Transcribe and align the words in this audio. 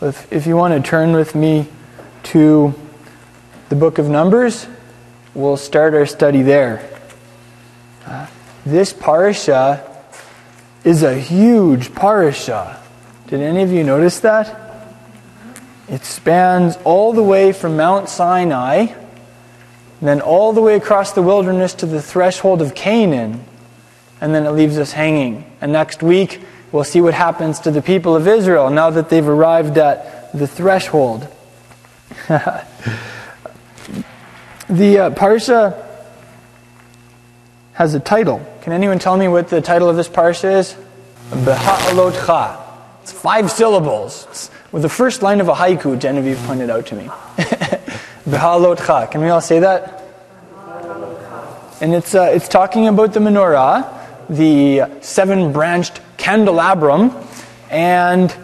If, 0.00 0.32
if 0.32 0.46
you 0.46 0.56
want 0.56 0.74
to 0.74 0.88
turn 0.88 1.12
with 1.12 1.34
me 1.34 1.66
to 2.24 2.72
the 3.68 3.74
book 3.74 3.98
of 3.98 4.08
Numbers, 4.08 4.68
we'll 5.34 5.56
start 5.56 5.92
our 5.92 6.06
study 6.06 6.42
there. 6.42 6.88
Uh, 8.06 8.28
this 8.64 8.92
parsha 8.92 9.84
is 10.84 11.02
a 11.02 11.18
huge 11.18 11.88
parsha. 11.88 12.78
Did 13.26 13.40
any 13.40 13.62
of 13.62 13.72
you 13.72 13.82
notice 13.82 14.20
that? 14.20 14.86
It 15.88 16.04
spans 16.04 16.76
all 16.84 17.12
the 17.12 17.24
way 17.24 17.52
from 17.52 17.76
Mount 17.76 18.08
Sinai, 18.08 18.94
then 20.00 20.20
all 20.20 20.52
the 20.52 20.62
way 20.62 20.76
across 20.76 21.10
the 21.10 21.22
wilderness 21.22 21.74
to 21.74 21.86
the 21.86 22.00
threshold 22.00 22.62
of 22.62 22.76
Canaan, 22.76 23.44
and 24.20 24.32
then 24.32 24.46
it 24.46 24.50
leaves 24.50 24.78
us 24.78 24.92
hanging. 24.92 25.44
And 25.60 25.72
next 25.72 26.04
week, 26.04 26.40
we'll 26.72 26.84
see 26.84 27.00
what 27.00 27.14
happens 27.14 27.60
to 27.60 27.70
the 27.70 27.82
people 27.82 28.16
of 28.16 28.26
Israel 28.26 28.70
now 28.70 28.90
that 28.90 29.08
they've 29.08 29.26
arrived 29.26 29.78
at 29.78 30.32
the 30.32 30.46
threshold. 30.46 31.26
the 32.28 32.58
uh, 34.98 35.10
Parsha 35.10 35.84
has 37.72 37.94
a 37.94 38.00
title. 38.00 38.44
Can 38.62 38.72
anyone 38.72 38.98
tell 38.98 39.16
me 39.16 39.28
what 39.28 39.48
the 39.48 39.60
title 39.60 39.88
of 39.88 39.96
this 39.96 40.08
Parsha 40.08 40.58
is? 40.58 40.74
Beha'alotcha. 41.30 42.60
It's 43.02 43.12
five 43.12 43.50
syllables. 43.50 44.26
It's 44.30 44.50
with 44.72 44.82
the 44.82 44.88
first 44.88 45.22
line 45.22 45.40
of 45.40 45.48
a 45.48 45.54
haiku, 45.54 45.98
Genevieve 45.98 46.38
pointed 46.44 46.70
out 46.70 46.86
to 46.86 46.94
me. 46.94 47.04
Beha'alotcha. 48.28 49.10
Can 49.10 49.22
we 49.22 49.28
all 49.28 49.40
say 49.40 49.60
that? 49.60 50.04
And 51.80 51.94
it's, 51.94 52.14
uh, 52.14 52.30
it's 52.34 52.48
talking 52.48 52.88
about 52.88 53.12
the 53.12 53.20
menorah, 53.20 53.97
the 54.28 54.90
seven 55.00 55.52
branched 55.52 56.00
candelabrum, 56.16 57.14
and 57.70 58.34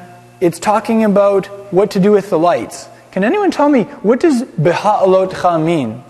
it's 0.40 0.58
talking 0.58 1.04
about 1.04 1.46
what 1.72 1.90
to 1.92 2.00
do 2.00 2.12
with 2.12 2.30
the 2.30 2.38
lights. 2.38 2.88
Can 3.12 3.24
anyone 3.24 3.50
tell 3.50 3.68
me 3.68 3.84
what 4.02 4.20
does 4.20 4.42
beha'alotcha 4.42 5.64
mean? 5.64 6.02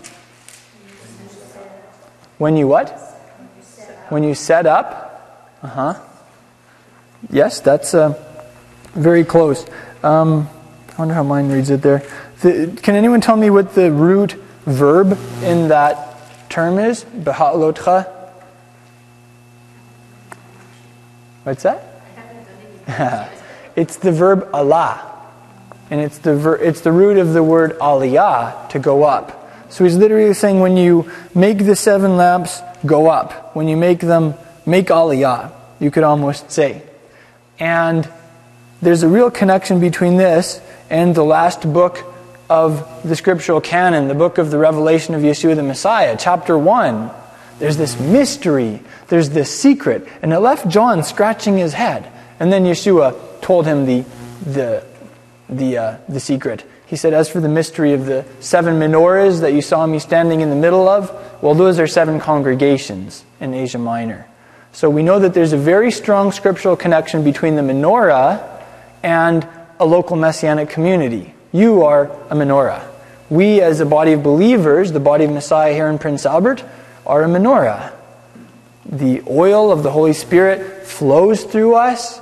When 2.37 2.57
you 2.57 2.67
what? 2.67 2.89
When 4.09 4.23
you 4.23 4.35
set 4.35 4.65
up. 4.65 5.57
Uh 5.61 5.67
huh. 5.67 5.99
Yes, 7.29 7.59
that's 7.59 7.93
uh, 7.93 8.13
very 8.93 9.23
close. 9.23 9.65
Um, 10.03 10.49
I 10.89 10.95
wonder 10.97 11.13
how 11.13 11.23
mine 11.23 11.49
reads 11.49 11.69
it 11.69 11.81
there. 11.81 12.03
The, 12.41 12.77
can 12.81 12.95
anyone 12.95 13.21
tell 13.21 13.35
me 13.35 13.49
what 13.49 13.73
the 13.73 13.91
root 13.91 14.33
verb 14.65 15.17
in 15.43 15.69
that 15.69 16.49
term 16.49 16.79
is? 16.79 17.03
Beha'alotcha? 17.03 18.14
What's 21.45 21.61
that? 21.61 21.83
it's 23.75 23.97
the 23.97 24.11
verb 24.11 24.51
alah. 24.51 24.99
And 25.91 26.01
it's 26.01 26.17
the, 26.17 26.35
ver- 26.35 26.55
it's 26.55 26.81
the 26.81 26.91
root 26.91 27.17
of 27.17 27.33
the 27.33 27.43
word 27.43 27.77
aliyah, 27.77 28.69
to 28.69 28.79
go 28.79 29.03
up. 29.03 29.71
So 29.71 29.83
he's 29.83 29.95
literally 29.95 30.33
saying 30.33 30.59
when 30.59 30.75
you 30.75 31.11
make 31.35 31.59
the 31.59 31.75
seven 31.75 32.17
lamps, 32.17 32.61
go 32.83 33.11
up. 33.11 33.55
When 33.55 33.67
you 33.67 33.77
make 33.77 33.99
them, 33.99 34.33
make 34.65 34.87
aliyah, 34.87 35.51
you 35.79 35.91
could 35.91 36.03
almost 36.03 36.49
say. 36.49 36.81
And 37.59 38.09
there's 38.81 39.03
a 39.03 39.07
real 39.07 39.29
connection 39.29 39.79
between 39.79 40.17
this 40.17 40.59
and 40.89 41.13
the 41.13 41.23
last 41.23 41.71
book 41.71 42.03
of 42.49 43.07
the 43.07 43.15
scriptural 43.15 43.61
canon, 43.61 44.07
the 44.07 44.15
book 44.15 44.39
of 44.39 44.49
the 44.49 44.57
revelation 44.57 45.13
of 45.13 45.21
Yeshua 45.21 45.55
the 45.55 45.61
Messiah, 45.61 46.17
chapter 46.19 46.57
1. 46.57 47.11
There's 47.59 47.77
this 47.77 47.99
mystery, 47.99 48.81
there's 49.07 49.29
this 49.29 49.57
secret, 49.57 50.07
and 50.21 50.33
it 50.33 50.39
left 50.39 50.67
John 50.67 51.03
scratching 51.03 51.57
his 51.57 51.73
head. 51.73 52.11
And 52.39 52.51
then 52.51 52.65
Yeshua 52.65 53.41
told 53.41 53.65
him 53.65 53.85
the, 53.85 54.03
the, 54.45 54.83
the, 55.47 55.77
uh, 55.77 55.97
the 56.09 56.19
secret. 56.19 56.65
He 56.85 56.95
said, 56.95 57.13
As 57.13 57.29
for 57.29 57.39
the 57.39 57.49
mystery 57.49 57.93
of 57.93 58.05
the 58.05 58.25
seven 58.39 58.75
menorahs 58.75 59.41
that 59.41 59.53
you 59.53 59.61
saw 59.61 59.87
me 59.87 59.99
standing 59.99 60.41
in 60.41 60.49
the 60.49 60.55
middle 60.55 60.87
of, 60.87 61.11
well, 61.41 61.53
those 61.53 61.79
are 61.79 61.87
seven 61.87 62.19
congregations 62.19 63.23
in 63.39 63.53
Asia 63.53 63.77
Minor. 63.77 64.27
So 64.71 64.89
we 64.89 65.03
know 65.03 65.19
that 65.19 65.33
there's 65.33 65.53
a 65.53 65.57
very 65.57 65.91
strong 65.91 66.33
scriptural 66.33 66.75
connection 66.75 67.23
between 67.23 67.55
the 67.55 67.61
menorah 67.61 68.61
and 69.01 69.47
a 69.79 69.85
local 69.85 70.17
messianic 70.17 70.69
community. 70.69 71.33
You 71.53 71.83
are 71.83 72.05
a 72.29 72.35
menorah. 72.35 72.85
We, 73.29 73.61
as 73.61 73.79
a 73.79 73.85
body 73.85 74.11
of 74.11 74.21
believers, 74.21 74.91
the 74.91 74.99
body 74.99 75.23
of 75.23 75.31
Messiah 75.31 75.73
here 75.73 75.87
in 75.87 75.97
Prince 75.97 76.25
Albert, 76.25 76.63
are 77.05 77.23
a 77.23 77.27
menorah. 77.27 77.93
The 78.85 79.23
oil 79.27 79.71
of 79.71 79.83
the 79.83 79.91
Holy 79.91 80.13
Spirit 80.13 80.85
flows 80.85 81.43
through 81.43 81.75
us. 81.75 82.19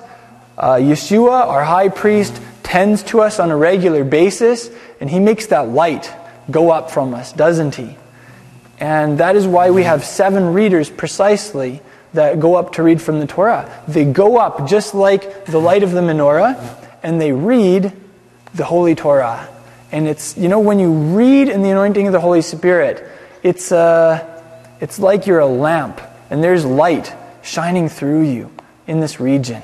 Uh, 0.58 0.76
Yeshua, 0.76 1.48
our 1.48 1.64
high 1.64 1.90
priest, 1.90 2.42
tends 2.64 3.04
to 3.04 3.22
us 3.22 3.40
on 3.40 3.52
a 3.52 3.58
regular 3.58 4.04
basis, 4.04 4.70
and 5.00 5.10
he 5.10 5.20
makes 5.20 5.48
that 5.48 5.70
light 5.70 6.12
go 6.50 6.72
up 6.72 6.92
from 6.92 7.14
us, 7.14 7.34
doesn't 7.34 7.76
he? 7.76 7.96
And 8.80 9.20
that 9.20 9.36
is 9.36 9.46
why 9.46 9.72
we 9.72 9.84
have 9.84 10.04
seven 10.04 10.54
readers 10.54 10.90
precisely 10.90 11.82
that 12.14 12.40
go 12.40 12.56
up 12.56 12.74
to 12.74 12.84
read 12.84 13.02
from 13.02 13.20
the 13.20 13.28
Torah. 13.28 13.70
They 13.88 14.06
go 14.06 14.38
up 14.38 14.68
just 14.68 14.94
like 14.94 15.46
the 15.46 15.60
light 15.60 15.84
of 15.84 15.92
the 15.92 16.02
menorah, 16.02 16.58
and 17.02 17.20
they 17.20 17.32
read 17.32 17.92
the 18.54 18.64
Holy 18.64 18.96
Torah. 18.96 19.50
And 19.92 20.08
it's, 20.08 20.38
you 20.38 20.48
know, 20.48 20.60
when 20.60 20.80
you 20.80 20.92
read 20.92 21.50
in 21.50 21.62
the 21.62 21.70
anointing 21.70 22.08
of 22.08 22.14
the 22.14 22.20
Holy 22.20 22.42
Spirit, 22.42 23.08
it's, 23.44 23.72
uh, 23.72 24.33
it's 24.80 25.00
like 25.00 25.28
you're 25.28 25.40
a 25.40 25.48
lamp 25.48 26.02
and 26.30 26.44
there's 26.44 26.66
light 26.66 27.14
shining 27.42 27.90
through 27.90 28.24
you 28.24 28.52
in 28.88 29.00
this 29.00 29.20
region. 29.20 29.62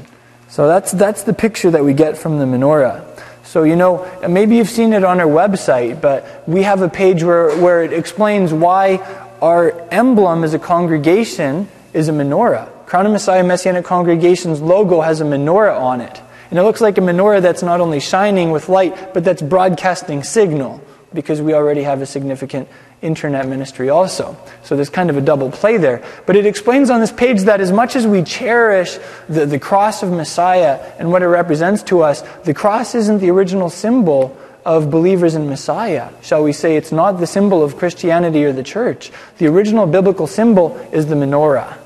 So 0.47 0.67
that's, 0.67 0.91
that's 0.91 1.23
the 1.23 1.33
picture 1.33 1.71
that 1.71 1.83
we 1.83 1.93
get 1.93 2.17
from 2.17 2.39
the 2.39 2.45
menorah. 2.45 3.05
So, 3.43 3.63
you 3.63 3.75
know, 3.75 4.07
maybe 4.27 4.57
you've 4.57 4.69
seen 4.69 4.93
it 4.93 5.03
on 5.03 5.19
our 5.19 5.27
website, 5.27 6.01
but 6.01 6.47
we 6.47 6.63
have 6.63 6.81
a 6.81 6.89
page 6.89 7.23
where, 7.23 7.55
where 7.57 7.83
it 7.83 7.93
explains 7.93 8.53
why 8.53 8.97
our 9.41 9.71
emblem 9.89 10.43
as 10.43 10.53
a 10.53 10.59
congregation 10.59 11.67
is 11.93 12.09
a 12.09 12.11
menorah. 12.11 12.69
Crown 12.85 13.05
of 13.05 13.11
Messiah 13.11 13.43
Messianic 13.43 13.85
Congregation's 13.85 14.61
logo 14.61 15.01
has 15.01 15.21
a 15.21 15.23
menorah 15.23 15.79
on 15.79 16.01
it. 16.01 16.21
And 16.49 16.57
it 16.57 16.63
looks 16.63 16.81
like 16.81 16.97
a 16.97 17.01
menorah 17.01 17.41
that's 17.41 17.61
not 17.61 17.79
only 17.79 17.99
shining 17.99 18.51
with 18.51 18.69
light, 18.69 19.13
but 19.13 19.23
that's 19.23 19.41
broadcasting 19.41 20.23
signal 20.23 20.81
because 21.13 21.41
we 21.41 21.53
already 21.53 21.83
have 21.83 22.01
a 22.01 22.05
significant 22.05 22.67
internet 23.01 23.47
ministry 23.47 23.89
also. 23.89 24.37
So 24.63 24.75
there's 24.75 24.89
kind 24.89 25.09
of 25.09 25.17
a 25.17 25.21
double 25.21 25.51
play 25.51 25.77
there. 25.77 26.03
But 26.25 26.35
it 26.35 26.45
explains 26.45 26.89
on 26.89 26.99
this 26.99 27.11
page 27.11 27.41
that 27.43 27.61
as 27.61 27.71
much 27.71 27.95
as 27.95 28.05
we 28.05 28.23
cherish 28.23 28.97
the, 29.27 29.45
the 29.45 29.59
cross 29.59 30.03
of 30.03 30.11
Messiah 30.11 30.79
and 30.99 31.11
what 31.11 31.21
it 31.21 31.27
represents 31.27 31.83
to 31.83 32.01
us, 32.01 32.21
the 32.43 32.53
cross 32.53 32.95
isn't 32.95 33.19
the 33.19 33.29
original 33.29 33.69
symbol 33.69 34.38
of 34.65 34.91
believers 34.91 35.35
in 35.35 35.47
Messiah. 35.47 36.09
Shall 36.21 36.43
we 36.43 36.51
say 36.51 36.75
it's 36.75 36.91
not 36.91 37.19
the 37.19 37.27
symbol 37.27 37.63
of 37.63 37.77
Christianity 37.77 38.43
or 38.43 38.51
the 38.51 38.63
church. 38.63 39.11
The 39.38 39.47
original 39.47 39.88
biblical 39.88 40.27
symbol 40.27 40.75
is 40.91 41.07
the 41.07 41.15
menorah. 41.15 41.77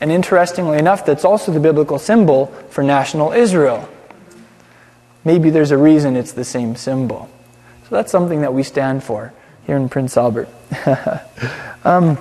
And 0.00 0.10
interestingly 0.10 0.78
enough, 0.78 1.04
that's 1.04 1.24
also 1.24 1.52
the 1.52 1.60
biblical 1.60 1.98
symbol 1.98 2.46
for 2.70 2.82
national 2.82 3.32
Israel. 3.32 3.88
Maybe 5.24 5.50
there's 5.50 5.70
a 5.70 5.78
reason 5.78 6.16
it's 6.16 6.32
the 6.32 6.44
same 6.44 6.76
symbol. 6.76 7.28
So 7.88 7.96
that's 7.96 8.10
something 8.10 8.40
that 8.40 8.54
we 8.54 8.62
stand 8.62 9.02
for 9.04 9.32
here 9.66 9.76
in 9.76 9.88
Prince 9.88 10.16
Albert. 10.16 10.48
um, 11.84 12.18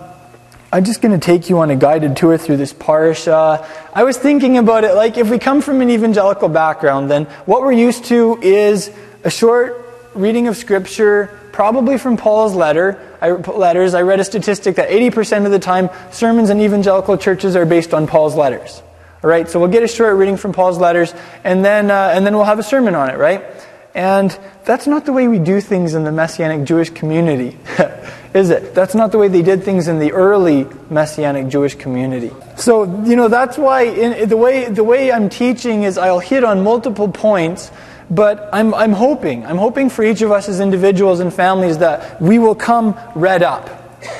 I'm 0.73 0.85
just 0.85 1.01
going 1.01 1.17
to 1.17 1.23
take 1.23 1.49
you 1.49 1.59
on 1.59 1.69
a 1.69 1.75
guided 1.75 2.15
tour 2.15 2.37
through 2.37 2.57
this 2.57 2.71
parsha. 2.71 3.67
I 3.93 4.03
was 4.03 4.17
thinking 4.17 4.57
about 4.57 4.83
it 4.83 4.93
like 4.93 5.17
if 5.17 5.29
we 5.29 5.37
come 5.37 5.61
from 5.61 5.81
an 5.81 5.89
evangelical 5.89 6.47
background, 6.47 7.11
then 7.11 7.25
what 7.45 7.61
we're 7.61 7.73
used 7.73 8.05
to 8.05 8.39
is 8.41 8.89
a 9.23 9.29
short 9.29 9.85
reading 10.13 10.47
of 10.47 10.55
scripture, 10.55 11.37
probably 11.51 11.97
from 11.97 12.15
Paul's 12.15 12.55
letter. 12.55 13.05
I, 13.21 13.31
letters. 13.31 13.93
I 13.93 14.01
read 14.01 14.19
a 14.19 14.23
statistic 14.23 14.77
that 14.77 14.89
80% 14.89 15.45
of 15.45 15.51
the 15.51 15.59
time 15.59 15.89
sermons 16.11 16.49
in 16.49 16.61
evangelical 16.61 17.17
churches 17.17 17.55
are 17.55 17.65
based 17.65 17.93
on 17.93 18.07
Paul's 18.07 18.35
letters. 18.35 18.81
All 19.23 19.29
right, 19.29 19.47
so 19.47 19.59
we'll 19.59 19.69
get 19.69 19.83
a 19.83 19.87
short 19.87 20.15
reading 20.17 20.37
from 20.37 20.51
Paul's 20.51 20.79
letters, 20.79 21.13
and 21.43 21.63
then 21.63 21.91
uh, 21.91 22.11
and 22.15 22.25
then 22.25 22.33
we'll 22.33 22.45
have 22.45 22.57
a 22.57 22.63
sermon 22.63 22.95
on 22.95 23.11
it, 23.11 23.17
right? 23.17 23.43
And 23.93 24.37
that's 24.63 24.87
not 24.87 25.05
the 25.05 25.11
way 25.11 25.27
we 25.27 25.39
do 25.39 25.59
things 25.59 25.95
in 25.95 26.03
the 26.03 26.11
Messianic 26.11 26.65
Jewish 26.65 26.89
community, 26.89 27.57
is 28.33 28.49
it? 28.49 28.73
That's 28.73 28.95
not 28.95 29.11
the 29.11 29.17
way 29.17 29.27
they 29.27 29.41
did 29.41 29.63
things 29.63 29.89
in 29.89 29.99
the 29.99 30.13
early 30.13 30.65
Messianic 30.89 31.49
Jewish 31.49 31.75
community. 31.75 32.31
So, 32.55 32.83
you 33.03 33.17
know, 33.17 33.27
that's 33.27 33.57
why 33.57 33.83
in, 33.83 34.29
the, 34.29 34.37
way, 34.37 34.69
the 34.69 34.83
way 34.83 35.11
I'm 35.11 35.29
teaching 35.29 35.83
is 35.83 35.97
I'll 35.97 36.19
hit 36.19 36.45
on 36.45 36.63
multiple 36.63 37.09
points, 37.09 37.69
but 38.09 38.49
I'm, 38.53 38.73
I'm 38.73 38.93
hoping, 38.93 39.45
I'm 39.45 39.57
hoping 39.57 39.89
for 39.89 40.03
each 40.03 40.21
of 40.21 40.31
us 40.31 40.47
as 40.47 40.61
individuals 40.61 41.19
and 41.19 41.33
families 41.33 41.79
that 41.79 42.21
we 42.21 42.39
will 42.39 42.55
come 42.55 42.97
read 43.13 43.43
up. 43.43 43.69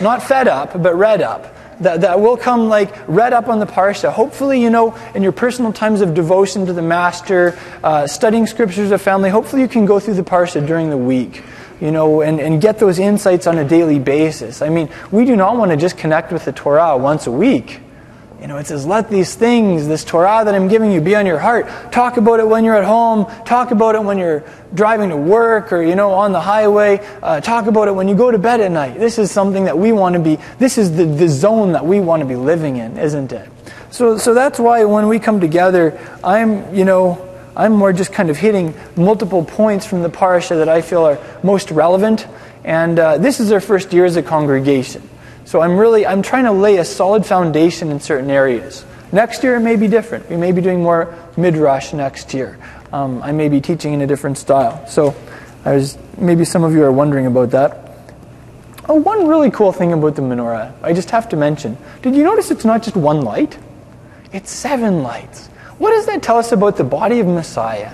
Not 0.02 0.22
fed 0.22 0.48
up, 0.48 0.82
but 0.82 0.96
read 0.96 1.22
up 1.22 1.56
that, 1.82 2.02
that 2.02 2.20
will 2.20 2.38
come 2.38 2.70
like 2.70 2.94
read 3.08 3.34
up 3.34 3.48
on 3.48 3.60
the 3.60 3.66
Parsha. 3.66 4.12
Hopefully, 4.12 4.62
you 4.62 4.70
know, 4.70 4.96
in 5.14 5.24
your 5.24 5.32
personal 5.32 5.74
times 5.74 6.02
of 6.02 6.14
devotion 6.14 6.66
to 6.66 6.74
the 6.74 6.82
Master, 6.82 7.58
uh, 7.84 8.08
studying 8.08 8.48
scriptures 8.48 8.92
of 8.92 9.02
family, 9.02 9.30
hopefully 9.30 9.62
you 9.62 9.68
can 9.68 9.86
go 9.86 10.00
through 10.00 10.16
the 10.16 10.24
Parsha 10.24 10.66
during 10.66 10.90
the 10.90 10.98
week 10.98 11.44
you 11.82 11.92
know, 11.92 12.22
and, 12.22 12.40
and 12.40 12.62
get 12.62 12.78
those 12.78 13.00
insights 13.00 13.48
on 13.48 13.58
a 13.58 13.68
daily 13.68 13.98
basis. 13.98 14.62
I 14.62 14.70
mean, 14.70 14.88
we 15.10 15.26
do 15.26 15.36
not 15.36 15.58
want 15.58 15.72
to 15.72 15.78
just 15.78 15.98
connect 15.98 16.32
with 16.32 16.46
the 16.46 16.52
Torah 16.52 16.96
once 16.96 17.26
a 17.26 17.32
week. 17.32 17.80
You 18.42 18.48
know, 18.48 18.58
it 18.58 18.66
says, 18.66 18.88
let 18.88 19.08
these 19.08 19.36
things, 19.36 19.88
this 19.88 20.04
Torah 20.04 20.42
that 20.44 20.56
I'm 20.56 20.68
giving 20.68 20.92
you, 20.92 21.00
be 21.00 21.16
on 21.16 21.28
your 21.28 21.38
heart. 21.38 21.68
Talk 21.92 22.18
about 22.18 22.40
it 22.40 22.48
when 22.48 22.66
you're 22.66 22.76
at 22.76 22.86
home. 22.86 23.26
Talk 23.46 23.70
about 23.70 23.94
it 23.94 24.04
when 24.04 24.18
you're 24.18 24.44
driving 24.74 25.10
to 25.10 25.16
work 25.16 25.72
or, 25.72 25.84
you 25.84 25.96
know, 25.96 26.12
on 26.14 26.32
the 26.32 26.42
highway. 26.42 27.06
Uh, 27.22 27.40
talk 27.40 27.68
about 27.68 27.88
it 27.88 27.92
when 27.92 28.08
you 28.08 28.16
go 28.16 28.32
to 28.32 28.40
bed 28.40 28.60
at 28.60 28.72
night. 28.72 28.98
This 28.98 29.20
is 29.20 29.30
something 29.30 29.66
that 29.66 29.78
we 29.78 29.92
want 29.92 30.14
to 30.14 30.20
be, 30.20 30.40
this 30.58 30.80
is 30.80 30.96
the, 30.98 31.06
the 31.06 31.30
zone 31.30 31.74
that 31.74 31.86
we 31.86 32.00
want 32.00 32.22
to 32.22 32.28
be 32.28 32.36
living 32.36 32.78
in, 32.78 32.98
isn't 32.98 33.32
it? 33.32 33.48
So, 33.92 34.18
so 34.18 34.34
that's 34.34 34.58
why 34.58 34.86
when 34.86 35.08
we 35.08 35.20
come 35.20 35.40
together, 35.40 36.00
I'm, 36.24 36.74
you 36.74 36.84
know, 36.84 37.30
I'm 37.56 37.74
more 37.74 37.94
just 37.94 38.12
kind 38.12 38.32
of 38.32 38.38
hitting 38.38 38.74
multiple 38.96 39.46
points 39.46 39.86
from 39.86 40.02
the 40.02 40.10
parsha 40.10 40.58
that 40.58 40.70
I 40.70 40.82
feel 40.82 41.04
are 41.04 41.20
most 41.44 41.70
relevant. 41.70 42.26
And 42.64 42.98
uh, 42.98 43.20
this 43.20 43.40
is 43.40 43.52
our 43.52 43.62
first 43.62 43.94
year 43.94 44.06
as 44.06 44.16
a 44.16 44.24
congregation. 44.24 45.08
So 45.52 45.60
I'm 45.60 45.76
really 45.76 46.08
I'm 46.08 46.22
trying 46.22 46.46
to 46.46 46.54
lay 46.54 46.78
a 46.78 46.86
solid 46.86 47.26
foundation 47.26 47.92
in 47.92 48.00
certain 48.00 48.30
areas. 48.30 48.86
Next 49.12 49.44
year 49.44 49.58
it 49.58 49.60
may 49.60 49.76
be 49.76 49.90
different. 49.90 50.30
We 50.30 50.38
may 50.38 50.54
be 50.54 50.62
doing 50.62 50.82
more 50.82 51.14
midrash 51.36 51.92
next 51.92 52.34
year. 52.34 52.58
Um, 52.94 53.22
I 53.22 53.34
may 53.34 53.50
be 53.50 53.60
teaching 53.60 53.92
in 53.92 54.00
a 54.00 54.08
different 54.08 54.38
style. 54.38 54.88
So 54.88 55.14
I 55.66 55.74
was 55.74 55.98
maybe 56.18 56.46
some 56.46 56.64
of 56.64 56.72
you 56.72 56.86
are 56.86 56.92
wondering 56.94 57.26
about 57.26 57.52
that. 57.52 57.92
Oh, 58.88 58.94
one 58.94 59.28
really 59.28 59.52
cool 59.52 59.74
thing 59.74 59.92
about 59.92 60.16
the 60.16 60.22
menorah, 60.22 60.72
I 60.82 60.94
just 60.94 61.12
have 61.12 61.28
to 61.28 61.36
mention. 61.36 61.78
Did 62.02 62.16
you 62.16 62.24
notice 62.24 62.50
it's 62.50 62.64
not 62.64 62.82
just 62.82 62.96
one 62.96 63.20
light? 63.20 63.58
It's 64.32 64.52
seven 64.52 65.04
lights. 65.04 65.48
What 65.80 65.92
does 65.92 66.06
that 66.06 66.24
tell 66.24 66.38
us 66.38 66.54
about 66.54 66.78
the 66.78 66.86
body 66.86 67.20
of 67.20 67.28
Messiah? 67.28 67.92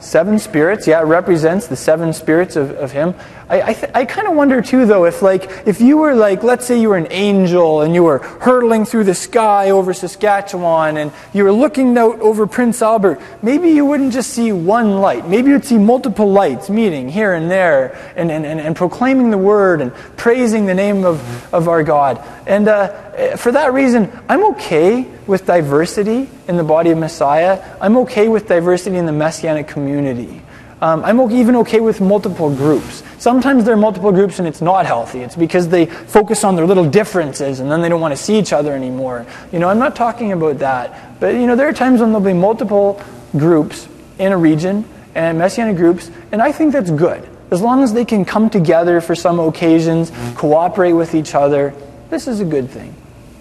Seven 0.00 0.38
spirits, 0.40 0.88
yeah, 0.88 1.02
it 1.02 1.04
represents 1.04 1.68
the 1.68 1.76
seven 1.76 2.12
spirits 2.12 2.56
of, 2.56 2.70
of 2.72 2.90
Him. 2.90 3.14
I, 3.48 3.62
I, 3.62 3.72
th- 3.72 3.92
I 3.94 4.04
kind 4.04 4.28
of 4.28 4.34
wonder 4.34 4.60
too, 4.60 4.84
though, 4.84 5.06
if 5.06 5.22
like 5.22 5.66
if 5.66 5.80
you 5.80 5.96
were 5.96 6.14
like, 6.14 6.42
let's 6.42 6.66
say 6.66 6.80
you 6.80 6.90
were 6.90 6.98
an 6.98 7.08
angel 7.10 7.80
and 7.80 7.94
you 7.94 8.02
were 8.02 8.18
hurtling 8.18 8.84
through 8.84 9.04
the 9.04 9.14
sky 9.14 9.70
over 9.70 9.94
Saskatchewan 9.94 10.98
and 10.98 11.12
you 11.32 11.44
were 11.44 11.52
looking 11.52 11.96
out 11.96 12.20
over 12.20 12.46
Prince 12.46 12.82
Albert, 12.82 13.20
maybe 13.42 13.70
you 13.70 13.86
wouldn't 13.86 14.12
just 14.12 14.30
see 14.30 14.52
one 14.52 15.00
light. 15.00 15.26
Maybe 15.26 15.50
you'd 15.50 15.64
see 15.64 15.78
multiple 15.78 16.30
lights 16.30 16.68
meeting 16.68 17.08
here 17.08 17.32
and 17.32 17.50
there 17.50 17.96
and, 18.16 18.30
and, 18.30 18.44
and, 18.44 18.60
and 18.60 18.76
proclaiming 18.76 19.30
the 19.30 19.38
word 19.38 19.80
and 19.80 19.94
praising 20.16 20.66
the 20.66 20.74
name 20.74 21.04
of, 21.04 21.54
of 21.54 21.68
our 21.68 21.82
God. 21.82 22.22
And 22.46 22.68
uh, 22.68 23.36
for 23.36 23.52
that 23.52 23.72
reason, 23.72 24.10
I'm 24.28 24.44
okay 24.52 25.06
with 25.26 25.46
diversity 25.46 26.28
in 26.48 26.56
the 26.56 26.64
body 26.64 26.90
of 26.90 26.98
Messiah. 26.98 27.76
I'm 27.80 27.96
okay 27.98 28.28
with 28.28 28.46
diversity 28.46 28.96
in 28.96 29.06
the 29.06 29.12
messianic 29.12 29.68
community. 29.68 30.42
Um, 30.80 31.04
I'm 31.04 31.20
even 31.32 31.56
okay 31.56 31.80
with 31.80 32.00
multiple 32.00 32.54
groups. 32.54 33.02
Sometimes 33.18 33.64
there 33.64 33.74
are 33.74 33.78
multiple 33.78 34.12
groups 34.12 34.38
and 34.38 34.46
it's 34.46 34.60
not 34.60 34.86
healthy. 34.86 35.20
It's 35.20 35.34
because 35.34 35.68
they 35.68 35.86
focus 35.86 36.44
on 36.44 36.54
their 36.54 36.66
little 36.66 36.88
differences 36.88 37.58
and 37.58 37.70
then 37.70 37.80
they 37.80 37.88
don't 37.88 38.00
want 38.00 38.12
to 38.12 38.22
see 38.22 38.38
each 38.38 38.52
other 38.52 38.72
anymore. 38.72 39.26
You 39.52 39.58
know, 39.58 39.68
I'm 39.68 39.80
not 39.80 39.96
talking 39.96 40.30
about 40.30 40.58
that. 40.58 41.18
But, 41.18 41.34
you 41.34 41.46
know, 41.48 41.56
there 41.56 41.68
are 41.68 41.72
times 41.72 42.00
when 42.00 42.10
there'll 42.10 42.24
be 42.24 42.32
multiple 42.32 43.02
groups 43.36 43.88
in 44.20 44.30
a 44.30 44.38
region 44.38 44.84
and 45.16 45.36
messianic 45.36 45.76
groups, 45.76 46.12
and 46.30 46.40
I 46.40 46.52
think 46.52 46.72
that's 46.72 46.90
good. 46.90 47.28
As 47.50 47.60
long 47.60 47.82
as 47.82 47.92
they 47.92 48.04
can 48.04 48.24
come 48.24 48.50
together 48.50 49.00
for 49.00 49.16
some 49.16 49.40
occasions, 49.40 50.12
cooperate 50.36 50.92
with 50.92 51.14
each 51.14 51.34
other, 51.34 51.74
this 52.10 52.28
is 52.28 52.40
a 52.40 52.44
good 52.44 52.70
thing. 52.70 52.94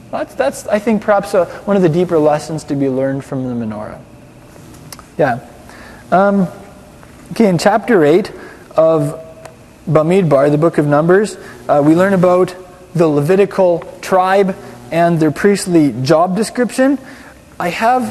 That's, 0.09 0.33
that's 0.33 0.65
I 0.67 0.79
think, 0.79 1.03
perhaps 1.03 1.33
a, 1.33 1.45
one 1.65 1.75
of 1.75 1.83
the 1.83 1.89
deeper 1.89 2.17
lessons 2.17 2.63
to 2.65 2.75
be 2.75 2.89
learned 2.89 3.25
from 3.25 3.43
the 3.43 3.65
menorah. 3.65 4.01
Yeah. 5.17 5.45
Um, 6.11 6.47
okay, 7.31 7.47
in 7.47 7.57
chapter 7.57 8.03
8 8.03 8.31
of 8.75 9.23
Bamidbar, 9.87 10.51
the 10.51 10.57
book 10.57 10.77
of 10.77 10.85
Numbers, 10.85 11.37
uh, 11.67 11.81
we 11.85 11.95
learn 11.95 12.13
about 12.13 12.55
the 12.93 13.07
Levitical 13.07 13.79
tribe 14.01 14.55
and 14.91 15.19
their 15.19 15.31
priestly 15.31 15.93
job 16.03 16.35
description. 16.35 16.97
I 17.59 17.69
have 17.69 18.03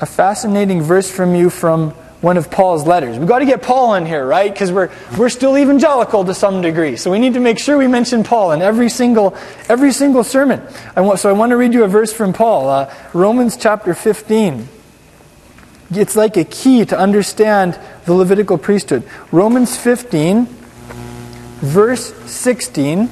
a 0.00 0.06
fascinating 0.06 0.82
verse 0.82 1.10
from 1.10 1.34
you 1.34 1.50
from 1.50 1.90
one 2.20 2.36
of 2.36 2.50
Paul's 2.50 2.86
letters. 2.86 3.16
We've 3.16 3.28
got 3.28 3.38
to 3.40 3.46
get 3.46 3.62
Paul 3.62 3.94
in 3.94 4.04
here, 4.04 4.26
right? 4.26 4.52
Because 4.52 4.72
we're, 4.72 4.90
we're 5.16 5.28
still 5.28 5.56
evangelical 5.56 6.24
to 6.24 6.34
some 6.34 6.62
degree. 6.62 6.96
So 6.96 7.12
we 7.12 7.20
need 7.20 7.34
to 7.34 7.40
make 7.40 7.58
sure 7.58 7.78
we 7.78 7.86
mention 7.86 8.24
Paul 8.24 8.52
in 8.52 8.60
every 8.60 8.88
single, 8.88 9.36
every 9.68 9.92
single 9.92 10.24
sermon. 10.24 10.62
I 10.96 11.02
want, 11.02 11.20
so 11.20 11.28
I 11.28 11.32
want 11.32 11.50
to 11.50 11.56
read 11.56 11.74
you 11.74 11.84
a 11.84 11.88
verse 11.88 12.12
from 12.12 12.32
Paul, 12.32 12.68
uh, 12.68 12.94
Romans 13.12 13.56
chapter 13.56 13.94
15. 13.94 14.68
It's 15.90 16.16
like 16.16 16.36
a 16.36 16.44
key 16.44 16.84
to 16.84 16.98
understand 16.98 17.78
the 18.04 18.12
Levitical 18.12 18.58
priesthood. 18.58 19.04
Romans 19.32 19.76
15, 19.76 20.46
verse 21.60 22.12
16. 22.30 23.08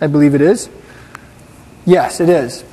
I 0.00 0.06
believe 0.06 0.34
it 0.34 0.42
is. 0.42 0.68
Yes, 1.86 2.20
it 2.20 2.28
is. 2.28 2.64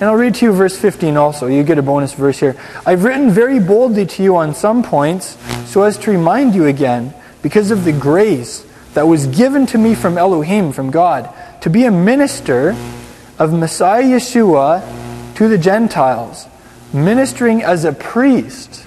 And 0.00 0.10
I'll 0.10 0.16
read 0.16 0.34
to 0.36 0.46
you 0.46 0.52
verse 0.52 0.76
15 0.78 1.16
also. 1.16 1.46
You 1.46 1.62
get 1.62 1.78
a 1.78 1.82
bonus 1.82 2.12
verse 2.12 2.38
here. 2.38 2.56
I've 2.84 3.04
written 3.04 3.30
very 3.30 3.60
boldly 3.60 4.04
to 4.06 4.22
you 4.22 4.36
on 4.36 4.54
some 4.54 4.82
points 4.82 5.38
so 5.66 5.82
as 5.82 5.96
to 5.98 6.10
remind 6.10 6.54
you 6.54 6.66
again, 6.66 7.14
because 7.42 7.70
of 7.70 7.84
the 7.84 7.92
grace 7.92 8.66
that 8.94 9.06
was 9.06 9.26
given 9.28 9.66
to 9.66 9.78
me 9.78 9.94
from 9.94 10.18
Elohim, 10.18 10.72
from 10.72 10.90
God, 10.90 11.32
to 11.62 11.70
be 11.70 11.84
a 11.84 11.90
minister 11.90 12.76
of 13.38 13.52
Messiah 13.52 14.02
Yeshua 14.02 14.82
to 15.36 15.48
the 15.48 15.58
Gentiles, 15.58 16.46
ministering 16.92 17.62
as 17.62 17.84
a 17.84 17.92
priest 17.92 18.86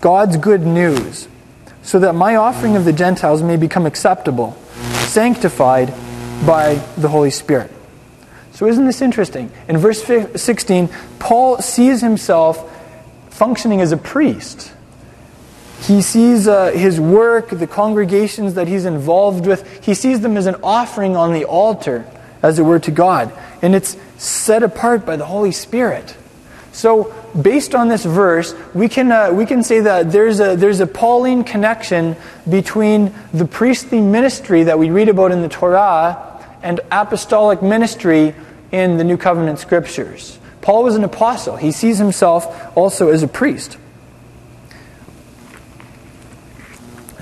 God's 0.00 0.36
good 0.36 0.62
news, 0.62 1.28
so 1.82 1.98
that 2.00 2.14
my 2.14 2.34
offering 2.34 2.76
of 2.76 2.84
the 2.84 2.92
Gentiles 2.92 3.42
may 3.42 3.56
become 3.56 3.86
acceptable, 3.86 4.56
sanctified 5.06 5.94
by 6.44 6.74
the 6.96 7.08
Holy 7.08 7.30
Spirit. 7.30 7.70
So, 8.52 8.66
isn't 8.66 8.84
this 8.84 9.00
interesting? 9.00 9.50
In 9.68 9.78
verse 9.78 10.02
16, 10.02 10.90
Paul 11.18 11.58
sees 11.62 12.00
himself 12.00 12.68
functioning 13.30 13.80
as 13.80 13.92
a 13.92 13.96
priest. 13.96 14.72
He 15.82 16.02
sees 16.02 16.46
uh, 16.46 16.70
his 16.70 17.00
work, 17.00 17.48
the 17.50 17.66
congregations 17.66 18.54
that 18.54 18.68
he's 18.68 18.84
involved 18.84 19.46
with, 19.46 19.84
he 19.84 19.94
sees 19.94 20.20
them 20.20 20.36
as 20.36 20.46
an 20.46 20.56
offering 20.62 21.16
on 21.16 21.32
the 21.32 21.44
altar, 21.44 22.06
as 22.42 22.58
it 22.58 22.62
were, 22.62 22.78
to 22.80 22.90
God. 22.90 23.32
And 23.62 23.74
it's 23.74 23.96
set 24.16 24.62
apart 24.62 25.06
by 25.06 25.16
the 25.16 25.24
Holy 25.26 25.50
Spirit. 25.50 26.16
So, 26.72 27.14
based 27.40 27.74
on 27.74 27.88
this 27.88 28.04
verse, 28.04 28.54
we 28.72 28.88
can, 28.88 29.12
uh, 29.12 29.30
we 29.30 29.44
can 29.44 29.62
say 29.62 29.80
that 29.80 30.10
there's 30.10 30.40
a, 30.40 30.56
there's 30.56 30.80
a 30.80 30.86
Pauline 30.86 31.44
connection 31.44 32.16
between 32.48 33.14
the 33.34 33.44
priestly 33.44 34.00
ministry 34.00 34.64
that 34.64 34.78
we 34.78 34.90
read 34.90 35.10
about 35.10 35.32
in 35.32 35.42
the 35.42 35.50
Torah 35.50 36.46
and 36.62 36.80
apostolic 36.90 37.62
ministry 37.62 38.34
in 38.70 38.96
the 38.96 39.04
New 39.04 39.18
Covenant 39.18 39.58
scriptures. 39.58 40.38
Paul 40.62 40.84
was 40.84 40.96
an 40.96 41.04
apostle. 41.04 41.56
He 41.56 41.72
sees 41.72 41.98
himself 41.98 42.74
also 42.76 43.10
as 43.10 43.22
a 43.22 43.28
priest. 43.28 43.76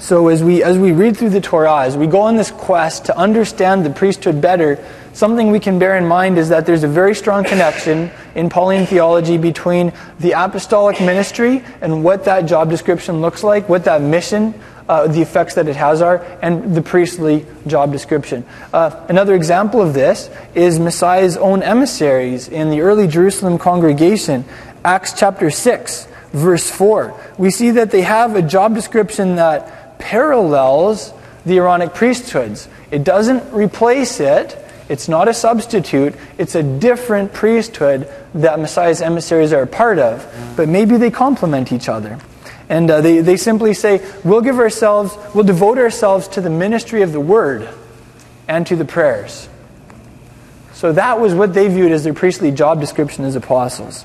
So 0.01 0.29
as 0.29 0.43
we 0.43 0.63
as 0.63 0.79
we 0.79 0.93
read 0.93 1.17
through 1.17 1.31
the 1.31 1.43
Torah, 1.43 1.83
as 1.83 1.97
we 1.97 2.07
go 2.07 2.23
on 2.23 2.37
this 2.37 2.51
quest 2.51 3.05
to 3.05 3.17
understand 3.17 3.85
the 3.85 3.91
priesthood 3.91 4.41
better, 4.41 4.83
something 5.13 5.51
we 5.51 5.61
can 5.61 5.79
bear 5.79 5.97
in 5.99 6.07
mind 6.07 6.39
is 6.39 6.49
that 6.49 6.65
there's 6.65 6.85
a 6.85 6.89
very 6.89 7.15
strong 7.15 7.45
connection 7.45 8.11
in 8.35 8.49
Pauline 8.49 8.87
theology 8.87 9.37
between 9.37 9.93
the 10.19 10.33
apostolic 10.33 11.01
ministry 11.01 11.63
and 11.83 12.03
what 12.03 12.25
that 12.25 12.47
job 12.47 12.71
description 12.71 13.21
looks 13.21 13.45
like, 13.45 13.69
what 13.69 13.85
that 13.85 14.01
mission 14.01 14.55
uh, 14.91 15.07
the 15.07 15.23
effects 15.23 15.55
that 15.55 15.69
it 15.69 15.77
has 15.77 16.03
are, 16.03 16.17
and 16.43 16.75
the 16.75 16.83
priestly 16.83 17.47
job 17.69 17.93
description. 17.93 18.45
Uh, 18.73 18.91
another 19.09 19.37
example 19.37 19.81
of 19.81 19.95
this 19.95 20.29
is 20.57 20.81
Messiah's 20.81 21.37
own 21.37 21.63
emissaries 21.63 22.49
in 22.49 22.71
the 22.71 22.81
early 22.81 23.07
Jerusalem 23.07 23.57
congregation, 23.57 24.45
Acts 24.85 25.13
chapter 25.13 25.49
6, 25.49 26.09
verse 26.33 26.69
4. 26.69 27.15
We 27.39 27.53
see 27.53 27.71
that 27.71 27.93
they 27.93 28.03
have 28.03 28.35
a 28.35 28.43
job 28.43 28.75
description 28.75 29.37
that 29.37 29.80
parallels 30.01 31.13
the 31.47 31.59
Aaronic 31.59 31.95
priesthoods. 31.95 32.69
It 32.91 33.05
doesn't 33.05 33.53
replace 33.53 34.21
it. 34.21 34.57
It's 34.89 35.09
not 35.09 35.29
a 35.29 35.35
substitute. 35.35 36.15
It's 36.37 36.55
a 36.55 36.63
different 36.63 37.33
priesthood 37.33 38.13
that 38.35 38.59
Messiah's 38.59 39.01
emissaries 39.01 39.53
are 39.53 39.63
a 39.63 39.67
part 39.67 39.99
of, 39.99 40.27
but 40.57 40.69
maybe 40.69 40.97
they 40.97 41.11
complement 41.11 41.73
each 41.73 41.89
other. 41.89 42.19
And 42.69 42.91
uh, 42.91 43.01
they, 43.01 43.21
they 43.21 43.37
simply 43.37 43.75
say, 43.75 44.01
we'll 44.25 44.43
give 44.43 44.59
ourselves, 44.59 45.17
we'll 45.35 45.45
devote 45.45 45.79
ourselves 45.79 46.29
to 46.29 46.41
the 46.41 46.51
ministry 46.51 47.03
of 47.03 47.13
the 47.13 47.21
word 47.21 47.69
and 48.49 48.67
to 48.67 48.77
the 48.77 48.85
prayers. 48.85 49.49
So 50.75 50.93
that 50.93 51.21
was 51.21 51.35
what 51.35 51.53
they 51.53 51.69
viewed 51.69 51.93
as 51.93 52.05
their 52.05 52.15
priestly 52.15 52.51
job 52.51 52.81
description 52.81 53.25
as 53.25 53.37
apostles. 53.37 54.05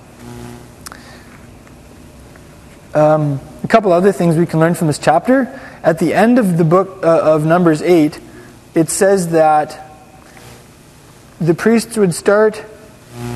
Um, 2.94 3.40
a 3.64 3.68
couple 3.68 3.92
other 3.92 4.12
things 4.12 4.36
we 4.36 4.46
can 4.46 4.60
learn 4.60 4.74
from 4.74 4.88
this 4.88 5.00
chapter. 5.00 5.60
At 5.86 6.00
the 6.00 6.16
end 6.16 6.40
of 6.40 6.58
the 6.58 6.64
book 6.64 7.04
uh, 7.04 7.36
of 7.36 7.46
Numbers 7.46 7.84
8, 7.84 8.20
it 8.74 8.90
says 8.90 9.30
that 9.30 9.88
the 11.40 11.54
priests 11.54 11.96
would 11.96 12.16
start 12.16 12.66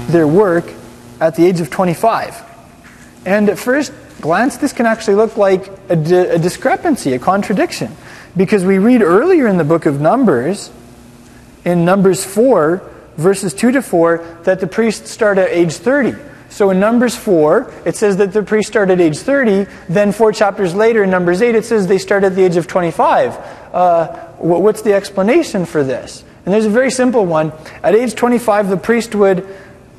their 0.07 0.27
work 0.27 0.65
at 1.21 1.35
the 1.35 1.45
age 1.45 1.59
of 1.59 1.69
25. 1.69 2.43
And 3.23 3.49
at 3.49 3.59
first, 3.59 3.93
glance, 4.19 4.57
this 4.57 4.73
can 4.73 4.87
actually 4.87 5.13
look 5.13 5.37
like 5.37 5.71
a, 5.89 5.95
di- 5.95 6.15
a 6.15 6.39
discrepancy, 6.39 7.13
a 7.13 7.19
contradiction. 7.19 7.95
Because 8.35 8.65
we 8.65 8.79
read 8.79 9.03
earlier 9.03 9.45
in 9.45 9.57
the 9.57 9.63
book 9.63 9.85
of 9.85 10.01
Numbers 10.01 10.71
in 11.63 11.85
Numbers 11.85 12.25
4, 12.25 12.81
verses 13.15 13.53
2 13.53 13.73
to 13.73 13.83
4, 13.83 14.39
that 14.45 14.59
the 14.59 14.65
priests 14.65 15.11
start 15.11 15.37
at 15.37 15.51
age 15.51 15.73
30. 15.73 16.28
So 16.49 16.71
in 16.71 16.79
Numbers 16.79 17.15
4, 17.15 17.73
it 17.85 17.95
says 17.95 18.17
that 18.17 18.33
the 18.33 18.43
priests 18.43 18.69
start 18.69 18.89
at 18.89 18.99
age 18.99 19.17
30. 19.17 19.67
Then 19.87 20.11
four 20.11 20.31
chapters 20.31 20.73
later, 20.73 21.03
in 21.03 21.09
Numbers 21.09 21.41
8, 21.41 21.55
it 21.55 21.65
says 21.65 21.87
they 21.87 21.97
start 21.97 22.23
at 22.23 22.35
the 22.35 22.43
age 22.43 22.57
of 22.57 22.67
25. 22.67 23.35
Uh, 23.73 24.07
what's 24.37 24.81
the 24.81 24.93
explanation 24.93 25.65
for 25.65 25.83
this? 25.83 26.23
And 26.45 26.53
there's 26.53 26.65
a 26.65 26.71
very 26.71 26.91
simple 26.91 27.25
one. 27.25 27.51
At 27.83 27.95
age 27.95 28.15
25, 28.15 28.69
the 28.69 28.77
priest 28.77 29.13
would 29.13 29.47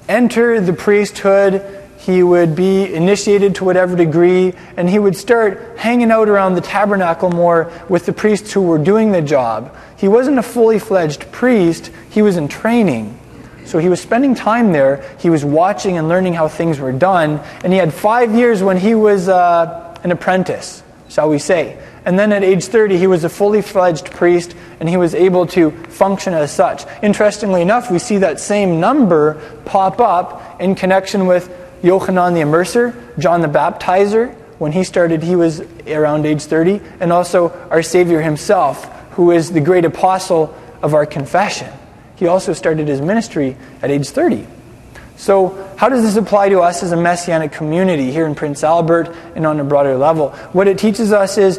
enter 0.08 0.60
the 0.60 0.72
priesthood 0.72 1.80
he 2.00 2.22
would 2.22 2.56
be 2.56 2.92
initiated 2.94 3.56
to 3.56 3.64
whatever 3.64 3.94
degree, 3.94 4.54
and 4.76 4.88
he 4.88 4.98
would 4.98 5.14
start 5.14 5.78
hanging 5.78 6.10
out 6.10 6.30
around 6.30 6.54
the 6.54 6.62
tabernacle 6.62 7.30
more 7.30 7.70
with 7.90 8.06
the 8.06 8.12
priests 8.12 8.54
who 8.54 8.62
were 8.62 8.78
doing 8.78 9.12
the 9.12 9.20
job. 9.20 9.76
He 9.98 10.08
wasn't 10.08 10.38
a 10.38 10.42
fully 10.42 10.78
fledged 10.78 11.30
priest, 11.30 11.90
he 12.08 12.22
was 12.22 12.38
in 12.38 12.48
training. 12.48 13.19
So 13.64 13.78
he 13.78 13.88
was 13.88 14.00
spending 14.00 14.34
time 14.34 14.72
there, 14.72 15.04
he 15.18 15.30
was 15.30 15.44
watching 15.44 15.98
and 15.98 16.08
learning 16.08 16.34
how 16.34 16.48
things 16.48 16.78
were 16.78 16.92
done, 16.92 17.40
and 17.62 17.72
he 17.72 17.78
had 17.78 17.92
five 17.94 18.34
years 18.34 18.62
when 18.62 18.76
he 18.76 18.94
was 18.94 19.28
uh, 19.28 19.96
an 20.02 20.10
apprentice, 20.10 20.82
shall 21.08 21.28
we 21.28 21.38
say. 21.38 21.80
And 22.04 22.18
then 22.18 22.32
at 22.32 22.42
age 22.42 22.64
30, 22.64 22.96
he 22.96 23.06
was 23.06 23.24
a 23.24 23.28
fully 23.28 23.62
fledged 23.62 24.10
priest 24.10 24.56
and 24.80 24.88
he 24.88 24.96
was 24.96 25.14
able 25.14 25.46
to 25.48 25.70
function 25.88 26.32
as 26.32 26.50
such. 26.50 26.84
Interestingly 27.02 27.60
enough, 27.60 27.90
we 27.90 27.98
see 27.98 28.18
that 28.18 28.40
same 28.40 28.80
number 28.80 29.34
pop 29.66 30.00
up 30.00 30.60
in 30.60 30.74
connection 30.74 31.26
with 31.26 31.54
Yochanan 31.82 32.34
the 32.34 32.40
Immerser, 32.40 32.94
John 33.18 33.42
the 33.42 33.48
Baptizer, 33.48 34.34
when 34.58 34.72
he 34.72 34.84
started, 34.84 35.22
he 35.22 35.36
was 35.36 35.60
around 35.86 36.26
age 36.26 36.42
30, 36.42 36.82
and 37.00 37.12
also 37.12 37.48
our 37.70 37.82
Savior 37.82 38.20
himself, 38.20 38.84
who 39.12 39.30
is 39.30 39.52
the 39.52 39.60
great 39.60 39.86
apostle 39.86 40.54
of 40.82 40.92
our 40.92 41.06
confession. 41.06 41.72
He 42.20 42.26
also 42.26 42.52
started 42.52 42.86
his 42.86 43.00
ministry 43.00 43.56
at 43.80 43.90
age 43.90 44.10
30. 44.10 44.46
So, 45.16 45.72
how 45.78 45.88
does 45.88 46.02
this 46.02 46.16
apply 46.16 46.50
to 46.50 46.60
us 46.60 46.82
as 46.82 46.92
a 46.92 46.96
messianic 46.96 47.50
community 47.50 48.12
here 48.12 48.26
in 48.26 48.34
Prince 48.34 48.62
Albert 48.62 49.14
and 49.34 49.46
on 49.46 49.58
a 49.58 49.64
broader 49.64 49.96
level? 49.96 50.30
What 50.52 50.68
it 50.68 50.78
teaches 50.78 51.12
us 51.12 51.38
is 51.38 51.58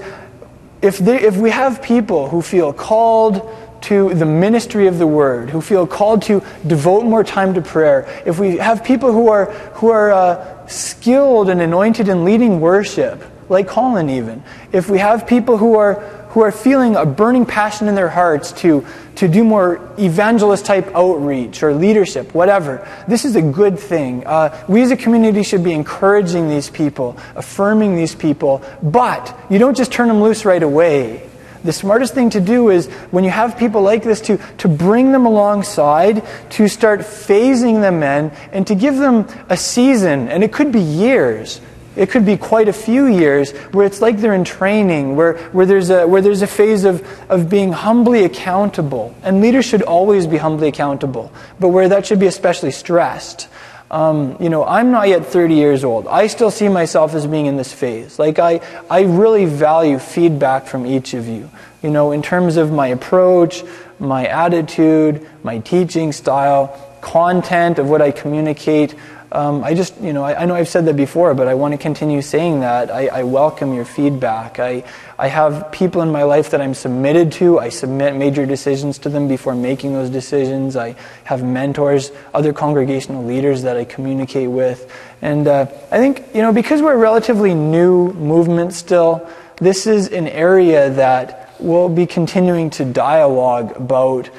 if, 0.84 1.00
they, 1.00 1.20
if 1.20 1.36
we 1.36 1.50
have 1.50 1.82
people 1.82 2.30
who 2.30 2.44
feel 2.44 2.74
called 2.74 3.42
to 3.82 4.14
the 4.14 4.26
ministry 4.26 4.86
of 4.86 5.00
the 5.00 5.08
word, 5.08 5.50
who 5.50 5.62
feel 5.62 5.88
called 5.88 6.22
to 6.24 6.44
devote 6.68 7.06
more 7.06 7.24
time 7.24 7.56
to 7.56 7.62
prayer, 7.62 8.08
if 8.24 8.38
we 8.38 8.58
have 8.58 8.84
people 8.84 9.12
who 9.12 9.30
are, 9.30 9.46
who 9.74 9.90
are 9.90 10.12
uh, 10.12 10.68
skilled 10.68 11.50
and 11.50 11.60
anointed 11.60 12.08
in 12.08 12.24
leading 12.24 12.62
worship, 12.62 13.24
like 13.50 13.68
Colin 13.68 14.12
even, 14.12 14.44
if 14.72 14.90
we 14.92 15.00
have 15.00 15.26
people 15.26 15.58
who 15.58 15.76
are, 15.76 16.21
who 16.32 16.42
are 16.42 16.52
feeling 16.52 16.96
a 16.96 17.06
burning 17.06 17.46
passion 17.46 17.88
in 17.90 17.96
their 17.96 18.10
hearts 18.10 18.54
to, 18.54 18.86
to 19.16 19.28
do 19.28 19.44
more 19.44 19.94
evangelist 20.00 20.66
type 20.66 20.88
outreach 20.96 21.62
or 21.62 21.74
leadership, 21.74 22.34
whatever, 22.34 22.88
this 23.08 23.26
is 23.26 23.36
a 23.36 23.42
good 23.42 23.78
thing. 23.78 24.26
Uh, 24.26 24.66
we 24.70 24.82
as 24.82 24.92
a 24.92 24.98
community 24.98 25.44
should 25.44 25.64
be 25.64 25.74
encouraging 25.74 26.48
these 26.48 26.70
people, 26.70 27.18
affirming 27.36 27.98
these 27.98 28.16
people, 28.16 28.64
but 28.82 29.38
you 29.50 29.60
don't 29.60 29.76
just 29.76 29.92
turn 29.92 30.08
them 30.08 30.22
loose 30.22 30.46
right 30.46 30.64
away. 30.64 31.28
The 31.66 31.74
smartest 31.74 32.14
thing 32.14 32.30
to 32.32 32.40
do 32.40 32.70
is 32.70 32.88
when 33.12 33.24
you 33.24 33.30
have 33.30 33.58
people 33.58 33.82
like 33.82 34.02
this 34.02 34.22
to, 34.22 34.38
to 34.60 34.68
bring 34.68 35.12
them 35.12 35.26
alongside, 35.26 36.26
to 36.52 36.68
start 36.68 37.02
phasing 37.02 37.82
them 37.82 38.02
in, 38.02 38.32
and 38.52 38.66
to 38.68 38.74
give 38.74 38.96
them 38.96 39.28
a 39.50 39.58
season, 39.58 40.30
and 40.30 40.44
it 40.44 40.54
could 40.54 40.72
be 40.72 40.80
years. 40.80 41.62
It 42.02 42.10
could 42.10 42.26
be 42.26 42.36
quite 42.36 42.68
a 42.68 42.74
few 42.74 43.06
years 43.06 43.52
where 43.74 43.86
it's 43.86 44.02
like 44.02 44.18
they're 44.18 44.34
in 44.34 44.44
training, 44.44 45.16
where, 45.16 45.38
where, 45.50 45.68
there's, 45.68 45.92
a, 45.92 46.08
where 46.08 46.20
there's 46.20 46.42
a 46.42 46.48
phase 46.48 46.84
of, 46.84 47.08
of 47.30 47.48
being 47.48 47.72
humbly 47.72 48.24
accountable. 48.24 49.16
And 49.22 49.40
leaders 49.40 49.66
should 49.66 49.84
always 49.84 50.26
be 50.26 50.38
humbly 50.38 50.68
accountable, 50.68 51.32
but 51.60 51.68
where 51.68 51.88
that 51.90 52.08
should 52.08 52.20
be 52.20 52.26
especially 52.26 52.72
stressed. 52.72 53.48
Um, 53.92 54.36
you 54.40 54.50
know, 54.50 54.66
I'm 54.66 54.90
not 54.90 55.10
yet 55.10 55.28
30 55.28 55.54
years 55.54 55.84
old. 55.84 56.08
I 56.08 56.26
still 56.26 56.50
see 56.50 56.70
myself 56.70 57.14
as 57.14 57.28
being 57.28 57.46
in 57.46 57.56
this 57.56 57.72
phase. 57.72 58.18
Like, 58.18 58.40
I, 58.40 58.62
I 58.90 59.02
really 59.02 59.46
value 59.46 60.00
feedback 60.00 60.66
from 60.66 60.88
each 60.88 61.14
of 61.14 61.28
you. 61.28 61.52
You 61.84 61.92
know, 61.92 62.14
in 62.14 62.24
terms 62.24 62.58
of 62.58 62.72
my 62.72 62.88
approach, 62.88 63.64
my 64.00 64.26
attitude, 64.26 65.30
my 65.44 65.60
teaching 65.60 66.14
style, 66.14 66.76
content 67.02 67.78
of 67.78 67.90
what 67.90 68.02
I 68.02 68.10
communicate. 68.10 68.96
Um, 69.34 69.64
I 69.64 69.74
just, 69.74 70.00
you 70.02 70.12
know, 70.12 70.24
I, 70.24 70.42
I, 70.42 70.46
know 70.46 70.56
I've 70.56 70.68
said 70.68 70.86
that 70.88 70.98
before, 70.98 71.34
but 71.34 71.48
I 71.48 71.54
want 71.54 71.72
to 71.74 71.78
continue 71.78 72.22
saying 72.22 72.60
that. 72.60 72.92
I, 72.92 73.08
I, 73.08 73.24
welcome 73.24 73.74
your 73.74 73.86
feedback. 73.86 74.60
I, 74.60 74.84
I 75.18 75.28
have 75.28 75.72
people 75.72 76.02
in 76.02 76.12
my 76.12 76.24
life 76.24 76.50
that 76.52 76.60
I'm 76.60 76.74
submitted 76.74 77.32
to. 77.34 77.58
I 77.58 77.70
submit 77.70 78.14
major 78.18 78.46
decisions 78.46 78.98
to 79.00 79.10
them 79.10 79.30
before 79.30 79.56
making 79.56 79.94
those 79.94 80.10
decisions. 80.10 80.76
I 80.76 80.96
have 81.24 81.44
mentors, 81.44 82.12
other 82.34 82.52
congregational 82.52 83.24
leaders 83.24 83.62
that 83.62 83.78
I 83.78 83.86
communicate 83.86 84.50
with. 84.50 84.92
And 85.22 85.48
uh, 85.48 85.68
I 85.92 85.98
think, 85.98 86.26
you 86.36 86.42
know, 86.42 86.52
because 86.52 86.82
we're 86.82 86.96
a 86.96 86.98
relatively 86.98 87.54
new 87.54 88.12
movement 88.12 88.74
still, 88.74 89.30
this 89.58 89.88
is 89.88 90.10
an 90.10 90.28
area 90.28 90.90
that 90.90 91.56
we'll 91.58 91.88
be 91.88 92.06
continuing 92.06 92.70
to 92.72 92.84
dialogue 92.84 93.78
about. 93.78 94.30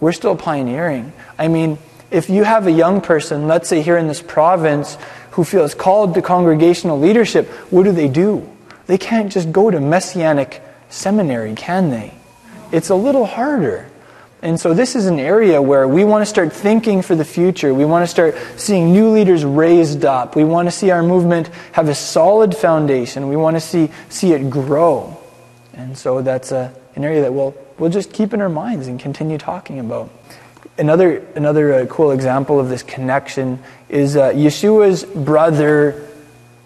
We're 0.00 0.12
still 0.12 0.36
pioneering. 0.36 1.12
I 1.36 1.48
mean, 1.48 1.76
if 2.10 2.30
you 2.30 2.44
have 2.44 2.66
a 2.66 2.72
young 2.72 3.00
person, 3.00 3.46
let's 3.46 3.68
say 3.68 3.82
here 3.82 3.98
in 3.98 4.08
this 4.08 4.22
province, 4.22 4.96
who 5.32 5.44
feels 5.44 5.74
called 5.74 6.14
to 6.14 6.22
congregational 6.22 6.98
leadership, 6.98 7.48
what 7.70 7.84
do 7.84 7.92
they 7.92 8.08
do? 8.08 8.48
They 8.86 8.98
can't 8.98 9.30
just 9.30 9.52
go 9.52 9.70
to 9.70 9.80
messianic 9.80 10.62
seminary, 10.88 11.54
can 11.54 11.90
they? 11.90 12.14
It's 12.72 12.90
a 12.90 12.94
little 12.94 13.26
harder. 13.26 13.88
And 14.40 14.58
so, 14.58 14.72
this 14.72 14.94
is 14.94 15.06
an 15.06 15.18
area 15.18 15.60
where 15.60 15.88
we 15.88 16.04
want 16.04 16.22
to 16.22 16.26
start 16.26 16.52
thinking 16.52 17.02
for 17.02 17.16
the 17.16 17.24
future. 17.24 17.74
We 17.74 17.84
want 17.84 18.04
to 18.04 18.06
start 18.06 18.36
seeing 18.56 18.92
new 18.92 19.10
leaders 19.10 19.44
raised 19.44 20.04
up. 20.04 20.36
We 20.36 20.44
want 20.44 20.68
to 20.68 20.70
see 20.70 20.90
our 20.90 21.02
movement 21.02 21.48
have 21.72 21.88
a 21.88 21.94
solid 21.94 22.56
foundation. 22.56 23.28
We 23.28 23.36
want 23.36 23.56
to 23.56 23.60
see, 23.60 23.90
see 24.08 24.32
it 24.32 24.48
grow. 24.48 25.16
And 25.72 25.98
so, 25.98 26.22
that's 26.22 26.52
a, 26.52 26.72
an 26.94 27.04
area 27.04 27.22
that 27.22 27.34
we'll, 27.34 27.52
we'll 27.78 27.90
just 27.90 28.12
keep 28.12 28.32
in 28.32 28.40
our 28.40 28.48
minds 28.48 28.86
and 28.86 29.00
continue 29.00 29.38
talking 29.38 29.80
about. 29.80 30.08
Another, 30.78 31.18
another 31.34 31.74
uh, 31.74 31.86
cool 31.86 32.12
example 32.12 32.60
of 32.60 32.68
this 32.68 32.84
connection 32.84 33.62
is 33.88 34.16
uh, 34.16 34.30
Yeshua's 34.30 35.04
brother, 35.04 36.08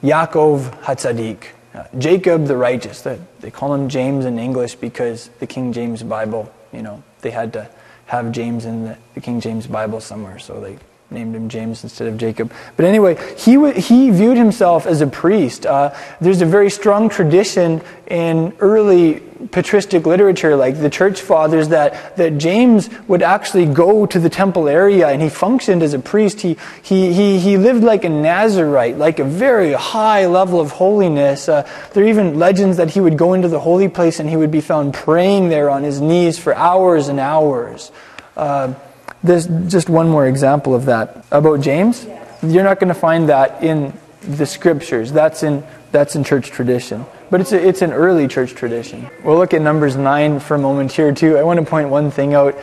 Yaakov 0.03 0.83
Hatzadik. 0.83 1.47
Uh, 1.75 1.85
Jacob 1.97 2.45
the 2.47 2.57
righteous. 2.57 3.01
The, 3.01 3.19
they 3.41 3.51
call 3.51 3.73
him 3.73 3.89
James 3.89 4.27
in 4.27 4.39
English 4.39 4.75
because 4.75 5.29
the 5.39 5.47
King 5.47 5.73
James 5.73 6.03
Bible, 6.03 6.53
you 6.73 6.83
know, 6.83 7.03
they 7.23 7.31
had 7.31 7.55
to 7.55 7.71
have 8.05 8.33
James 8.33 8.67
in 8.67 8.85
the, 8.85 8.99
the 9.15 9.23
King 9.23 9.41
James 9.41 9.67
Bible 9.67 10.01
somewhere, 10.01 10.39
so 10.39 10.61
they 10.61 10.77
named 11.13 11.35
him 11.35 11.49
James 11.49 11.83
instead 11.83 12.09
of 12.09 12.17
Jacob. 12.19 12.53
But 12.77 12.87
anyway, 12.87 13.17
he, 13.37 13.73
he 13.73 14.11
viewed 14.11 14.37
himself 14.37 14.87
as 14.87 15.01
a 15.01 15.07
priest. 15.07 15.67
Uh, 15.67 15.95
there's 16.21 16.41
a 16.43 16.47
very 16.47 16.71
strong 16.71 17.09
tradition 17.09 17.83
in 18.07 18.55
early 18.59 19.23
patristic 19.51 20.07
literature, 20.07 20.55
like 20.55 20.79
the 20.81 20.91
church 20.91 21.21
fathers, 21.21 21.69
that, 21.69 22.17
that 22.17 22.39
James 22.39 22.89
would 23.09 23.23
actually 23.23 23.67
go 23.67 24.07
to 24.07 24.19
the 24.19 24.29
temple 24.29 24.69
area 24.69 25.09
and 25.09 25.21
he 25.21 25.29
functioned 25.29 25.83
as 25.83 25.95
a 25.95 25.99
priest. 25.99 26.41
He, 26.41 26.57
he, 26.83 27.13
he, 27.13 27.39
he 27.39 27.57
lived 27.57 27.83
like 27.83 28.05
a 28.05 28.09
Nazarite, 28.09 28.99
like 28.99 29.19
a 29.19 29.25
very 29.25 29.73
high 29.73 30.27
level 30.27 30.61
of 30.61 30.71
holiness. 30.71 31.49
Uh, 31.49 31.69
there 31.93 32.05
are 32.05 32.09
even 32.09 32.39
legends 32.39 32.77
that 32.77 32.91
he 32.91 33.01
would 33.01 33.19
go 33.19 33.35
into 33.35 33.49
the 33.49 33.61
holy 33.61 33.89
place 33.89 34.21
and 34.21 34.29
he 34.29 34.37
would 34.37 34.51
be 34.51 34.61
found 34.61 34.95
praying 34.95 35.49
there 35.49 35.71
on 35.71 35.83
his 35.83 36.01
knees 36.01 36.39
for 36.39 36.55
hours 36.55 37.09
and 37.09 37.19
hours. 37.19 37.91
Uh, 38.37 38.75
there's 39.23 39.47
just 39.47 39.89
one 39.89 40.09
more 40.09 40.27
example 40.27 40.75
of 40.75 40.87
that. 40.87 41.25
About 41.31 41.61
James, 41.61 42.07
you're 42.43 42.65
not 42.65 42.81
going 42.81 42.89
to 42.89 42.99
find 42.99 43.29
that 43.29 43.63
in 43.63 43.93
the 44.23 44.47
scriptures. 44.47 45.13
That's 45.13 45.43
in, 45.43 45.65
that's 45.93 46.17
in 46.17 46.25
church 46.25 46.51
tradition. 46.51 47.07
But 47.31 47.41
it's, 47.41 47.53
a, 47.53 47.67
it's 47.67 47.83
an 47.83 47.93
early 47.93 48.29
church 48.29 48.55
tradition. 48.55 49.09
We'll 49.25 49.39
look 49.39 49.55
at 49.55 49.63
Numbers 49.63 49.97
9 49.97 50.41
for 50.41 50.57
a 50.57 50.59
moment 50.59 50.93
here, 50.93 51.15
too. 51.15 51.39
I 51.39 51.45
want 51.45 51.61
to 51.61 51.67
point 51.67 51.89
one 51.89 52.11
thing 52.11 52.35
out. 52.35 52.57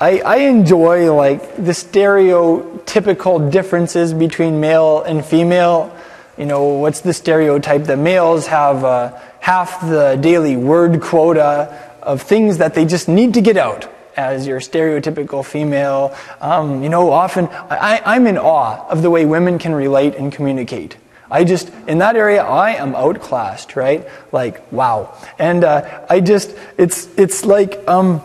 I, 0.00 0.20
I 0.20 0.36
enjoy 0.36 1.12
like 1.12 1.56
the 1.56 1.72
stereotypical 1.72 3.50
differences 3.50 4.14
between 4.14 4.60
male 4.60 5.02
and 5.02 5.24
female. 5.24 5.94
You 6.38 6.46
know, 6.46 6.64
what's 6.74 7.00
the 7.00 7.12
stereotype 7.12 7.84
that 7.84 7.98
males 7.98 8.46
have 8.46 8.84
uh, 8.84 9.18
half 9.40 9.80
the 9.80 10.16
daily 10.20 10.56
word 10.56 11.00
quota 11.00 11.92
of 12.00 12.22
things 12.22 12.58
that 12.58 12.74
they 12.74 12.84
just 12.84 13.08
need 13.08 13.34
to 13.34 13.40
get 13.40 13.56
out 13.56 13.88
as 14.18 14.46
your 14.46 14.58
stereotypical 14.58 15.44
female. 15.44 16.14
Um, 16.40 16.82
you 16.82 16.88
know, 16.88 17.10
often 17.10 17.46
I, 17.48 18.02
I'm 18.04 18.26
in 18.26 18.36
awe 18.36 18.86
of 18.88 19.02
the 19.02 19.10
way 19.10 19.24
women 19.24 19.58
can 19.58 19.72
relate 19.72 20.16
and 20.16 20.32
communicate. 20.32 20.96
I 21.30 21.44
just, 21.44 21.70
in 21.86 21.98
that 21.98 22.16
area, 22.16 22.42
I 22.42 22.72
am 22.72 22.96
outclassed, 22.96 23.76
right? 23.76 24.08
Like, 24.32 24.72
wow. 24.72 25.14
And 25.38 25.62
uh, 25.62 26.06
I 26.10 26.20
just, 26.20 26.56
it's, 26.76 27.06
it's 27.16 27.44
like, 27.44 27.86
um, 27.86 28.20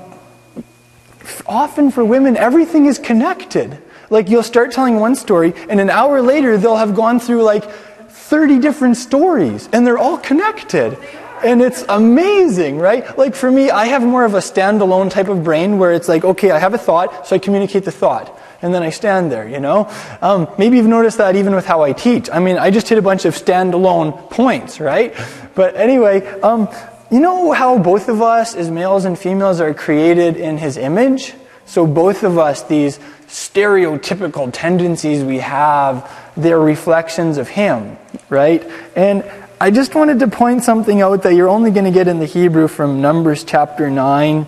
often 1.46 1.92
for 1.92 2.04
women, 2.04 2.38
everything 2.38 2.86
is 2.88 2.98
connected. 2.98 3.78
Like, 4.10 4.30
you'll 4.30 4.42
start 4.42 4.72
telling 4.72 5.00
one 5.00 5.16
story, 5.16 5.54
and 5.70 5.80
an 5.80 5.90
hour 5.90 6.22
later, 6.22 6.58
they'll 6.58 6.78
have 6.78 6.96
gone 6.96 7.20
through 7.20 7.44
like 7.44 7.70
30 8.10 8.60
different 8.60 8.98
stories, 8.98 9.70
and 9.74 9.86
they're 9.86 9.98
all 9.98 10.18
connected. 10.18 10.98
And 11.44 11.62
it's 11.62 11.84
amazing, 11.90 12.78
right? 12.78 13.18
Like 13.18 13.36
for 13.36 13.52
me, 13.52 13.70
I 13.70 13.86
have 13.86 14.02
more 14.02 14.26
of 14.26 14.34
a 14.34 14.40
standalone 14.40 15.12
type 15.12 15.28
of 15.28 15.44
brain 15.44 15.78
where 15.78 15.92
it's 15.92 16.08
like, 16.08 16.24
okay, 16.24 16.52
I 16.52 16.60
have 16.60 16.74
a 16.74 16.78
thought, 16.78 17.28
so 17.28 17.36
I 17.36 17.40
communicate 17.40 17.86
the 17.86 17.92
thought. 17.92 18.40
And 18.62 18.74
then 18.74 18.82
I 18.82 18.92
stand 18.92 19.30
there, 19.32 19.48
you 19.48 19.60
know? 19.60 19.92
Um, 20.22 20.48
maybe 20.58 20.78
you've 20.78 20.88
noticed 20.88 21.18
that 21.18 21.36
even 21.36 21.54
with 21.54 21.66
how 21.66 21.82
I 21.82 21.92
teach. 21.92 22.30
I 22.30 22.40
mean, 22.40 22.58
I 22.58 22.72
just 22.72 22.88
hit 22.88 22.98
a 22.98 23.02
bunch 23.02 23.26
of 23.26 23.36
standalone 23.36 24.30
points, 24.30 24.80
right? 24.80 25.14
But 25.54 25.76
anyway, 25.76 26.26
um, 26.42 26.70
you 27.12 27.20
know 27.20 27.52
how 27.52 27.78
both 27.78 28.08
of 28.08 28.22
us, 28.22 28.56
as 28.56 28.72
males 28.72 29.04
and 29.04 29.20
females, 29.20 29.60
are 29.60 29.74
created 29.74 30.38
in 30.38 30.58
His 30.58 30.78
image? 30.78 31.34
So 31.66 31.86
both 31.86 32.24
of 32.24 32.38
us, 32.38 32.64
these 32.64 33.00
stereotypical 33.28 34.50
tendencies 34.54 35.24
we 35.24 35.40
have, 35.40 36.10
they're 36.38 36.60
reflections 36.60 37.38
of 37.38 37.50
Him, 37.50 37.98
right? 38.30 38.64
And 38.96 39.24
I 39.62 39.72
just 39.72 39.96
wanted 39.96 40.20
to 40.20 40.28
point 40.28 40.64
something 40.64 41.02
out 41.02 41.24
that 41.24 41.36
you're 41.36 41.48
only 41.48 41.72
going 41.72 41.86
to 41.86 41.92
get 41.92 42.08
in 42.08 42.20
the 42.20 42.26
Hebrew 42.26 42.68
from 42.68 43.02
Numbers 43.02 43.44
chapter 43.44 43.90
9, 43.90 44.46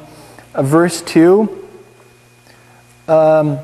uh, 0.53 0.63
verse 0.63 1.01
2. 1.03 1.67
Um, 3.07 3.59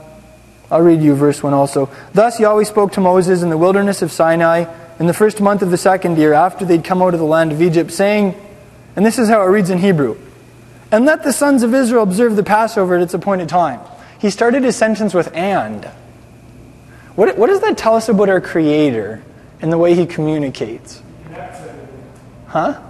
I'll 0.70 0.82
read 0.82 1.02
you 1.02 1.16
verse 1.16 1.44
1 1.44 1.54
also. 1.54 1.90
Thus 2.14 2.40
Yahweh 2.40 2.64
spoke 2.64 2.94
to 2.94 3.02
Moses 3.02 3.42
in 3.42 3.50
the 3.50 3.58
wilderness 3.58 4.02
of 4.02 4.12
Sinai 4.12 4.66
in 5.00 5.08
the 5.08 5.14
first 5.14 5.42
month 5.42 5.62
of 5.62 5.72
the 5.72 5.78
second 5.78 6.18
year 6.18 6.32
after 6.32 6.64
they'd 6.64 6.84
come 6.84 7.02
out 7.02 7.14
of 7.14 7.20
the 7.20 7.26
land 7.26 7.52
of 7.52 7.62
Egypt, 7.62 7.92
saying, 7.92 8.36
and 8.96 9.06
this 9.06 9.18
is 9.18 9.28
how 9.28 9.42
it 9.42 9.48
reads 9.48 9.70
in 9.70 9.80
Hebrew, 9.80 10.18
and 10.92 11.06
let 11.06 11.24
the 11.24 11.34
sons 11.34 11.64
of 11.64 11.74
Israel 11.74 12.04
observe 12.04 12.36
the 12.36 12.44
Passover 12.44 12.96
at 12.96 13.02
its 13.02 13.14
appointed 13.14 13.50
time. 13.50 13.82
He 14.20 14.30
started 14.30 14.64
his 14.64 14.76
sentence 14.76 15.14
with 15.14 15.36
and. 15.36 15.86
What, 17.16 17.38
what 17.38 17.48
does 17.48 17.62
that 17.62 17.78
tell 17.78 17.96
us 17.96 18.08
about 18.08 18.30
our 18.30 18.40
Creator 18.40 19.24
and 19.60 19.72
the 19.74 19.78
way 19.78 19.96
he 19.96 20.06
communicates? 20.06 21.02
Huh? 22.52 22.82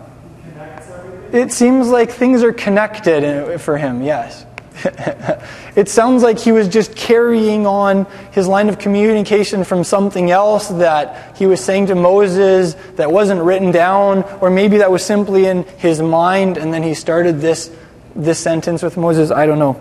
It 1.32 1.52
seems 1.52 1.88
like 1.88 2.10
things 2.10 2.42
are 2.42 2.52
connected 2.52 3.62
for 3.62 3.78
him, 3.78 4.02
yes. 4.02 4.44
it 5.76 5.88
sounds 5.88 6.24
like 6.24 6.40
he 6.40 6.52
was 6.52 6.68
just 6.68 6.96
carrying 6.96 7.68
on 7.68 8.08
his 8.32 8.48
line 8.48 8.70
of 8.70 8.80
communication 8.80 9.64
from 9.64 9.84
something 9.84 10.32
else 10.32 10.68
that 10.70 11.38
he 11.38 11.46
was 11.46 11.64
saying 11.64 11.86
to 11.86 11.96
Moses 11.96 12.74
that 12.96 13.12
wasn't 13.12 13.40
written 13.44 13.70
down, 13.70 14.24
or 14.42 14.50
maybe 14.50 14.80
that 14.80 14.90
was 14.90 15.06
simply 15.06 15.46
in 15.46 15.64
his 15.78 16.02
mind, 16.02 16.58
and 16.58 16.74
then 16.74 16.82
he 16.82 16.96
started 16.96 17.40
this, 17.40 17.70
this 18.16 18.40
sentence 18.40 18.82
with 18.82 18.98
Moses. 18.98 19.30
I 19.30 19.46
don't 19.46 19.60
know. 19.60 19.80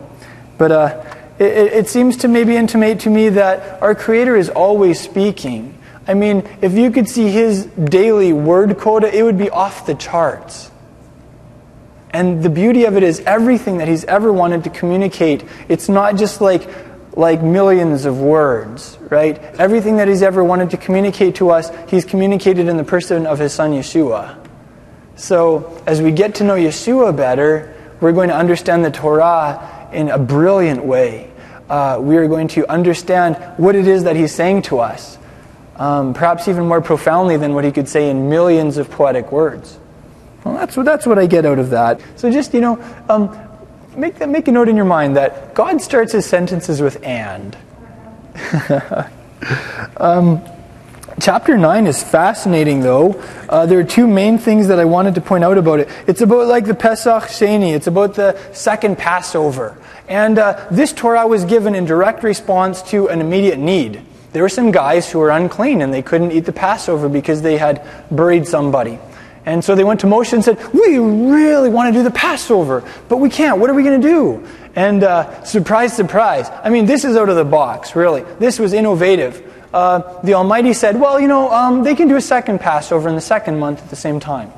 But 0.58 0.72
uh, 0.72 1.04
it, 1.38 1.72
it 1.72 1.88
seems 1.88 2.18
to 2.18 2.28
maybe 2.28 2.54
intimate 2.54 3.00
to 3.00 3.08
me 3.08 3.30
that 3.30 3.80
our 3.80 3.94
Creator 3.94 4.36
is 4.36 4.50
always 4.50 5.00
speaking. 5.00 5.74
I 6.10 6.14
mean, 6.14 6.42
if 6.60 6.72
you 6.72 6.90
could 6.90 7.08
see 7.08 7.30
his 7.30 7.66
daily 7.66 8.32
word 8.32 8.78
quota, 8.78 9.16
it 9.16 9.22
would 9.22 9.38
be 9.38 9.48
off 9.48 9.86
the 9.86 9.94
charts. 9.94 10.68
And 12.10 12.42
the 12.42 12.50
beauty 12.50 12.84
of 12.84 12.96
it 12.96 13.04
is 13.04 13.20
everything 13.20 13.78
that 13.78 13.86
he's 13.86 14.04
ever 14.06 14.32
wanted 14.32 14.64
to 14.64 14.70
communicate, 14.70 15.44
it's 15.68 15.88
not 15.88 16.16
just 16.16 16.40
like 16.40 16.68
like 17.12 17.42
millions 17.42 18.06
of 18.06 18.20
words, 18.20 18.98
right? 19.08 19.38
Everything 19.60 19.98
that 19.98 20.08
he's 20.08 20.22
ever 20.22 20.42
wanted 20.42 20.70
to 20.70 20.76
communicate 20.76 21.36
to 21.36 21.50
us, 21.50 21.70
he's 21.88 22.04
communicated 22.04 22.66
in 22.66 22.76
the 22.76 22.84
person 22.84 23.24
of 23.24 23.38
his 23.38 23.52
son 23.52 23.70
Yeshua. 23.70 24.36
So, 25.14 25.80
as 25.86 26.02
we 26.02 26.10
get 26.10 26.36
to 26.36 26.44
know 26.44 26.54
Yeshua 26.54 27.16
better, 27.16 27.72
we're 28.00 28.12
going 28.12 28.30
to 28.30 28.36
understand 28.36 28.84
the 28.84 28.90
Torah 28.90 29.88
in 29.92 30.08
a 30.08 30.18
brilliant 30.18 30.84
way. 30.84 31.30
Uh, 31.68 31.98
we 32.00 32.16
are 32.16 32.26
going 32.26 32.48
to 32.48 32.68
understand 32.68 33.36
what 33.58 33.76
it 33.76 33.86
is 33.86 34.02
that 34.04 34.16
he's 34.16 34.34
saying 34.34 34.62
to 34.62 34.80
us 34.80 35.18
um, 35.80 36.12
perhaps 36.12 36.46
even 36.46 36.68
more 36.68 36.82
profoundly 36.82 37.38
than 37.38 37.54
what 37.54 37.64
he 37.64 37.72
could 37.72 37.88
say 37.88 38.10
in 38.10 38.28
millions 38.28 38.76
of 38.76 38.90
poetic 38.90 39.32
words. 39.32 39.78
Well, 40.44 40.54
that's 40.54 40.76
what, 40.76 40.84
that's 40.84 41.06
what 41.06 41.18
I 41.18 41.26
get 41.26 41.46
out 41.46 41.58
of 41.58 41.70
that. 41.70 42.02
So 42.16 42.30
just, 42.30 42.52
you 42.52 42.60
know, 42.60 42.78
um, 43.08 43.36
make, 43.96 44.24
make 44.28 44.46
a 44.46 44.52
note 44.52 44.68
in 44.68 44.76
your 44.76 44.84
mind 44.84 45.16
that 45.16 45.54
God 45.54 45.80
starts 45.80 46.12
his 46.12 46.26
sentences 46.26 46.82
with 46.82 47.02
and. 47.02 47.56
um, 49.96 50.42
chapter 51.18 51.56
9 51.56 51.86
is 51.86 52.02
fascinating, 52.02 52.80
though. 52.80 53.12
Uh, 53.48 53.64
there 53.64 53.78
are 53.78 53.84
two 53.84 54.06
main 54.06 54.36
things 54.36 54.68
that 54.68 54.78
I 54.78 54.84
wanted 54.84 55.14
to 55.14 55.22
point 55.22 55.44
out 55.44 55.56
about 55.56 55.80
it. 55.80 55.88
It's 56.06 56.20
about 56.20 56.46
like 56.46 56.66
the 56.66 56.74
Pesach 56.74 57.22
Sheni, 57.24 57.74
it's 57.74 57.86
about 57.86 58.16
the 58.16 58.38
second 58.52 58.98
Passover. 58.98 59.78
And 60.08 60.38
uh, 60.38 60.66
this 60.70 60.92
Torah 60.92 61.26
was 61.26 61.46
given 61.46 61.74
in 61.74 61.86
direct 61.86 62.22
response 62.22 62.82
to 62.90 63.08
an 63.08 63.22
immediate 63.22 63.58
need 63.58 64.04
there 64.32 64.42
were 64.42 64.48
some 64.48 64.70
guys 64.70 65.10
who 65.10 65.18
were 65.18 65.30
unclean 65.30 65.82
and 65.82 65.92
they 65.92 66.02
couldn't 66.02 66.32
eat 66.32 66.44
the 66.44 66.52
Passover 66.52 67.08
because 67.08 67.42
they 67.42 67.56
had 67.56 67.86
buried 68.10 68.46
somebody. 68.46 68.98
And 69.46 69.64
so 69.64 69.74
they 69.74 69.84
went 69.84 70.00
to 70.00 70.06
Moshe 70.06 70.32
and 70.32 70.44
said, 70.44 70.58
We 70.72 70.98
really 70.98 71.70
want 71.70 71.92
to 71.92 71.98
do 71.98 72.02
the 72.04 72.10
Passover, 72.10 72.84
but 73.08 73.16
we 73.16 73.30
can't. 73.30 73.58
What 73.58 73.70
are 73.70 73.74
we 73.74 73.82
going 73.82 74.00
to 74.00 74.06
do? 74.06 74.46
And 74.76 75.02
uh, 75.02 75.42
surprise, 75.44 75.96
surprise. 75.96 76.48
I 76.62 76.70
mean, 76.70 76.86
this 76.86 77.04
is 77.04 77.16
out 77.16 77.28
of 77.28 77.36
the 77.36 77.44
box, 77.44 77.96
really. 77.96 78.22
This 78.38 78.58
was 78.58 78.72
innovative. 78.72 79.42
Uh, 79.72 80.20
the 80.22 80.34
Almighty 80.34 80.72
said, 80.74 81.00
Well, 81.00 81.18
you 81.18 81.28
know, 81.28 81.50
um, 81.50 81.82
they 81.82 81.94
can 81.94 82.06
do 82.08 82.16
a 82.16 82.20
second 82.20 82.60
Passover 82.60 83.08
in 83.08 83.14
the 83.14 83.20
second 83.20 83.58
month 83.58 83.82
at 83.82 83.88
the 83.88 83.96
same 83.96 84.20
time. 84.20 84.52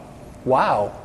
Wow. 0.45 0.99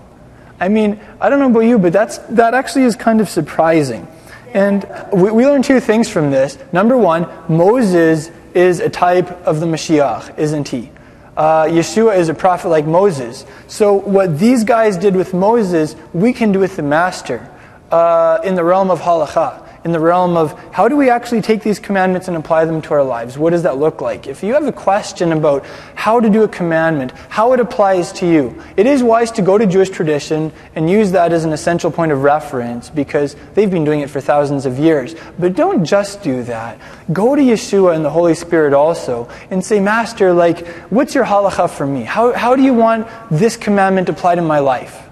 I 0.59 0.69
mean, 0.69 0.99
I 1.21 1.29
don't 1.29 1.39
know 1.39 1.51
about 1.51 1.61
you, 1.61 1.77
but 1.77 1.93
that's, 1.93 2.17
that 2.29 2.55
actually 2.55 2.85
is 2.85 2.95
kind 2.95 3.21
of 3.21 3.29
surprising. 3.29 4.07
And 4.53 4.89
we, 5.13 5.29
we 5.29 5.45
learn 5.45 5.61
two 5.61 5.79
things 5.79 6.09
from 6.09 6.31
this. 6.31 6.57
Number 6.71 6.97
one, 6.97 7.27
Moses 7.47 8.31
is 8.57 8.79
a 8.79 8.89
type 8.89 9.29
of 9.45 9.59
the 9.59 9.67
Mashiach, 9.67 10.37
isn't 10.37 10.67
he? 10.67 10.89
Uh, 11.37 11.65
Yeshua 11.65 12.17
is 12.17 12.29
a 12.29 12.33
prophet 12.33 12.69
like 12.69 12.87
Moses. 12.87 13.45
So, 13.67 13.93
what 13.93 14.39
these 14.39 14.63
guys 14.63 14.97
did 14.97 15.15
with 15.15 15.35
Moses, 15.35 15.95
we 16.11 16.33
can 16.33 16.51
do 16.51 16.59
with 16.59 16.75
the 16.75 16.81
Master 16.81 17.47
uh, 17.91 18.39
in 18.43 18.55
the 18.55 18.63
realm 18.63 18.89
of 18.89 18.99
halakha 18.99 19.66
in 19.87 19.93
the 19.93 19.99
realm 20.01 20.35
of 20.35 20.51
how 20.73 20.89
do 20.89 20.97
we 20.97 21.09
actually 21.09 21.41
take 21.41 21.63
these 21.63 21.79
commandments 21.79 22.27
and 22.27 22.35
apply 22.35 22.65
them 22.65 22.81
to 22.81 22.93
our 22.93 23.03
lives? 23.03 23.37
What 23.37 23.51
does 23.51 23.63
that 23.63 23.77
look 23.77 24.01
like? 24.01 24.27
If 24.27 24.43
you 24.43 24.53
have 24.53 24.67
a 24.67 24.73
question 24.73 25.31
about 25.31 25.65
how 25.95 26.19
to 26.19 26.29
do 26.29 26.43
a 26.43 26.47
commandment, 26.49 27.13
how 27.29 27.53
it 27.53 27.61
applies 27.61 28.11
to 28.19 28.29
you, 28.29 28.61
it 28.75 28.85
is 28.85 29.01
wise 29.01 29.31
to 29.31 29.41
go 29.41 29.57
to 29.57 29.65
Jewish 29.65 29.89
tradition 29.89 30.51
and 30.75 30.89
use 30.89 31.11
that 31.11 31.31
as 31.31 31.45
an 31.45 31.53
essential 31.53 31.89
point 31.89 32.11
of 32.11 32.21
reference 32.21 32.89
because 32.89 33.37
they've 33.53 33.71
been 33.71 33.85
doing 33.85 34.01
it 34.01 34.09
for 34.09 34.19
thousands 34.19 34.65
of 34.65 34.77
years. 34.77 35.15
But 35.39 35.55
don't 35.55 35.85
just 35.85 36.21
do 36.21 36.43
that. 36.43 36.77
Go 37.13 37.33
to 37.33 37.41
Yeshua 37.41 37.95
and 37.95 38.03
the 38.03 38.09
Holy 38.09 38.35
Spirit 38.35 38.73
also 38.73 39.29
and 39.49 39.63
say, 39.63 39.79
Master, 39.79 40.33
like, 40.33 40.67
what's 40.89 41.15
your 41.15 41.23
halacha 41.23 41.69
for 41.69 41.87
me? 41.87 42.03
How, 42.03 42.33
how 42.33 42.57
do 42.57 42.61
you 42.61 42.73
want 42.73 43.07
this 43.31 43.55
commandment 43.55 44.09
applied 44.09 44.37
in 44.37 44.45
my 44.45 44.59
life? 44.59 45.07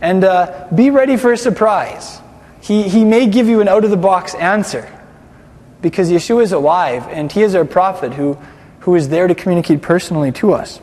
And 0.00 0.22
uh, 0.22 0.68
be 0.72 0.90
ready 0.90 1.16
for 1.16 1.32
a 1.32 1.36
surprise. 1.36 2.20
He, 2.66 2.88
he 2.88 3.04
may 3.04 3.28
give 3.28 3.46
you 3.46 3.60
an 3.60 3.68
out 3.68 3.84
of 3.84 3.90
the 3.90 3.96
box 3.96 4.34
answer 4.34 4.92
because 5.80 6.10
Yeshua 6.10 6.42
is 6.42 6.50
alive 6.50 7.06
and 7.06 7.30
he 7.30 7.42
is 7.42 7.54
our 7.54 7.64
prophet 7.64 8.14
who, 8.14 8.36
who 8.80 8.96
is 8.96 9.08
there 9.08 9.28
to 9.28 9.36
communicate 9.36 9.82
personally 9.82 10.32
to 10.32 10.52
us. 10.52 10.80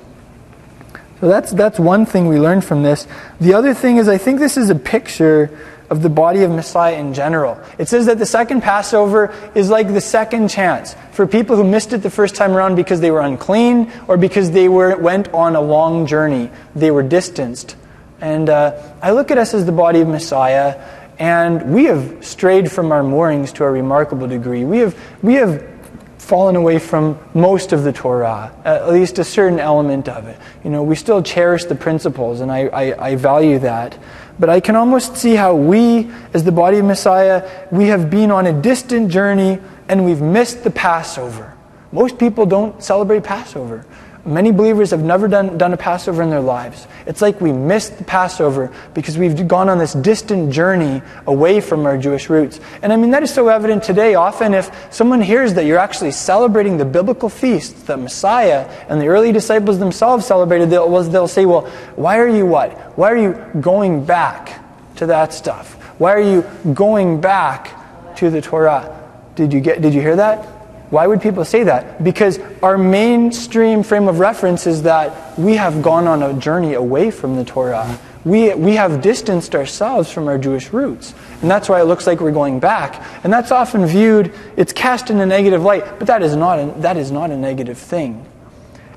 So 1.20 1.28
that's, 1.28 1.52
that's 1.52 1.80
one 1.80 2.06
thing 2.06 2.30
we 2.30 2.40
learned 2.40 2.64
from 2.64 2.84
this. 2.84 3.06
The 3.42 3.54
other 3.54 3.74
thing 3.74 3.98
is, 3.98 4.08
I 4.08 4.18
think 4.18 4.40
this 4.40 4.56
is 4.56 4.70
a 4.70 4.76
picture 4.76 5.60
of 5.90 6.02
the 6.02 6.10
body 6.10 6.44
of 6.44 6.52
Messiah 6.52 6.96
in 6.96 7.14
general. 7.14 7.62
It 7.78 7.90
says 7.90 8.06
that 8.06 8.18
the 8.18 8.26
second 8.26 8.62
Passover 8.62 9.36
is 9.54 9.70
like 9.70 9.90
the 9.90 10.00
second 10.00 10.48
chance 10.48 10.96
for 11.12 11.28
people 11.28 11.58
who 11.58 11.66
missed 11.66 11.92
it 11.92 11.98
the 11.98 12.10
first 12.10 12.36
time 12.36 12.54
around 12.54 12.76
because 12.76 13.02
they 13.02 13.12
were 13.12 13.20
unclean 13.20 13.92
or 14.08 14.16
because 14.16 14.52
they 14.52 14.70
were, 14.70 14.96
went 14.96 15.34
on 15.34 15.58
a 15.58 15.62
long 15.62 16.08
journey. 16.08 16.50
They 16.78 16.92
were 16.92 17.04
distanced. 17.04 17.76
And 18.22 18.50
uh, 18.50 18.82
I 19.02 19.12
look 19.12 19.32
at 19.32 19.38
us 19.38 19.54
as 19.54 19.66
the 19.66 19.74
body 19.74 20.00
of 20.00 20.08
Messiah 20.08 20.82
and 21.20 21.74
we 21.74 21.86
have 21.86 22.26
strayed 22.26 22.72
from 22.72 22.92
our 22.92 23.04
moorings 23.04 23.52
to 23.54 23.64
a 23.64 23.72
remarkable 23.72 24.28
degree. 24.28 24.64
We 24.64 24.80
have, 24.80 24.98
we 25.22 25.36
have 25.36 25.70
fallen 26.18 26.56
away 26.56 26.80
from 26.80 27.20
most 27.34 27.74
of 27.74 27.84
the 27.84 27.92
Torah, 27.92 28.56
at 28.64 28.90
least 28.90 29.20
a 29.20 29.24
certain 29.24 29.60
element 29.60 30.08
of 30.08 30.28
it. 30.28 30.40
You 30.64 30.70
know, 30.70 30.82
we 30.82 30.96
still 30.96 31.22
cherish 31.22 31.66
the 31.66 31.76
principles, 31.76 32.40
and 32.40 32.52
I, 32.52 32.68
I, 32.68 33.10
I 33.10 33.16
value 33.16 33.60
that. 33.60 33.98
But 34.40 34.50
I 34.50 34.60
can 34.60 34.76
almost 34.76 35.18
see 35.18 35.36
how 35.36 35.56
we, 35.56 36.10
as 36.34 36.44
the 36.44 36.52
body 36.52 36.78
of 36.78 36.86
Messiah, 36.86 37.68
we 37.72 37.88
have 37.88 38.10
been 38.10 38.32
on 38.32 38.48
a 38.48 38.54
distant 38.54 39.12
journey 39.12 39.60
and 39.88 40.06
we've 40.06 40.22
missed 40.22 40.64
the 40.64 40.72
Passover. 40.72 41.56
Most 41.92 42.18
people 42.18 42.46
don't 42.46 42.82
celebrate 42.82 43.24
Passover. 43.24 43.86
Many 44.26 44.52
believers 44.52 44.92
have 44.92 45.04
never 45.04 45.28
done, 45.28 45.58
done 45.58 45.74
a 45.74 45.78
Passover 45.78 46.24
in 46.24 46.30
their 46.30 46.40
lives. 46.40 46.88
It's 47.06 47.22
like 47.22 47.42
we 47.42 47.52
missed 47.52 47.98
the 47.98 48.06
Passover 48.06 48.72
because 48.94 49.18
we've 49.18 49.50
gone 49.50 49.68
on 49.68 49.80
this 49.80 49.92
distant 49.92 50.54
journey 50.54 51.02
away 51.28 51.60
from 51.60 51.86
our 51.86 51.98
Jewish 51.98 52.30
roots. 52.30 52.62
And 52.82 52.94
I 52.94 52.96
mean, 52.96 53.12
that 53.12 53.22
is 53.24 53.34
so 53.34 53.50
evident 53.50 53.84
today. 53.84 54.16
Often, 54.16 54.54
if 54.54 54.72
someone 54.94 55.22
hears 55.22 55.56
that 55.56 55.66
you're 55.66 55.78
actually 55.78 56.12
celebrating 56.12 56.78
the 56.78 56.86
biblical 56.86 57.28
feast 57.28 57.88
that 57.88 58.00
Messiah 58.00 58.62
and 58.88 59.02
the 59.02 59.08
early 59.08 59.34
disciples 59.34 59.78
themselves 59.78 60.26
celebrated, 60.26 60.70
they'll, 60.70 61.04
they'll 61.04 61.28
say, 61.28 61.46
Well, 61.46 61.64
why 61.98 62.18
are 62.20 62.30
you 62.30 62.46
what? 62.46 62.98
Why 62.98 63.12
are 63.12 63.18
you 63.18 63.34
going 63.60 64.06
back 64.06 64.64
to 64.98 65.08
that 65.08 65.34
stuff? 65.34 65.74
Why 66.00 66.14
are 66.14 66.22
you 66.22 66.44
going 66.74 67.20
back 67.20 68.16
to 68.16 68.30
the 68.30 68.42
Torah? 68.42 69.02
Did 69.36 69.52
you, 69.52 69.60
get, 69.60 69.82
did 69.82 69.94
you 69.94 70.00
hear 70.00 70.16
that? 70.16 70.53
Why 70.94 71.08
would 71.08 71.24
people 71.24 71.44
say 71.44 71.64
that? 71.64 72.04
Because 72.04 72.40
our 72.62 72.78
mainstream 72.78 73.82
frame 73.82 74.08
of 74.08 74.20
reference 74.20 74.68
is 74.68 74.84
that 74.84 75.40
we 75.40 75.56
have 75.56 75.82
gone 75.82 76.06
on 76.06 76.22
a 76.22 76.36
journey 76.36 76.76
away 76.76 77.10
from 77.10 77.36
the 77.36 77.44
Torah. 77.44 77.98
we, 78.24 78.54
we 78.54 78.76
have 78.76 79.02
distanced 79.02 79.56
ourselves 79.56 80.12
from 80.12 80.28
our 80.28 80.38
Jewish 80.38 80.72
roots. 80.72 81.16
And 81.42 81.50
that's 81.50 81.68
why 81.68 81.82
it 81.82 81.86
looks 81.86 82.06
like 82.06 82.20
we're 82.20 82.32
going 82.32 82.60
back. 82.60 83.04
And 83.24 83.34
that's 83.34 83.52
often 83.52 83.88
viewed, 83.88 84.32
it's 84.56 84.72
cast 84.72 85.10
in 85.10 85.20
a 85.20 85.26
negative 85.26 85.64
light, 85.64 85.98
but 85.98 86.06
that 86.06 86.22
is 86.22 86.36
not 86.36 86.60
a, 86.60 86.72
that 86.82 86.96
is 86.96 87.10
not 87.10 87.32
a 87.32 87.38
negative 87.38 87.80
thing. 87.80 88.24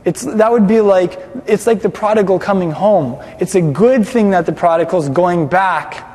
It's, 0.05 0.21
that 0.21 0.53
would 0.53 0.69
be 0.69 0.83
like, 0.83 1.19
it's 1.47 1.67
like 1.67 1.81
the 1.81 1.89
prodigal 1.89 2.39
coming 2.39 2.73
home. 2.73 3.25
It's 3.41 3.55
a 3.55 3.63
good 3.63 4.07
thing 4.07 4.33
that 4.33 4.45
the 4.45 4.53
prodigal 4.53 5.01
is 5.01 5.09
going 5.09 5.49
back 5.49 6.06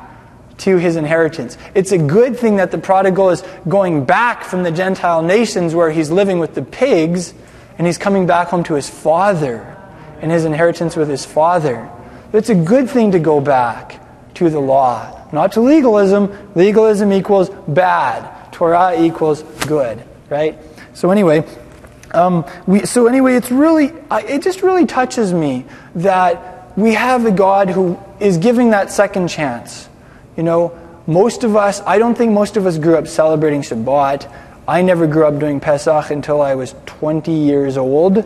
to 0.62 0.76
his 0.76 0.96
inheritance. 0.96 1.58
It's 1.74 1.90
a 1.92 1.98
good 1.98 2.38
thing 2.38 2.56
that 2.56 2.70
the 2.70 2.78
prodigal 2.78 3.30
is 3.30 3.42
going 3.68 4.04
back 4.04 4.44
from 4.44 4.62
the 4.62 4.70
Gentile 4.70 5.22
nations 5.22 5.74
where 5.74 5.90
he's 5.90 6.10
living 6.10 6.38
with 6.38 6.54
the 6.54 6.62
pigs 6.62 7.34
and 7.78 7.86
he's 7.86 7.98
coming 7.98 8.26
back 8.26 8.48
home 8.48 8.62
to 8.64 8.74
his 8.74 8.88
father 8.88 9.76
and 10.20 10.30
his 10.30 10.44
inheritance 10.44 10.94
with 10.94 11.08
his 11.08 11.24
father. 11.24 11.90
It's 12.32 12.48
a 12.48 12.54
good 12.54 12.88
thing 12.88 13.10
to 13.12 13.18
go 13.18 13.40
back 13.40 14.00
to 14.34 14.50
the 14.50 14.60
law, 14.60 15.28
not 15.32 15.52
to 15.52 15.60
legalism. 15.60 16.30
Legalism 16.54 17.12
equals 17.12 17.50
bad, 17.66 18.52
Torah 18.52 19.02
equals 19.02 19.42
good, 19.66 20.02
right? 20.30 20.56
So, 20.94 21.10
anyway, 21.10 21.44
um, 22.12 22.46
we, 22.66 22.86
so 22.86 23.08
anyway, 23.08 23.34
it's 23.34 23.50
really, 23.50 23.92
it 24.12 24.42
just 24.42 24.62
really 24.62 24.86
touches 24.86 25.32
me 25.32 25.66
that 25.96 26.78
we 26.78 26.94
have 26.94 27.26
a 27.26 27.32
God 27.32 27.68
who 27.68 27.98
is 28.20 28.38
giving 28.38 28.70
that 28.70 28.92
second 28.92 29.28
chance. 29.28 29.88
You 30.36 30.42
know, 30.42 30.78
most 31.06 31.44
of 31.44 31.56
us, 31.56 31.80
I 31.82 31.98
don't 31.98 32.16
think 32.16 32.32
most 32.32 32.56
of 32.56 32.66
us 32.66 32.78
grew 32.78 32.96
up 32.96 33.08
celebrating 33.08 33.62
Shabbat. 33.62 34.32
I 34.66 34.82
never 34.82 35.06
grew 35.06 35.26
up 35.26 35.38
doing 35.38 35.60
Pesach 35.60 36.10
until 36.10 36.40
I 36.40 36.54
was 36.54 36.74
20 36.86 37.32
years 37.32 37.76
old. 37.76 38.24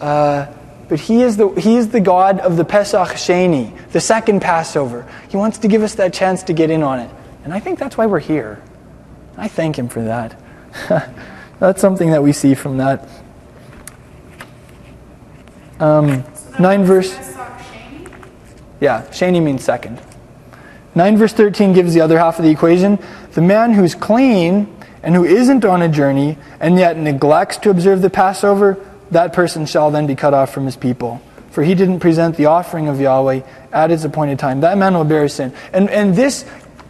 Uh, 0.00 0.46
but 0.88 1.00
he 1.00 1.22
is, 1.22 1.36
the, 1.36 1.48
he 1.50 1.76
is 1.76 1.88
the 1.90 2.00
God 2.00 2.40
of 2.40 2.56
the 2.56 2.64
Pesach 2.64 3.08
Sheni, 3.08 3.72
the 3.92 4.00
second 4.00 4.40
Passover. 4.40 5.06
He 5.28 5.36
wants 5.36 5.58
to 5.58 5.68
give 5.68 5.82
us 5.82 5.94
that 5.96 6.12
chance 6.12 6.42
to 6.44 6.52
get 6.52 6.70
in 6.70 6.82
on 6.82 7.00
it. 7.00 7.10
And 7.44 7.52
I 7.52 7.60
think 7.60 7.78
that's 7.78 7.96
why 7.96 8.06
we're 8.06 8.20
here. 8.20 8.62
I 9.36 9.48
thank 9.48 9.78
him 9.78 9.88
for 9.88 10.02
that. 10.02 10.36
That's 11.60 11.80
something 11.80 12.10
that 12.10 12.22
we 12.22 12.32
see 12.32 12.54
from 12.54 12.78
that. 12.78 13.08
Um, 15.80 16.24
so 16.34 16.58
9 16.58 16.84
verse. 16.84 17.12
Yeah, 18.80 19.02
Sheni 19.10 19.42
means 19.42 19.64
second. 19.64 20.00
9 20.98 21.16
verse 21.16 21.32
13 21.32 21.74
gives 21.74 21.94
the 21.94 22.00
other 22.00 22.18
half 22.18 22.40
of 22.40 22.44
the 22.44 22.50
equation. 22.50 22.98
The 23.30 23.40
man 23.40 23.72
who's 23.72 23.94
clean 23.94 24.66
and 25.00 25.14
who 25.14 25.24
isn't 25.24 25.64
on 25.64 25.80
a 25.80 25.88
journey 25.88 26.36
and 26.58 26.76
yet 26.76 26.96
neglects 26.96 27.56
to 27.58 27.70
observe 27.70 28.02
the 28.02 28.10
Passover, 28.10 28.84
that 29.12 29.32
person 29.32 29.64
shall 29.64 29.92
then 29.92 30.08
be 30.08 30.16
cut 30.16 30.34
off 30.34 30.52
from 30.52 30.64
his 30.64 30.74
people. 30.74 31.22
For 31.52 31.62
he 31.62 31.76
didn't 31.76 32.00
present 32.00 32.36
the 32.36 32.46
offering 32.46 32.88
of 32.88 33.00
Yahweh 33.00 33.42
at 33.72 33.92
its 33.92 34.02
appointed 34.02 34.40
time. 34.40 34.62
That 34.62 34.76
man 34.76 34.94
will 34.94 35.04
bear 35.04 35.28
sin. 35.28 35.54
And, 35.72 35.88
and 35.88 36.16
this 36.16 36.44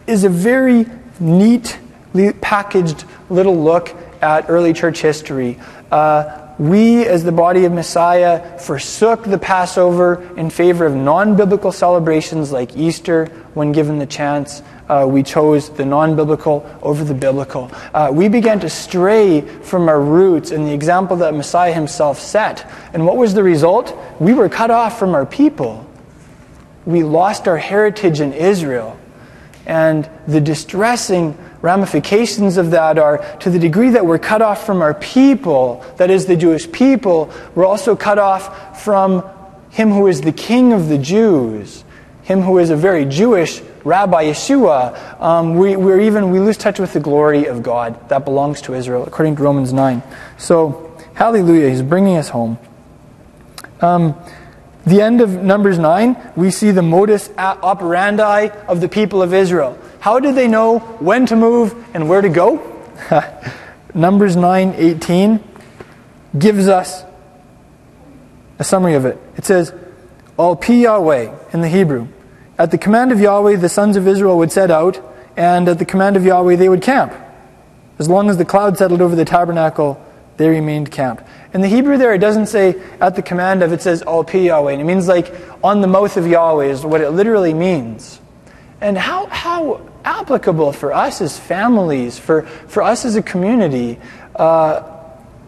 is 0.07 0.23
a 0.23 0.29
very 0.29 0.87
neatly 1.19 2.33
packaged 2.33 3.05
little 3.29 3.63
look 3.63 3.95
at 4.23 4.49
early 4.49 4.73
church 4.73 5.01
history. 5.03 5.59
Uh, 5.91 6.48
we, 6.59 7.05
as 7.05 7.23
the 7.23 7.31
body 7.31 7.63
of 7.63 7.71
Messiah, 7.71 8.59
forsook 8.59 9.23
the 9.23 9.37
Passover 9.37 10.21
in 10.35 10.49
favor 10.49 10.85
of 10.85 10.93
non 10.93 11.37
biblical 11.37 11.71
celebrations 11.71 12.51
like 12.51 12.75
Easter 12.75 13.27
when 13.53 13.71
given 13.71 13.97
the 13.97 14.05
chance. 14.05 14.61
Uh, 14.89 15.05
we 15.07 15.23
chose 15.23 15.69
the 15.69 15.85
non 15.85 16.17
biblical 16.17 16.69
over 16.81 17.05
the 17.05 17.13
biblical. 17.13 17.71
Uh, 17.93 18.09
we 18.11 18.27
began 18.27 18.59
to 18.59 18.69
stray 18.69 19.39
from 19.39 19.87
our 19.87 20.01
roots 20.01 20.51
and 20.51 20.67
the 20.67 20.73
example 20.73 21.15
that 21.15 21.33
Messiah 21.33 21.73
himself 21.73 22.19
set. 22.19 22.69
And 22.93 23.05
what 23.05 23.15
was 23.15 23.33
the 23.33 23.43
result? 23.43 23.97
We 24.19 24.33
were 24.33 24.49
cut 24.49 24.69
off 24.69 24.99
from 24.99 25.15
our 25.15 25.25
people. 25.25 25.89
We 26.85 27.03
lost 27.03 27.47
our 27.47 27.57
heritage 27.57 28.19
in 28.19 28.33
Israel. 28.33 28.99
And 29.65 30.09
the 30.27 30.41
distressing 30.41 31.37
ramifications 31.61 32.57
of 32.57 32.71
that 32.71 32.97
are 32.97 33.17
to 33.39 33.49
the 33.49 33.59
degree 33.59 33.89
that 33.89 34.05
we're 34.05 34.19
cut 34.19 34.41
off 34.41 34.65
from 34.65 34.81
our 34.81 34.93
people, 34.93 35.85
that 35.97 36.09
is, 36.09 36.25
the 36.25 36.35
Jewish 36.35 36.71
people, 36.71 37.31
we're 37.55 37.65
also 37.65 37.95
cut 37.95 38.17
off 38.17 38.81
from 38.83 39.23
him 39.69 39.91
who 39.91 40.07
is 40.07 40.21
the 40.21 40.31
king 40.31 40.73
of 40.73 40.87
the 40.87 40.97
Jews, 40.97 41.83
him 42.23 42.41
who 42.41 42.57
is 42.57 42.69
a 42.69 42.75
very 42.75 43.05
Jewish 43.05 43.61
Rabbi 43.83 44.25
Yeshua. 44.25 45.21
Um, 45.21 45.55
we, 45.55 45.75
we're 45.75 46.01
even, 46.01 46.31
we 46.31 46.39
lose 46.39 46.57
touch 46.57 46.79
with 46.79 46.93
the 46.93 46.99
glory 46.99 47.45
of 47.45 47.63
God 47.63 48.09
that 48.09 48.25
belongs 48.25 48.61
to 48.61 48.73
Israel, 48.73 49.03
according 49.05 49.35
to 49.35 49.43
Romans 49.43 49.73
9. 49.73 50.01
So, 50.37 50.97
hallelujah, 51.13 51.69
he's 51.69 51.81
bringing 51.81 52.17
us 52.17 52.29
home. 52.29 52.57
Um, 53.81 54.15
the 54.85 55.01
end 55.01 55.21
of 55.21 55.43
Numbers 55.43 55.77
9, 55.77 56.33
we 56.35 56.51
see 56.51 56.71
the 56.71 56.81
modus 56.81 57.29
operandi 57.37 58.47
of 58.67 58.81
the 58.81 58.89
people 58.89 59.21
of 59.21 59.33
Israel. 59.33 59.77
How 59.99 60.19
did 60.19 60.35
they 60.35 60.47
know 60.47 60.79
when 60.79 61.25
to 61.27 61.35
move 61.35 61.75
and 61.93 62.07
where 62.07 62.21
to 62.21 62.29
go? 62.29 62.55
Numbers 63.93 64.35
9:18 64.35 65.41
gives 66.37 66.67
us 66.67 67.03
a 68.59 68.63
summary 68.63 68.93
of 68.93 69.05
it. 69.05 69.17
It 69.35 69.45
says, 69.45 69.73
Al 70.37 70.55
pi 70.55 70.73
Yahweh 70.73 71.35
in 71.53 71.61
the 71.61 71.69
Hebrew. 71.69 72.07
At 72.57 72.71
the 72.71 72.77
command 72.77 73.11
of 73.11 73.19
Yahweh, 73.19 73.55
the 73.55 73.69
sons 73.69 73.95
of 73.95 74.07
Israel 74.07 74.37
would 74.37 74.51
set 74.51 74.69
out, 74.69 75.01
and 75.35 75.67
at 75.67 75.79
the 75.79 75.85
command 75.85 76.17
of 76.17 76.25
Yahweh, 76.25 76.57
they 76.57 76.69
would 76.69 76.81
camp. 76.81 77.13
As 77.97 78.09
long 78.09 78.29
as 78.29 78.37
the 78.37 78.45
cloud 78.45 78.77
settled 78.77 79.01
over 79.01 79.15
the 79.15 79.25
tabernacle, 79.25 80.05
they 80.37 80.47
remained 80.47 80.91
camp. 80.91 81.25
In 81.53 81.61
the 81.61 81.67
Hebrew 81.67 81.97
there, 81.97 82.13
it 82.13 82.19
doesn't 82.19 82.47
say 82.47 82.81
at 83.01 83.15
the 83.15 83.21
command 83.21 83.63
of, 83.63 83.73
it 83.73 83.81
says 83.81 84.03
al 84.03 84.23
pi 84.23 84.39
Yahweh. 84.39 84.71
And 84.71 84.81
it 84.81 84.85
means 84.85 85.07
like 85.07 85.33
on 85.63 85.81
the 85.81 85.87
mouth 85.87 86.15
of 86.15 86.27
Yahweh 86.27 86.67
is 86.67 86.85
what 86.85 87.01
it 87.01 87.09
literally 87.09 87.53
means. 87.53 88.21
And 88.81 88.97
how, 88.97 89.25
how 89.25 89.88
applicable 90.03 90.71
for 90.73 90.93
us 90.93 91.21
as 91.21 91.37
families, 91.37 92.17
for, 92.17 92.43
for 92.43 92.83
us 92.83 93.05
as 93.05 93.15
a 93.15 93.21
community. 93.21 93.99
Uh, 94.35 94.83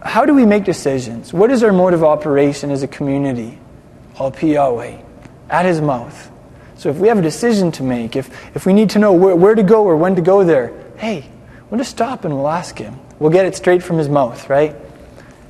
how 0.01 0.25
do 0.25 0.33
we 0.33 0.45
make 0.45 0.63
decisions? 0.63 1.33
What 1.33 1.51
is 1.51 1.63
our 1.63 1.71
mode 1.71 1.93
of 1.93 2.03
operation 2.03 2.71
as 2.71 2.83
a 2.83 2.87
community? 2.87 3.59
Al 4.19 4.35
Yahweh, 4.35 4.97
at 5.49 5.65
his 5.65 5.81
mouth. 5.81 6.31
So 6.75 6.89
if 6.89 6.97
we 6.97 7.07
have 7.09 7.19
a 7.19 7.21
decision 7.21 7.71
to 7.73 7.83
make, 7.83 8.15
if, 8.15 8.29
if 8.55 8.65
we 8.65 8.73
need 8.73 8.89
to 8.91 8.99
know 8.99 9.13
where, 9.13 9.35
where 9.35 9.55
to 9.55 9.63
go 9.63 9.83
or 9.83 9.95
when 9.95 10.15
to 10.15 10.21
go 10.21 10.43
there, 10.43 10.73
hey, 10.97 11.29
we'll 11.69 11.77
just 11.77 11.91
stop 11.91 12.25
and 12.25 12.35
we'll 12.35 12.49
ask 12.49 12.77
him. 12.77 12.99
We'll 13.19 13.31
get 13.31 13.45
it 13.45 13.55
straight 13.55 13.83
from 13.83 13.97
his 13.97 14.09
mouth, 14.09 14.49
right? 14.49 14.75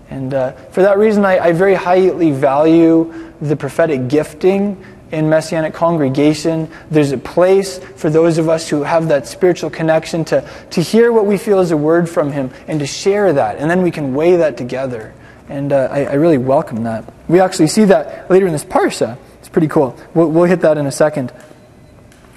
And 0.09 0.33
uh, 0.33 0.51
for 0.71 0.81
that 0.81 0.97
reason, 0.97 1.23
I, 1.23 1.39
I 1.39 1.51
very 1.53 1.73
highly 1.73 2.31
value 2.31 3.31
the 3.39 3.55
prophetic 3.55 4.09
gifting 4.09 4.83
in 5.12 5.30
Messianic 5.30 5.74
congregation. 5.74 6.69
There's 6.89 7.12
a 7.12 7.17
place 7.17 7.78
for 7.78 8.10
those 8.10 8.38
of 8.38 8.50
us 8.50 8.69
who 8.69 8.84
have 8.84 9.10
that 9.10 9.28
spiritual 9.28 9.69
connection 9.69 10.26
to, 10.26 10.50
to 10.71 10.82
hear 10.82 11.12
what 11.12 11.26
we 11.26 11.38
feel 11.38 11.60
is 11.60 11.71
a 11.71 11.78
word 11.78 12.10
from 12.10 12.32
Him 12.32 12.52
and 12.67 12.80
to 12.80 12.88
share 12.88 13.34
that. 13.34 13.58
And 13.58 13.69
then 13.69 13.82
we 13.82 13.91
can 13.91 14.13
weigh 14.13 14.38
that 14.38 14.58
together. 14.58 15.13
And 15.50 15.74
uh, 15.74 15.89
I, 15.91 16.06
I, 16.06 16.13
really 16.13 16.38
welcome 16.38 16.84
that. 16.84 17.13
We 17.28 17.41
actually 17.41 17.67
see 17.67 17.86
that 17.86 18.30
later 18.32 18.45
in 18.45 18.54
this 18.54 18.63
parsha. 18.63 19.17
It's 19.39 19.50
pretty 19.50 19.67
cool. 19.67 19.97
We'll, 20.13 20.30
we'll 20.30 20.45
hit 20.45 20.62
that 20.62 20.78
in 20.78 20.86
a 20.86 20.91
second. 20.91 21.34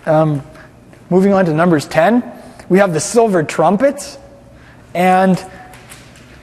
Um, 0.04 0.42
moving 1.10 1.32
on 1.32 1.44
to 1.44 1.54
Numbers 1.54 1.86
10, 1.86 2.24
we 2.68 2.78
have 2.78 2.92
the 2.92 3.00
silver 3.00 3.44
trumpets. 3.44 4.18
And 4.94 5.38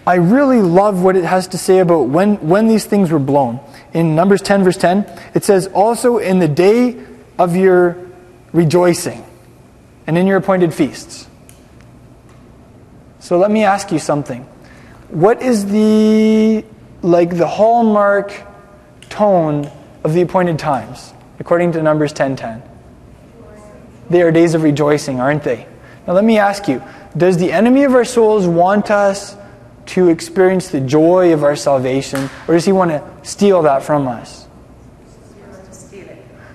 I 0.08 0.15
really 0.15 0.62
love 0.62 1.04
what 1.04 1.17
it 1.17 1.26
has 1.26 1.50
to 1.50 1.58
say 1.58 1.80
about 1.80 2.08
when, 2.08 2.36
when 2.48 2.67
these 2.67 2.86
things 2.86 3.12
were 3.12 3.20
blown 3.20 3.60
in 3.93 4.15
Numbers 4.15 4.41
10, 4.41 4.63
verse 4.63 4.77
10, 4.77 5.06
it 5.34 5.43
says, 5.43 5.67
Also 5.67 6.17
in 6.17 6.39
the 6.39 6.47
day 6.47 7.04
of 7.38 7.56
your 7.56 7.97
rejoicing 8.54 9.23
and 10.08 10.17
in 10.17 10.27
your 10.27 10.38
appointed 10.38 10.73
feasts. 10.73 11.27
So 13.19 13.38
let 13.38 13.51
me 13.51 13.63
ask 13.63 13.91
you 13.91 13.99
something. 13.99 14.43
What 15.10 15.41
is 15.41 15.65
the 15.65 16.65
like 17.01 17.38
the 17.38 17.47
hallmark 17.47 18.34
tone 19.10 19.69
of 20.04 20.13
the 20.13 20.21
appointed 20.21 20.58
times, 20.60 21.13
according 21.39 21.73
to 21.73 21.84
Numbers 21.84 22.13
10:10? 22.13 22.62
They 24.10 24.21
are 24.21 24.32
days 24.32 24.54
of 24.54 24.63
rejoicing, 24.63 25.19
aren't 25.19 25.43
they? 25.43 25.67
Now 26.08 26.13
let 26.13 26.23
me 26.23 26.38
ask 26.38 26.67
you, 26.67 26.82
does 27.15 27.38
the 27.38 27.51
enemy 27.51 27.84
of 27.84 27.93
our 27.93 28.06
souls 28.06 28.47
want 28.47 28.89
us 28.89 29.36
to 29.88 30.10
experience 30.10 30.70
the 30.70 30.80
joy 30.80 31.34
of 31.34 31.44
our 31.44 31.56
salvation, 31.56 32.30
or 32.48 32.54
does 32.54 32.65
he 32.65 32.72
want 32.72 32.91
to 32.91 33.04
steal 33.24 33.62
that 33.63 33.84
from 33.84 34.08
us? 34.08 34.48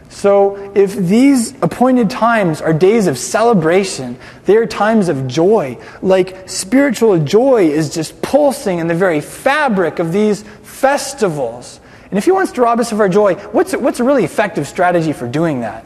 So, 0.09 0.73
if 0.75 0.97
these 0.97 1.53
appointed 1.61 2.09
times 2.09 2.63
are 2.63 2.73
days 2.73 3.07
of 3.07 3.19
celebration, 3.19 4.19
they 4.47 4.57
are 4.57 4.65
times 4.65 5.11
of 5.11 5.29
joy. 5.29 5.77
Like 6.01 6.49
spiritual 6.49 7.19
joy 7.19 7.69
is 7.69 7.95
just 7.95 8.23
pulsing 8.23 8.79
in 8.79 8.87
the 8.87 8.95
very 8.95 9.21
fabric 9.21 9.99
of 9.99 10.13
these 10.13 10.43
festivals. 10.63 11.81
And 12.11 12.17
if 12.17 12.25
he 12.25 12.31
wants 12.31 12.53
to 12.53 12.63
rob 12.63 12.81
us 12.81 12.93
of 12.93 13.01
our 13.01 13.11
joy, 13.11 13.35
what's 13.53 13.77
what's 13.77 14.01
a 14.01 14.05
really 14.05 14.25
effective 14.25 14.67
strategy 14.67 15.13
for 15.13 15.29
doing 15.29 15.61
that? 15.61 15.85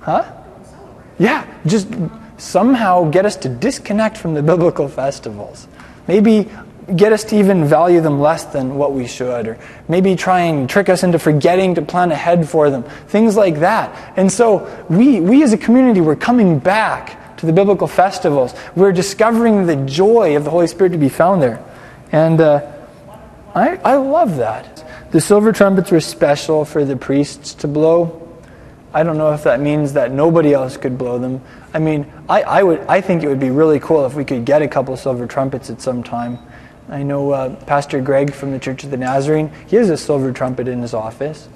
Huh? 0.00 0.30
Yeah, 1.18 1.46
just 1.66 1.88
somehow 2.40 3.10
get 3.10 3.26
us 3.26 3.36
to 3.36 3.48
disconnect 3.48 4.16
from 4.16 4.34
the 4.34 4.42
biblical 4.52 4.88
festivals. 4.88 5.68
Maybe 6.08 6.48
get 6.96 7.12
us 7.12 7.24
to 7.24 7.38
even 7.38 7.64
value 7.64 8.00
them 8.00 8.20
less 8.20 8.44
than 8.46 8.76
what 8.76 8.92
we 8.92 9.06
should, 9.06 9.46
or 9.46 9.58
maybe 9.88 10.16
try 10.16 10.40
and 10.40 10.68
trick 10.68 10.88
us 10.88 11.02
into 11.02 11.18
forgetting 11.18 11.76
to 11.76 11.82
plan 11.82 12.10
ahead 12.10 12.48
for 12.48 12.70
them, 12.70 12.82
things 13.08 13.36
like 13.36 13.60
that. 13.60 14.14
And 14.16 14.30
so 14.30 14.84
we, 14.88 15.20
we 15.20 15.42
as 15.42 15.52
a 15.52 15.58
community, 15.58 16.00
we're 16.00 16.16
coming 16.16 16.58
back 16.58 17.36
to 17.38 17.46
the 17.46 17.52
biblical 17.52 17.86
festivals. 17.86 18.54
We're 18.74 18.92
discovering 18.92 19.66
the 19.66 19.76
joy 19.76 20.36
of 20.36 20.44
the 20.44 20.50
Holy 20.50 20.66
Spirit 20.66 20.90
to 20.90 20.98
be 20.98 21.08
found 21.08 21.42
there. 21.42 21.64
And 22.12 22.40
uh, 22.40 22.70
I, 23.54 23.76
I 23.76 23.96
love 23.96 24.36
that. 24.36 24.84
The 25.12 25.20
silver 25.20 25.52
trumpets 25.52 25.90
were 25.90 26.00
special 26.00 26.64
for 26.64 26.84
the 26.84 26.96
priests 26.96 27.54
to 27.54 27.68
blow. 27.68 28.28
I 28.92 29.02
don't 29.02 29.18
know 29.18 29.32
if 29.32 29.44
that 29.44 29.60
means 29.60 29.92
that 29.94 30.12
nobody 30.12 30.52
else 30.52 30.76
could 30.76 30.98
blow 30.98 31.18
them. 31.18 31.40
I 31.72 31.78
mean, 31.78 32.10
I, 32.28 32.42
I, 32.42 32.62
would, 32.62 32.80
I 32.80 33.00
think 33.00 33.22
it 33.22 33.28
would 33.28 33.40
be 33.40 33.50
really 33.50 33.78
cool 33.78 34.04
if 34.06 34.14
we 34.14 34.24
could 34.24 34.44
get 34.44 34.62
a 34.62 34.68
couple 34.68 34.96
silver 34.96 35.26
trumpets 35.26 35.70
at 35.70 35.80
some 35.80 36.02
time. 36.02 36.38
I 36.88 37.04
know 37.04 37.30
uh, 37.30 37.54
Pastor 37.66 38.00
Greg 38.00 38.34
from 38.34 38.50
the 38.50 38.58
Church 38.58 38.82
of 38.82 38.90
the 38.90 38.96
Nazarene, 38.96 39.52
he 39.68 39.76
has 39.76 39.90
a 39.90 39.96
silver 39.96 40.32
trumpet 40.32 40.66
in 40.66 40.80
his 40.80 40.94
office. 40.94 41.48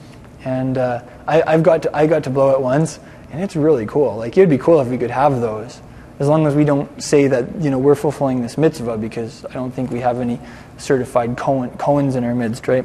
And 0.44 0.79
uh, 0.79 1.03
I, 1.27 1.42
I've 1.42 1.62
got 1.62 1.83
to, 1.83 1.96
I 1.96 2.07
got 2.07 2.24
to 2.24 2.31
blow 2.31 2.50
it 2.50 2.61
once, 2.61 3.00
and 3.33 3.42
it's 3.42 3.57
really 3.57 3.87
cool. 3.87 4.16
Like, 4.16 4.37
it 4.37 4.40
would 4.40 4.50
be 4.50 4.59
cool 4.59 4.81
if 4.81 4.88
we 4.88 4.98
could 4.98 5.11
have 5.11 5.40
those, 5.40 5.81
as 6.20 6.29
long 6.29 6.46
as 6.46 6.55
we 6.55 6.64
don't 6.64 7.03
say 7.03 7.27
that, 7.27 7.61
you 7.61 7.70
know, 7.70 7.79
we're 7.79 7.94
fulfilling 7.96 8.42
this 8.42 8.57
mitzvah, 8.57 8.98
because 8.98 9.44
I 9.46 9.55
don't 9.55 9.72
think 9.72 9.90
we 9.90 10.00
have 10.00 10.20
any 10.20 10.38
certified 10.77 11.37
Cohen, 11.37 11.70
Cohens 11.70 12.14
in 12.14 12.22
our 12.22 12.35
midst, 12.35 12.68
right? 12.68 12.85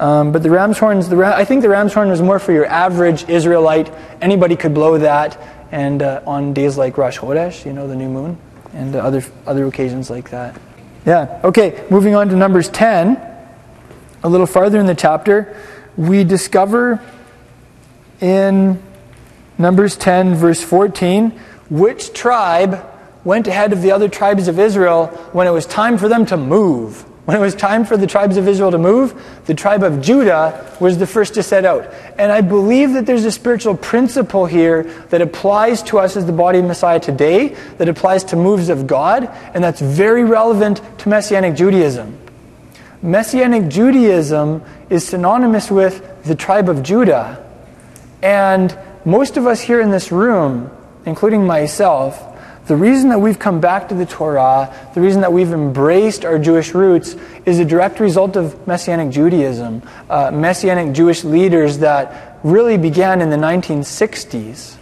Um, 0.00 0.32
but 0.32 0.42
the 0.42 0.50
ram's 0.50 0.78
horns, 0.78 1.08
the 1.08 1.16
I 1.24 1.44
think 1.44 1.62
the 1.62 1.68
ram's 1.68 1.92
horn 1.92 2.08
was 2.08 2.22
more 2.22 2.38
for 2.38 2.52
your 2.52 2.66
average 2.66 3.28
Israelite. 3.28 3.92
Anybody 4.20 4.56
could 4.56 4.74
blow 4.74 4.98
that, 4.98 5.38
and 5.72 6.02
uh, 6.02 6.22
on 6.26 6.52
days 6.52 6.76
like 6.76 6.98
Rosh 6.98 7.18
Chodesh, 7.18 7.64
you 7.64 7.72
know, 7.72 7.86
the 7.86 7.96
new 7.96 8.08
moon, 8.08 8.38
and 8.74 8.94
uh, 8.94 8.98
other 8.98 9.22
other 9.46 9.66
occasions 9.66 10.10
like 10.10 10.30
that. 10.30 10.60
Yeah. 11.06 11.40
Okay. 11.44 11.84
Moving 11.90 12.14
on 12.14 12.28
to 12.28 12.36
Numbers 12.36 12.68
ten. 12.68 13.26
A 14.22 14.28
little 14.28 14.46
farther 14.46 14.78
in 14.78 14.86
the 14.86 14.94
chapter, 14.94 15.56
we 15.96 16.24
discover 16.24 17.00
in 18.20 18.82
Numbers 19.56 19.96
ten, 19.96 20.34
verse 20.34 20.62
fourteen, 20.62 21.30
which 21.70 22.12
tribe 22.12 22.86
went 23.24 23.46
ahead 23.46 23.72
of 23.72 23.80
the 23.80 23.92
other 23.92 24.08
tribes 24.08 24.48
of 24.48 24.58
Israel 24.58 25.06
when 25.32 25.46
it 25.46 25.50
was 25.50 25.66
time 25.66 25.96
for 25.96 26.08
them 26.08 26.26
to 26.26 26.36
move. 26.36 27.04
When 27.26 27.36
it 27.36 27.40
was 27.40 27.54
time 27.54 27.84
for 27.84 27.96
the 27.96 28.06
tribes 28.06 28.36
of 28.36 28.48
Israel 28.48 28.70
to 28.70 28.78
move, 28.78 29.14
the 29.44 29.54
tribe 29.54 29.82
of 29.82 30.00
Judah 30.00 30.66
was 30.80 30.98
the 30.98 31.06
first 31.06 31.34
to 31.34 31.42
set 31.42 31.64
out. 31.64 31.92
And 32.18 32.32
I 32.32 32.40
believe 32.40 32.94
that 32.94 33.06
there's 33.06 33.24
a 33.24 33.30
spiritual 33.30 33.76
principle 33.76 34.46
here 34.46 34.84
that 35.10 35.20
applies 35.20 35.82
to 35.84 35.98
us 35.98 36.16
as 36.16 36.24
the 36.24 36.32
body 36.32 36.60
of 36.60 36.64
Messiah 36.64 36.98
today, 36.98 37.48
that 37.76 37.88
applies 37.88 38.24
to 38.24 38.36
moves 38.36 38.68
of 38.68 38.86
God, 38.86 39.24
and 39.54 39.62
that's 39.62 39.80
very 39.80 40.24
relevant 40.24 40.80
to 40.98 41.08
Messianic 41.08 41.54
Judaism. 41.54 42.18
Messianic 43.02 43.68
Judaism 43.68 44.62
is 44.88 45.06
synonymous 45.06 45.70
with 45.70 46.24
the 46.24 46.34
tribe 46.34 46.68
of 46.68 46.82
Judah. 46.82 47.46
And 48.22 48.76
most 49.04 49.36
of 49.36 49.46
us 49.46 49.60
here 49.60 49.80
in 49.80 49.90
this 49.90 50.10
room, 50.10 50.70
including 51.06 51.46
myself, 51.46 52.29
the 52.66 52.76
reason 52.76 53.08
that 53.08 53.18
we've 53.18 53.38
come 53.38 53.60
back 53.60 53.88
to 53.88 53.94
the 53.94 54.06
Torah, 54.06 54.72
the 54.94 55.00
reason 55.00 55.22
that 55.22 55.32
we've 55.32 55.52
embraced 55.52 56.24
our 56.24 56.38
Jewish 56.38 56.74
roots, 56.74 57.16
is 57.44 57.58
a 57.58 57.64
direct 57.64 58.00
result 58.00 58.36
of 58.36 58.66
Messianic 58.66 59.10
Judaism, 59.10 59.82
uh, 60.08 60.30
Messianic 60.30 60.94
Jewish 60.94 61.24
leaders 61.24 61.78
that 61.78 62.38
really 62.44 62.78
began 62.78 63.20
in 63.20 63.30
the 63.30 63.36
1960s. 63.36 64.76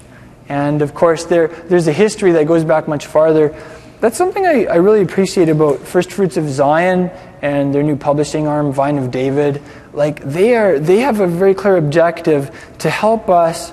And 0.49 0.83
of 0.83 0.95
course, 0.95 1.25
there, 1.25 1.49
there's 1.49 1.89
a 1.89 1.93
history 1.93 2.33
that 2.33 2.47
goes 2.47 2.65
back 2.65 2.89
much 2.89 3.07
farther. 3.07 3.55
That's 4.01 4.17
something 4.17 4.45
I, 4.45 4.65
I 4.65 4.77
really 4.77 5.03
appreciate 5.03 5.49
about 5.49 5.81
First 5.81 6.13
Fruits 6.13 6.37
of 6.37 6.49
Zion 6.49 7.11
and 7.43 7.75
their 7.75 7.83
new 7.83 7.97
publishing 7.97 8.47
arm, 8.47 8.73
Vine 8.73 8.99
of 8.99 9.11
David. 9.11 9.63
Like, 9.93 10.23
they, 10.23 10.57
are, 10.57 10.79
they 10.79 10.99
have 10.99 11.21
a 11.21 11.27
very 11.27 11.55
clear 11.55 11.77
objective 11.77 12.55
to 12.79 12.91
help 12.91 13.29
us 13.29 13.73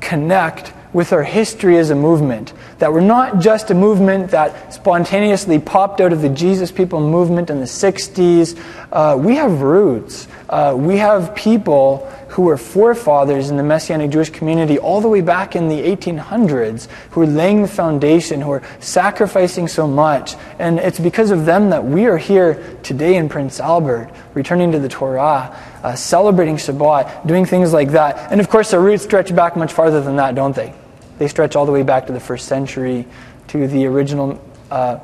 connect 0.00 0.73
with 0.94 1.12
our 1.12 1.24
history 1.24 1.76
as 1.76 1.90
a 1.90 1.94
movement. 1.94 2.54
That 2.78 2.92
we're 2.92 3.00
not 3.00 3.40
just 3.40 3.70
a 3.70 3.74
movement 3.74 4.30
that 4.30 4.72
spontaneously 4.72 5.58
popped 5.58 6.00
out 6.00 6.12
of 6.14 6.22
the 6.22 6.30
Jesus 6.30 6.70
People 6.72 7.00
movement 7.00 7.50
in 7.50 7.58
the 7.58 7.66
60s. 7.66 8.58
Uh, 8.90 9.16
we 9.18 9.34
have 9.34 9.60
roots. 9.60 10.28
Uh, 10.48 10.74
we 10.78 10.96
have 10.96 11.34
people 11.34 12.10
who 12.28 12.42
were 12.42 12.56
forefathers 12.56 13.50
in 13.50 13.56
the 13.56 13.62
Messianic 13.62 14.10
Jewish 14.10 14.30
community 14.30 14.76
all 14.78 15.00
the 15.00 15.08
way 15.08 15.20
back 15.20 15.54
in 15.54 15.68
the 15.68 15.80
1800s 15.80 16.88
who 17.10 17.22
are 17.22 17.26
laying 17.26 17.62
the 17.62 17.68
foundation, 17.68 18.40
who 18.40 18.50
are 18.50 18.62
sacrificing 18.80 19.68
so 19.68 19.86
much. 19.86 20.34
And 20.58 20.80
it's 20.80 20.98
because 20.98 21.30
of 21.30 21.44
them 21.44 21.70
that 21.70 21.84
we 21.84 22.06
are 22.06 22.18
here 22.18 22.76
today 22.82 23.16
in 23.16 23.28
Prince 23.28 23.60
Albert, 23.60 24.10
returning 24.34 24.72
to 24.72 24.80
the 24.80 24.88
Torah, 24.88 25.56
uh, 25.84 25.94
celebrating 25.94 26.56
Shabbat, 26.56 27.26
doing 27.26 27.46
things 27.46 27.72
like 27.72 27.90
that. 27.90 28.32
And 28.32 28.40
of 28.40 28.48
course, 28.48 28.74
our 28.74 28.80
roots 28.80 29.04
stretch 29.04 29.34
back 29.34 29.56
much 29.56 29.72
farther 29.72 30.00
than 30.00 30.16
that, 30.16 30.34
don't 30.34 30.56
they? 30.56 30.74
They 31.18 31.28
stretch 31.28 31.56
all 31.56 31.66
the 31.66 31.72
way 31.72 31.82
back 31.82 32.06
to 32.06 32.12
the 32.12 32.20
first 32.20 32.46
century, 32.48 33.06
to 33.48 33.66
the 33.66 33.86
original 33.86 34.42
uh, 34.70 34.98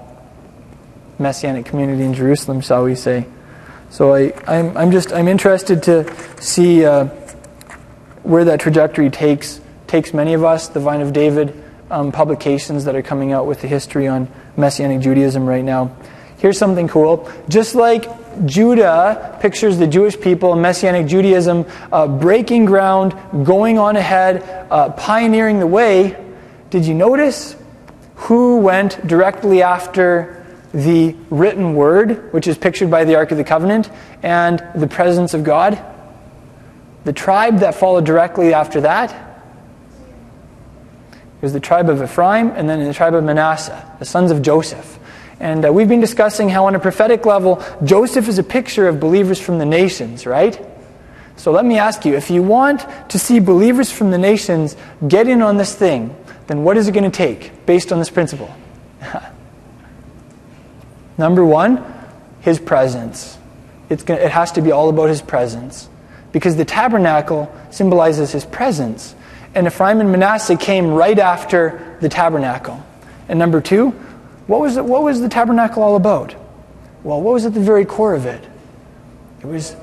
Messianic 1.19 1.67
community 1.67 2.03
in 2.03 2.15
Jerusalem, 2.15 2.61
shall 2.61 2.85
we 2.85 2.95
say. 2.95 3.27
So 3.91 4.15
I, 4.15 4.33
I'm, 4.47 4.77
I'm 4.77 4.91
just 4.93 5.13
I'm 5.13 5.29
interested 5.29 5.83
to 5.85 6.13
see 6.41 6.85
uh, 6.85 7.07
where 8.23 8.45
that 8.45 8.61
trajectory 8.61 9.11
takes 9.11 9.61
takes 9.87 10.15
many 10.15 10.35
of 10.35 10.45
us. 10.45 10.69
The 10.69 10.81
Vine 10.81 11.01
of 11.01 11.13
David 11.13 11.63
um, 11.91 12.13
publications 12.13 12.85
that 12.85 12.95
are 12.95 13.03
coming 13.03 13.33
out 13.33 13.47
with 13.47 13.61
the 13.61 13.69
history 13.69 14.07
on 14.07 14.29
Messianic 14.57 15.01
Judaism 15.01 15.47
right 15.47 15.65
now. 15.65 15.97
Here's 16.39 16.57
something 16.57 16.89
cool. 16.89 17.31
Just 17.49 17.75
like 17.75 18.05
Judah 18.47 19.39
pictures 19.41 19.79
the 19.79 19.87
Jewish 19.87 20.19
people, 20.19 20.57
Messianic 20.57 21.07
Judaism, 21.07 21.67
uh, 21.93 22.07
breaking 22.07 22.65
ground, 22.65 23.15
going 23.45 23.79
on 23.79 23.97
ahead, 23.97 24.43
uh, 24.71 24.91
pioneering 24.91 25.59
the 25.59 25.67
way. 25.67 26.17
Did 26.71 26.87
you 26.87 26.95
notice 26.95 27.57
who 28.15 28.59
went 28.59 29.07
directly 29.07 29.63
after 29.63 30.37
the 30.73 31.17
written 31.31 31.75
word, 31.75 32.33
which 32.33 32.47
is 32.47 32.57
pictured 32.57 32.91
by 32.91 33.05
the 33.05 33.17
Ark 33.17 33.31
of 33.31 33.39
the 33.39 33.45
Covenant, 33.45 33.91
and 34.23 34.63
the 34.75 34.87
presence 34.87 35.35
of 35.35 35.43
God? 35.43 35.83
The 37.05 37.13
tribe 37.13 37.61
that 37.61 37.75
followed 37.75 38.05
directly 38.05 38.53
after 38.53 38.83
that 38.83 39.29
was 41.41 41.53
the 41.53 41.61
tribe 41.61 41.89
of 41.89 42.03
Ephraim 42.03 42.51
and 42.51 42.69
then 42.69 42.85
the 42.85 42.93
tribe 42.93 43.15
of 43.15 43.25
Manasseh, 43.25 43.97
the 43.99 44.05
sons 44.05 44.31
of 44.31 44.43
Joseph. 44.43 44.99
And 45.41 45.65
uh, 45.65 45.73
we've 45.73 45.89
been 45.89 46.01
discussing 46.01 46.51
how, 46.51 46.67
on 46.67 46.75
a 46.75 46.79
prophetic 46.79 47.25
level, 47.25 47.65
Joseph 47.83 48.29
is 48.29 48.39
a 48.39 48.43
picture 48.43 48.87
of 48.87 49.01
believers 49.01 49.41
from 49.41 49.59
the 49.59 49.65
nations, 49.65 50.27
right? 50.27 50.61
So 51.37 51.51
let 51.51 51.65
me 51.65 51.79
ask 51.79 52.05
you 52.05 52.15
if 52.15 52.31
you 52.31 52.43
want 52.43 52.85
to 53.09 53.19
see 53.19 53.41
believers 53.41 53.91
from 53.91 54.11
the 54.11 54.19
nations 54.19 54.77
get 55.09 55.27
in 55.27 55.41
on 55.41 55.57
this 55.57 55.75
thing, 55.75 56.15
then 56.47 56.63
what 56.63 56.77
is 56.77 56.89
it 56.89 56.93
going 56.93 57.11
to 57.11 57.17
take 57.17 57.65
based 57.65 57.91
on 57.91 57.99
this 57.99 58.11
principle? 58.11 58.55
Number 61.19 61.45
one, 61.45 61.83
his 62.41 62.59
presence. 62.59 63.39
Going 63.89 64.21
it 64.21 64.31
has 64.31 64.53
to 64.53 64.63
be 64.63 64.71
all 64.71 64.91
about 64.91 65.09
his 65.09 65.23
presence. 65.23 65.89
Because 66.33 66.57
the 66.57 66.67
tabernacle 66.67 67.53
symbolizes 67.71 68.31
his 68.31 68.45
presence. 68.45 69.15
And 69.55 69.67
Ephraim 69.67 70.01
and 70.01 70.13
Manasseh 70.13 70.57
came 70.57 70.89
right 70.89 71.19
after 71.19 71.97
the 72.01 72.11
tabernacle. 72.11 72.85
And 73.29 73.39
number 73.39 73.61
two, 73.61 73.95
what 74.51 74.61
was, 74.61 74.77
it, 74.77 74.85
what 74.85 75.05
was 75.05 75.21
the 75.21 75.29
tabernacle 75.29 75.81
all 75.81 75.95
about? 75.95 76.35
Well, 77.05 77.21
what 77.21 77.35
was 77.35 77.47
at 77.47 77.55
the 77.55 77.61
very 77.61 77.85
core 77.85 78.15
of 78.15 78.27
it? 78.27 78.45
It 79.39 79.47
was, 79.47 79.77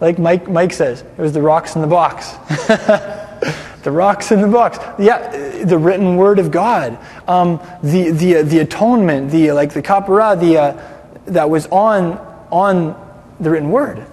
like 0.00 0.18
Mike, 0.18 0.48
Mike 0.48 0.72
says, 0.72 1.02
it 1.02 1.18
was 1.18 1.32
the 1.32 1.40
rocks 1.40 1.76
in 1.76 1.82
the 1.82 1.86
box. 1.86 2.32
the 3.84 3.92
rocks 3.92 4.32
in 4.32 4.40
the 4.40 4.48
box. 4.48 4.80
Yeah, 4.98 5.64
the 5.64 5.78
written 5.78 6.16
word 6.16 6.40
of 6.40 6.50
God. 6.50 6.98
Um, 7.28 7.60
the, 7.80 8.10
the, 8.10 8.42
the 8.42 8.58
atonement, 8.58 9.30
the, 9.30 9.52
like 9.52 9.72
the 9.72 9.82
kapara, 9.82 10.36
the, 10.36 10.58
uh, 10.58 10.82
that 11.26 11.48
was 11.48 11.66
on, 11.66 12.14
on 12.50 13.24
the 13.38 13.50
written 13.50 13.70
word. 13.70 14.04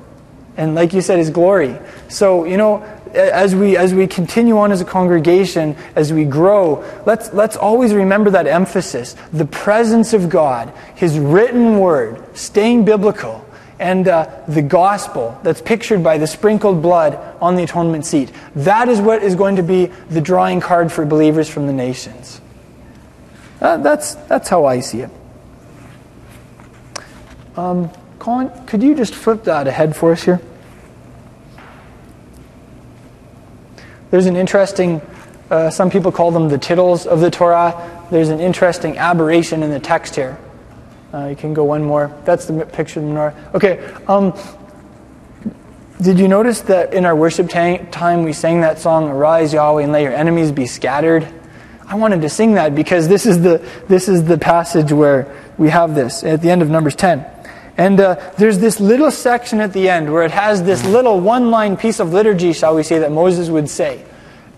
And 0.56 0.76
like 0.76 0.94
you 0.94 1.02
said, 1.02 1.18
his 1.18 1.32
glory. 1.32 1.80
So, 2.10 2.46
you 2.46 2.58
know, 2.58 2.84
as 3.13 3.56
we, 3.56 3.78
as 3.78 3.93
we 3.93 4.08
continue 4.08 4.58
on 4.58 4.71
as 4.71 4.82
a 4.82 4.86
congregation, 4.86 5.76
as 5.95 6.12
we 6.12 6.26
grow, 6.26 6.84
let's, 7.06 7.32
let's 7.34 7.56
always 7.56 7.93
remember 7.93 8.32
that 8.32 8.47
emphasis 8.47 9.15
the 9.32 9.45
presence 9.45 10.13
of 10.13 10.30
God, 10.30 10.73
His 10.95 11.19
written 11.19 11.80
word, 11.80 12.23
staying 12.36 12.86
biblical, 12.86 13.45
and 13.80 14.08
uh, 14.08 14.30
the 14.47 14.62
gospel 14.62 15.38
that's 15.43 15.62
pictured 15.62 16.04
by 16.04 16.17
the 16.17 16.28
sprinkled 16.28 16.82
blood 16.82 17.15
on 17.41 17.56
the 17.56 17.63
atonement 17.63 18.06
seat. 18.06 18.32
That 18.56 18.88
is 18.88 19.02
what 19.02 19.23
is 19.23 19.36
going 19.36 19.58
to 19.58 19.63
be 19.63 19.88
the 20.10 20.21
drawing 20.21 20.60
card 20.60 20.91
for 20.91 21.06
believers 21.06 21.49
from 21.49 21.67
the 21.67 21.73
nations. 21.73 22.39
Uh, 23.60 23.78
that's, 23.78 24.15
that's 24.15 24.49
how 24.49 24.65
I 24.65 24.80
see 24.80 25.02
it. 25.02 25.10
Um, 27.56 27.89
Colin, 28.19 28.49
could 28.65 28.82
you 28.82 28.95
just 28.95 29.13
flip 29.13 29.43
that 29.43 29.67
ahead 29.67 29.95
for 29.95 30.12
us 30.12 30.23
here? 30.23 30.41
There's 34.13 34.28
an 34.28 34.36
interesting, 34.36 35.02
uh, 35.49 35.71
some 35.71 35.89
people 35.89 36.12
call 36.12 36.30
them 36.30 36.47
the 36.47 36.60
tittles 36.60 37.08
of 37.08 37.19
the 37.19 37.32
Torah. 37.32 38.06
There's 38.12 38.30
an 38.30 38.39
interesting 38.39 38.99
aberration 38.99 39.63
in 39.63 39.71
the 39.71 39.80
text 39.80 40.13
here. 40.13 40.38
Uh, 41.12 41.30
you 41.30 41.36
can 41.36 41.56
go 41.56 41.63
one 41.63 41.84
more. 41.84 42.15
That's 42.23 42.45
the 42.45 42.63
picture 42.63 42.99
of 42.99 43.08
the 43.08 43.12
menorah. 43.12 43.56
Okay. 43.56 43.84
Um, 44.08 44.38
did 45.99 46.19
you 46.19 46.28
notice 46.28 46.62
that 46.62 46.93
in 46.93 47.08
our 47.08 47.15
worship 47.15 47.49
time 47.49 48.21
we 48.21 48.34
sang 48.34 48.62
that 48.62 48.78
song, 48.78 49.10
Arise, 49.10 49.52
Yahweh, 49.52 49.82
and 49.82 49.91
let 49.91 50.04
your 50.04 50.13
enemies 50.13 50.52
be 50.52 50.67
scattered? 50.67 51.28
I 51.88 51.95
wanted 51.95 52.21
to 52.21 52.30
sing 52.30 52.54
that 52.54 52.76
because 52.76 53.08
this 53.08 53.26
is 53.26 53.41
the, 53.41 53.67
this 53.88 54.08
is 54.08 54.26
the 54.26 54.38
passage 54.38 54.91
where 54.91 55.36
we 55.58 55.69
have 55.69 55.95
this 55.95 56.23
at 56.23 56.43
the 56.43 56.52
end 56.52 56.62
of 56.62 56.69
Numbers 56.69 56.95
10. 56.95 57.26
And 57.78 58.00
uh, 58.00 58.34
there's 58.38 58.60
this 58.60 58.80
little 58.80 59.10
section 59.10 59.60
at 59.60 59.74
the 59.74 59.90
end 59.90 60.12
where 60.12 60.24
it 60.24 60.32
has 60.32 60.64
this 60.64 60.86
little 60.86 61.20
one 61.20 61.50
line 61.50 61.76
piece 61.76 62.00
of 62.00 62.14
liturgy, 62.14 62.54
shall 62.54 62.76
we 62.76 62.84
say, 62.84 63.00
that 63.00 63.12
Moses 63.12 63.50
would 63.50 63.70
say. 63.70 64.06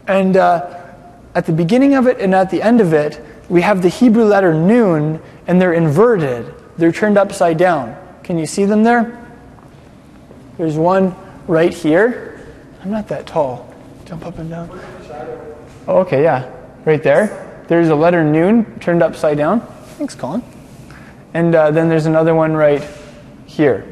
And 0.08 0.36
uh, 0.36 0.82
at 1.34 1.46
the 1.46 1.54
beginning 1.54 1.96
of 1.96 2.08
it 2.08 2.20
and 2.20 2.36
at 2.36 2.50
the 2.50 2.62
end 2.62 2.82
of 2.82 2.94
it, 2.94 3.24
we 3.48 3.62
have 3.62 3.82
the 3.82 3.90
Hebrew 3.90 4.26
letter 4.26 4.54
nun, 4.54 5.22
and 5.48 5.62
they're 5.62 5.74
inverted. 5.74 6.54
They're 6.78 6.92
turned 6.92 7.18
upside 7.18 7.58
down. 7.58 7.96
Can 8.24 8.38
you 8.38 8.46
see 8.46 8.66
them 8.66 8.84
there? 8.84 9.22
There's 10.58 10.76
one 10.76 11.16
right 11.48 11.74
here. 11.74 12.48
I'm 12.82 12.92
not 12.92 13.08
that 13.10 13.28
tall. 13.28 13.74
Jump 14.06 14.26
up 14.26 14.40
and 14.40 14.50
down. 14.50 14.70
Oh, 15.88 16.00
okay, 16.00 16.24
yeah. 16.24 16.52
Right 16.86 17.02
there. 17.02 17.64
There's 17.68 17.90
a 17.90 17.96
letter 17.96 18.24
nun 18.24 18.80
turned 18.80 19.04
upside 19.04 19.38
down. 19.38 19.62
Thanks, 19.98 20.16
Colin. 20.16 20.44
And 21.34 21.54
uh, 21.54 21.72
then 21.72 21.90
there's 21.90 22.06
another 22.06 22.34
one 22.36 22.54
right 22.54 22.82
here. 23.46 23.88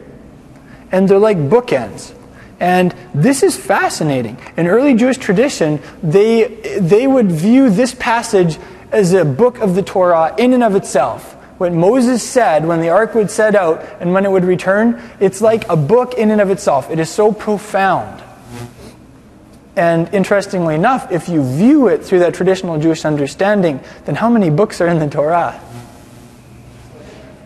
And 0.91 1.07
they're 1.07 1.19
like 1.19 1.37
bookends. 1.37 2.13
And 2.59 2.95
this 3.13 3.43
is 3.43 3.57
fascinating. 3.57 4.37
In 4.55 4.67
early 4.67 4.93
Jewish 4.93 5.17
tradition, 5.17 5.81
they, 6.01 6.79
they 6.79 7.07
would 7.07 7.31
view 7.31 7.69
this 7.69 7.93
passage 7.95 8.57
as 8.91 9.13
a 9.13 9.25
book 9.25 9.59
of 9.59 9.75
the 9.75 9.81
Torah 9.81 10.33
in 10.37 10.53
and 10.53 10.63
of 10.63 10.75
itself. 10.75 11.33
What 11.57 11.73
Moses 11.73 12.23
said 12.23 12.65
when 12.65 12.81
the 12.81 12.89
ark 12.89 13.15
would 13.15 13.29
set 13.29 13.55
out 13.55 13.83
and 13.99 14.13
when 14.13 14.25
it 14.25 14.31
would 14.31 14.45
return, 14.45 15.01
it's 15.19 15.41
like 15.41 15.67
a 15.67 15.75
book 15.75 16.13
in 16.13 16.31
and 16.31 16.39
of 16.39 16.49
itself. 16.51 16.89
It 16.89 16.99
is 16.99 17.09
so 17.09 17.31
profound. 17.31 18.23
And 19.75 20.13
interestingly 20.13 20.75
enough, 20.75 21.11
if 21.11 21.27
you 21.27 21.43
view 21.43 21.87
it 21.87 22.03
through 22.03 22.19
that 22.19 22.33
traditional 22.33 22.79
Jewish 22.79 23.05
understanding, 23.05 23.79
then 24.05 24.15
how 24.15 24.29
many 24.29 24.49
books 24.49 24.81
are 24.81 24.87
in 24.87 24.99
the 24.99 25.09
Torah? 25.09 25.59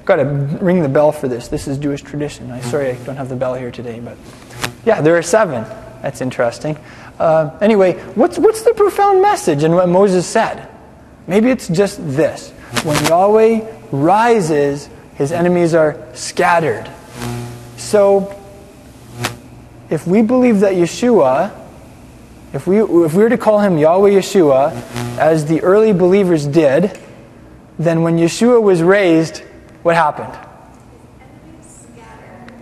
Got 0.07 0.15
to 0.15 0.23
ring 0.61 0.81
the 0.81 0.87
bell 0.87 1.11
for 1.11 1.27
this. 1.27 1.49
This 1.49 1.67
is 1.67 1.77
Jewish 1.77 2.01
tradition. 2.01 2.49
I'm 2.49 2.61
sorry 2.61 2.91
I 2.91 2.95
don't 3.03 3.17
have 3.17 3.27
the 3.27 3.35
bell 3.35 3.55
here 3.55 3.71
today, 3.71 3.99
but 3.99 4.17
yeah, 4.85 5.01
there 5.01 5.17
are 5.17 5.21
seven. 5.21 5.63
That's 6.01 6.21
interesting. 6.21 6.77
Uh, 7.19 7.57
anyway, 7.59 7.95
what's, 8.15 8.39
what's 8.39 8.61
the 8.61 8.73
profound 8.73 9.21
message 9.21 9.65
in 9.65 9.73
what 9.73 9.89
Moses 9.89 10.25
said? 10.25 10.69
Maybe 11.27 11.49
it's 11.49 11.67
just 11.67 11.99
this. 12.07 12.51
When 12.83 13.03
Yahweh 13.03 13.69
rises, 13.91 14.87
his 15.15 15.33
enemies 15.33 15.73
are 15.73 15.97
scattered. 16.13 16.89
So, 17.75 18.33
if 19.89 20.07
we 20.07 20.21
believe 20.21 20.61
that 20.61 20.75
Yeshua, 20.75 21.53
if 22.53 22.65
we, 22.65 22.79
if 22.79 23.13
we 23.13 23.23
were 23.23 23.29
to 23.29 23.37
call 23.37 23.59
him 23.59 23.77
Yahweh 23.77 24.11
Yeshua, 24.11 24.71
as 25.17 25.47
the 25.47 25.61
early 25.63 25.91
believers 25.91 26.45
did, 26.45 26.97
then 27.77 28.03
when 28.03 28.17
Yeshua 28.17 28.61
was 28.61 28.81
raised, 28.81 29.43
what 29.87 29.95
happened? 29.95 30.37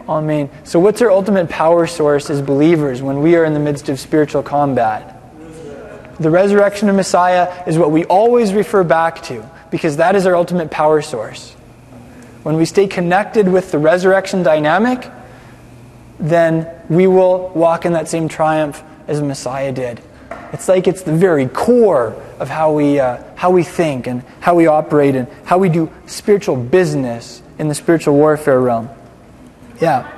Amen. 0.07 0.51
So, 0.63 0.79
what's 0.79 1.01
our 1.01 1.09
ultimate 1.09 1.49
power 1.49 1.87
source 1.87 2.29
as 2.29 2.39
believers 2.39 3.01
when 3.01 3.23
we 3.23 3.35
are 3.35 3.43
in 3.43 3.55
the 3.55 3.59
midst 3.59 3.89
of 3.89 3.99
spiritual 3.99 4.43
combat? 4.43 5.19
The 6.19 6.29
resurrection 6.29 6.87
of 6.87 6.95
Messiah 6.95 7.63
is 7.65 7.79
what 7.79 7.89
we 7.89 8.05
always 8.05 8.53
refer 8.53 8.83
back 8.83 9.23
to 9.23 9.49
because 9.71 9.97
that 9.97 10.15
is 10.15 10.27
our 10.27 10.35
ultimate 10.35 10.69
power 10.69 11.01
source. 11.01 11.53
When 12.43 12.57
we 12.57 12.65
stay 12.65 12.85
connected 12.85 13.47
with 13.49 13.71
the 13.71 13.79
resurrection 13.79 14.43
dynamic, 14.43 15.09
then 16.19 16.69
we 16.89 17.07
will 17.07 17.49
walk 17.55 17.85
in 17.85 17.93
that 17.93 18.07
same 18.07 18.27
triumph 18.27 18.83
as 19.07 19.19
Messiah 19.19 19.71
did. 19.71 19.99
It's 20.55 20.69
like 20.69 20.87
it's 20.87 21.01
the 21.01 21.11
very 21.11 21.49
core 21.49 22.15
of 22.39 22.47
how 22.47 22.71
we, 22.71 22.97
uh, 22.97 23.21
how 23.35 23.51
we 23.51 23.61
think 23.61 24.07
and 24.07 24.23
how 24.39 24.55
we 24.55 24.67
operate 24.67 25.13
and 25.13 25.27
how 25.43 25.57
we 25.57 25.67
do 25.67 25.91
spiritual 26.05 26.55
business 26.55 27.41
in 27.59 27.67
the 27.67 27.75
spiritual 27.75 28.15
warfare 28.15 28.61
realm. 28.61 28.89
Yeah. 29.81 30.09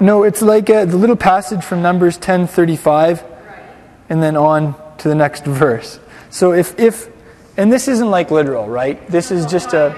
No, 0.00 0.24
it's 0.24 0.42
like 0.42 0.68
uh, 0.68 0.84
the 0.84 0.96
little 0.96 1.14
passage 1.14 1.62
from 1.62 1.82
Numbers 1.82 2.18
10:35 2.18 3.22
and 4.08 4.20
then 4.20 4.36
on 4.36 4.74
to 4.98 5.08
the 5.08 5.14
next 5.14 5.44
verse. 5.64 6.00
So 6.30 6.52
if 6.52 6.76
if 6.80 7.08
and 7.56 7.72
this 7.72 7.86
isn't 7.86 8.10
like 8.10 8.32
literal, 8.32 8.66
right? 8.66 8.98
This 9.08 9.30
is 9.30 9.46
just 9.46 9.72
a 9.72 9.94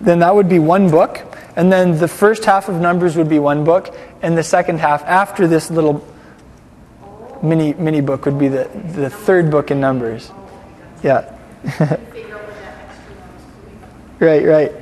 then 0.00 0.18
that 0.20 0.34
would 0.34 0.48
be 0.48 0.58
one 0.58 0.90
book, 0.90 1.22
and 1.56 1.72
then 1.72 1.98
the 1.98 2.08
first 2.08 2.44
half 2.44 2.68
of 2.68 2.76
Numbers 2.76 3.16
would 3.16 3.28
be 3.28 3.38
one 3.38 3.64
book, 3.64 3.96
and 4.22 4.36
the 4.36 4.42
second 4.42 4.78
half 4.80 5.02
after 5.04 5.46
this 5.46 5.70
little 5.70 6.06
mini 7.42 7.74
mini 7.74 8.00
book 8.00 8.24
would 8.24 8.38
be 8.38 8.48
the 8.48 8.68
the 8.94 9.10
third 9.10 9.50
book 9.50 9.70
in 9.70 9.80
Numbers. 9.80 10.30
Yeah. 11.02 11.32
right, 14.20 14.44
right. 14.44 14.72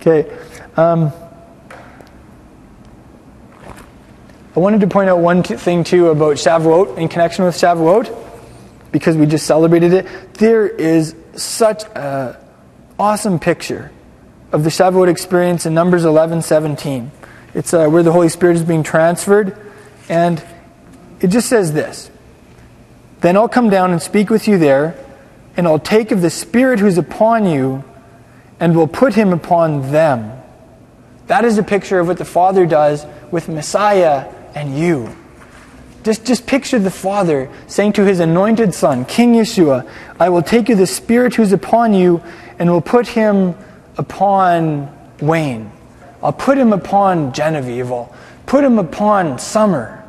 Okay. 0.00 0.38
Um, 0.76 1.12
I 4.54 4.58
wanted 4.58 4.80
to 4.80 4.86
point 4.88 5.08
out 5.10 5.18
one 5.18 5.42
thing 5.42 5.84
too 5.84 6.08
about 6.08 6.36
Shavuot 6.36 6.98
in 6.98 7.08
connection 7.08 7.44
with 7.44 7.54
Shavuot, 7.54 8.16
because 8.92 9.16
we 9.16 9.26
just 9.26 9.46
celebrated 9.46 9.92
it. 9.92 10.34
There 10.34 10.66
is 10.66 11.14
such 11.34 11.84
an 11.94 12.36
awesome 12.98 13.38
picture 13.38 13.90
of 14.52 14.64
the 14.64 14.70
Shavuot 14.70 15.08
experience 15.08 15.66
in 15.66 15.74
Numbers 15.74 16.04
11 16.04 16.42
17. 16.42 17.10
It's 17.54 17.74
uh, 17.74 17.88
where 17.88 18.02
the 18.02 18.12
Holy 18.12 18.28
Spirit 18.28 18.56
is 18.56 18.62
being 18.62 18.82
transferred, 18.82 19.56
and 20.08 20.42
it 21.20 21.28
just 21.28 21.48
says 21.48 21.72
this 21.72 22.10
Then 23.20 23.36
I'll 23.36 23.48
come 23.48 23.70
down 23.70 23.92
and 23.92 24.02
speak 24.02 24.30
with 24.30 24.48
you 24.48 24.58
there, 24.58 24.96
and 25.56 25.66
I'll 25.66 25.78
take 25.78 26.10
of 26.10 26.22
the 26.22 26.30
Spirit 26.30 26.80
who's 26.80 26.98
upon 26.98 27.46
you, 27.46 27.84
and 28.58 28.76
will 28.76 28.88
put 28.88 29.14
him 29.14 29.32
upon 29.32 29.92
them. 29.92 30.32
That 31.28 31.44
is 31.44 31.58
a 31.58 31.62
picture 31.62 32.00
of 32.00 32.08
what 32.08 32.18
the 32.18 32.24
Father 32.24 32.66
does 32.66 33.06
with 33.30 33.48
Messiah 33.48 34.32
and 34.54 34.76
you. 34.76 35.16
Just, 36.02 36.24
just 36.24 36.46
picture 36.46 36.78
the 36.78 36.90
Father 36.90 37.50
saying 37.66 37.92
to 37.94 38.04
his 38.04 38.20
anointed 38.20 38.74
Son, 38.74 39.04
King 39.04 39.34
Yeshua, 39.34 39.88
I 40.18 40.30
will 40.30 40.42
take 40.42 40.68
you 40.68 40.74
the 40.74 40.86
Spirit 40.86 41.34
who's 41.34 41.52
upon 41.52 41.92
you 41.94 42.22
and 42.58 42.70
will 42.70 42.80
put 42.80 43.06
him 43.06 43.54
upon 44.00 44.90
Wayne. 45.20 45.70
I'll 46.22 46.32
put 46.32 46.56
him 46.56 46.72
upon 46.72 47.32
Genevieve. 47.34 47.92
I'll 47.92 48.14
put 48.46 48.64
him 48.64 48.78
upon 48.78 49.38
Summer. 49.38 50.00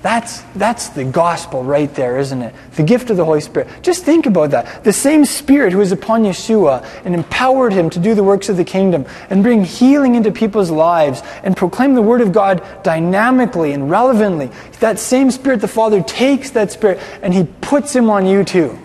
That's, 0.00 0.42
that's 0.54 0.88
the 0.90 1.04
gospel 1.04 1.62
right 1.62 1.92
there, 1.94 2.18
isn't 2.18 2.40
it? 2.40 2.54
The 2.76 2.84
gift 2.84 3.10
of 3.10 3.18
the 3.18 3.24
Holy 3.24 3.42
Spirit. 3.42 3.68
Just 3.82 4.04
think 4.04 4.26
about 4.26 4.52
that. 4.52 4.84
The 4.84 4.92
same 4.92 5.24
Spirit 5.24 5.72
who 5.72 5.78
was 5.78 5.92
upon 5.92 6.22
Yeshua 6.22 6.86
and 7.04 7.14
empowered 7.14 7.72
him 7.72 7.90
to 7.90 7.98
do 7.98 8.14
the 8.14 8.22
works 8.22 8.48
of 8.48 8.56
the 8.56 8.64
kingdom 8.64 9.04
and 9.28 9.42
bring 9.42 9.64
healing 9.64 10.14
into 10.14 10.30
people's 10.30 10.70
lives 10.70 11.22
and 11.42 11.56
proclaim 11.56 11.94
the 11.94 12.02
Word 12.02 12.20
of 12.22 12.32
God 12.32 12.64
dynamically 12.82 13.72
and 13.72 13.90
relevantly. 13.90 14.50
That 14.80 14.98
same 14.98 15.30
Spirit, 15.30 15.60
the 15.60 15.68
Father 15.68 16.02
takes 16.02 16.50
that 16.52 16.72
Spirit 16.72 17.00
and 17.20 17.34
He 17.34 17.44
puts 17.60 17.94
Him 17.94 18.08
on 18.08 18.24
you 18.24 18.44
too. 18.44 18.78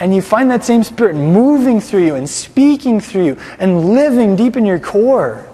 And 0.00 0.14
you 0.14 0.22
find 0.22 0.50
that 0.50 0.64
same 0.64 0.84
Spirit 0.84 1.16
moving 1.16 1.80
through 1.80 2.04
you 2.04 2.14
and 2.14 2.28
speaking 2.28 3.00
through 3.00 3.24
you 3.24 3.38
and 3.58 3.90
living 3.94 4.36
deep 4.36 4.56
in 4.56 4.64
your 4.64 4.78
core. 4.78 5.46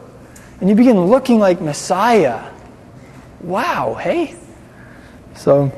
And 0.61 0.69
you 0.69 0.77
begin 0.77 1.07
looking 1.07 1.39
like 1.39 1.61
Messiah. 1.61 2.51
Wow, 3.41 3.95
hey? 3.95 4.35
So, 5.35 5.73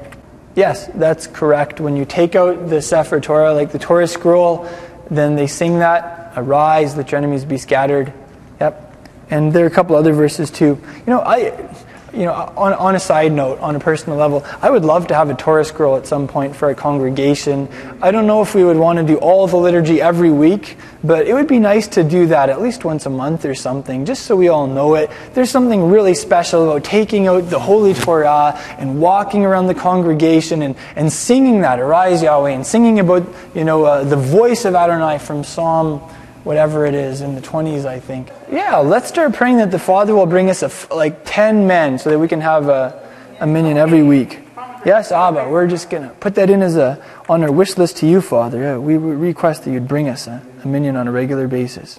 yes, 0.55 0.87
that's 0.95 1.27
correct. 1.27 1.81
When 1.81 1.97
you 1.97 2.05
take 2.05 2.35
out 2.35 2.69
the 2.69 2.83
Sefer 2.83 3.21
Torah, 3.21 3.55
like 3.55 3.73
the 3.73 3.79
Torah 3.79 4.07
scroll, 4.07 4.69
then 5.11 5.37
they 5.37 5.47
sing 5.47 5.79
that, 5.79 6.33
arise, 6.37 6.97
let 6.97 7.13
your 7.13 7.19
enemies 7.19 7.45
be 7.45 7.59
scattered. 7.59 8.13
Yep. 8.61 8.83
And 9.31 9.53
there 9.53 9.65
are 9.65 9.69
a 9.69 9.73
couple 9.73 9.97
other 9.97 10.13
verses 10.13 10.51
too. 10.51 10.81
You 10.99 11.07
know, 11.07 11.21
I 11.21 11.69
you 12.17 12.25
know, 12.25 12.33
on, 12.33 12.73
on 12.75 12.95
a 12.95 13.01
side 13.01 13.33
note, 13.33 13.59
on 13.61 13.77
a 13.77 13.81
personal 13.81 14.19
level, 14.19 14.45
I 14.63 14.71
would 14.71 14.85
love 14.85 15.09
to 15.09 15.15
have 15.15 15.29
a 15.29 15.35
Torah 15.35 15.65
scroll 15.65 15.97
at 15.97 16.07
some 16.07 16.27
point 16.27 16.57
for 16.57 16.71
a 16.71 16.75
congregation. 16.75 17.69
I 18.01 18.11
don't 18.11 18.27
know 18.27 18.43
if 18.43 18.55
we 18.55 18.65
would 18.65 18.79
want 18.79 18.99
to 18.99 19.05
do 19.05 19.17
all 19.19 19.47
the 19.47 19.57
liturgy 19.57 20.01
every 20.01 20.31
week, 20.31 20.77
but 21.05 21.27
it 21.27 21.35
would 21.35 21.47
be 21.47 21.59
nice 21.59 21.89
to 21.89 22.03
do 22.03 22.27
that 22.29 22.49
at 22.49 22.61
least 22.61 22.85
once 22.85 23.07
a 23.07 23.11
month 23.11 23.45
or 23.45 23.55
something, 23.55 24.07
just 24.07 24.23
so 24.23 24.35
we 24.35 24.49
all 24.49 24.67
know 24.67 24.95
it. 24.95 25.11
There's 25.35 25.51
something 25.51 25.91
really 25.91 26.15
special 26.15 26.71
about 26.71 26.85
taking 26.85 27.27
out 27.27 27.51
the 27.51 27.61
Holy 27.61 27.93
Torah 27.95 28.59
and 28.79 29.01
walking 29.01 29.45
around 29.45 29.67
the 29.67 29.75
congregation 29.75 30.63
and, 30.63 30.75
and 30.97 31.13
singing 31.13 31.61
that, 31.61 31.79
Arise 31.79 32.23
Yahweh, 32.23 32.51
and 32.51 32.67
singing 32.67 32.99
about, 32.99 33.27
you 33.55 33.65
know, 33.65 33.85
uh, 33.85 34.05
the 34.05 34.17
voice 34.17 34.65
of 34.65 34.75
Adonai 34.75 35.19
from 35.19 35.45
Psalm 35.45 36.01
whatever 36.47 36.87
it 36.87 36.95
is 36.95 37.23
in 37.23 37.35
the 37.35 37.41
20s, 37.41 37.85
I 37.85 37.99
think. 37.99 38.31
Yeah, 38.49 38.77
let's 38.77 39.09
start 39.09 39.35
praying 39.35 39.57
that 39.57 39.73
the 39.73 39.81
Father 39.81 40.15
will 40.15 40.27
bring 40.27 40.49
us 40.49 40.63
like 40.93 41.23
10 41.25 41.67
men 41.67 41.99
so 41.99 42.09
that 42.09 42.21
we 42.21 42.29
can 42.29 42.41
have 42.41 42.69
a, 42.69 43.03
a 43.41 43.47
minyan 43.49 43.77
every 43.77 44.05
week. 44.05 44.39
Yes, 44.85 45.11
Abba, 45.11 45.49
we're 45.49 45.67
just 45.67 45.91
to 45.91 46.15
put 46.21 46.37
that 46.37 46.49
in 46.49 46.63
as 46.63 46.77
a 46.77 47.05
on 47.29 47.43
our 47.43 47.51
wish 47.51 47.77
list 47.77 47.97
to 47.97 48.07
you, 48.07 48.21
Father. 48.21 48.61
Yeah, 48.61 48.79
we 48.79 48.97
request 48.97 49.65
that 49.65 49.73
you'd 49.73 49.89
bring 49.89 50.09
us 50.09 50.29
a, 50.29 50.41
a 50.63 50.69
minyan 50.69 50.95
on 50.95 51.09
a 51.09 51.11
regular 51.11 51.49
basis. 51.49 51.99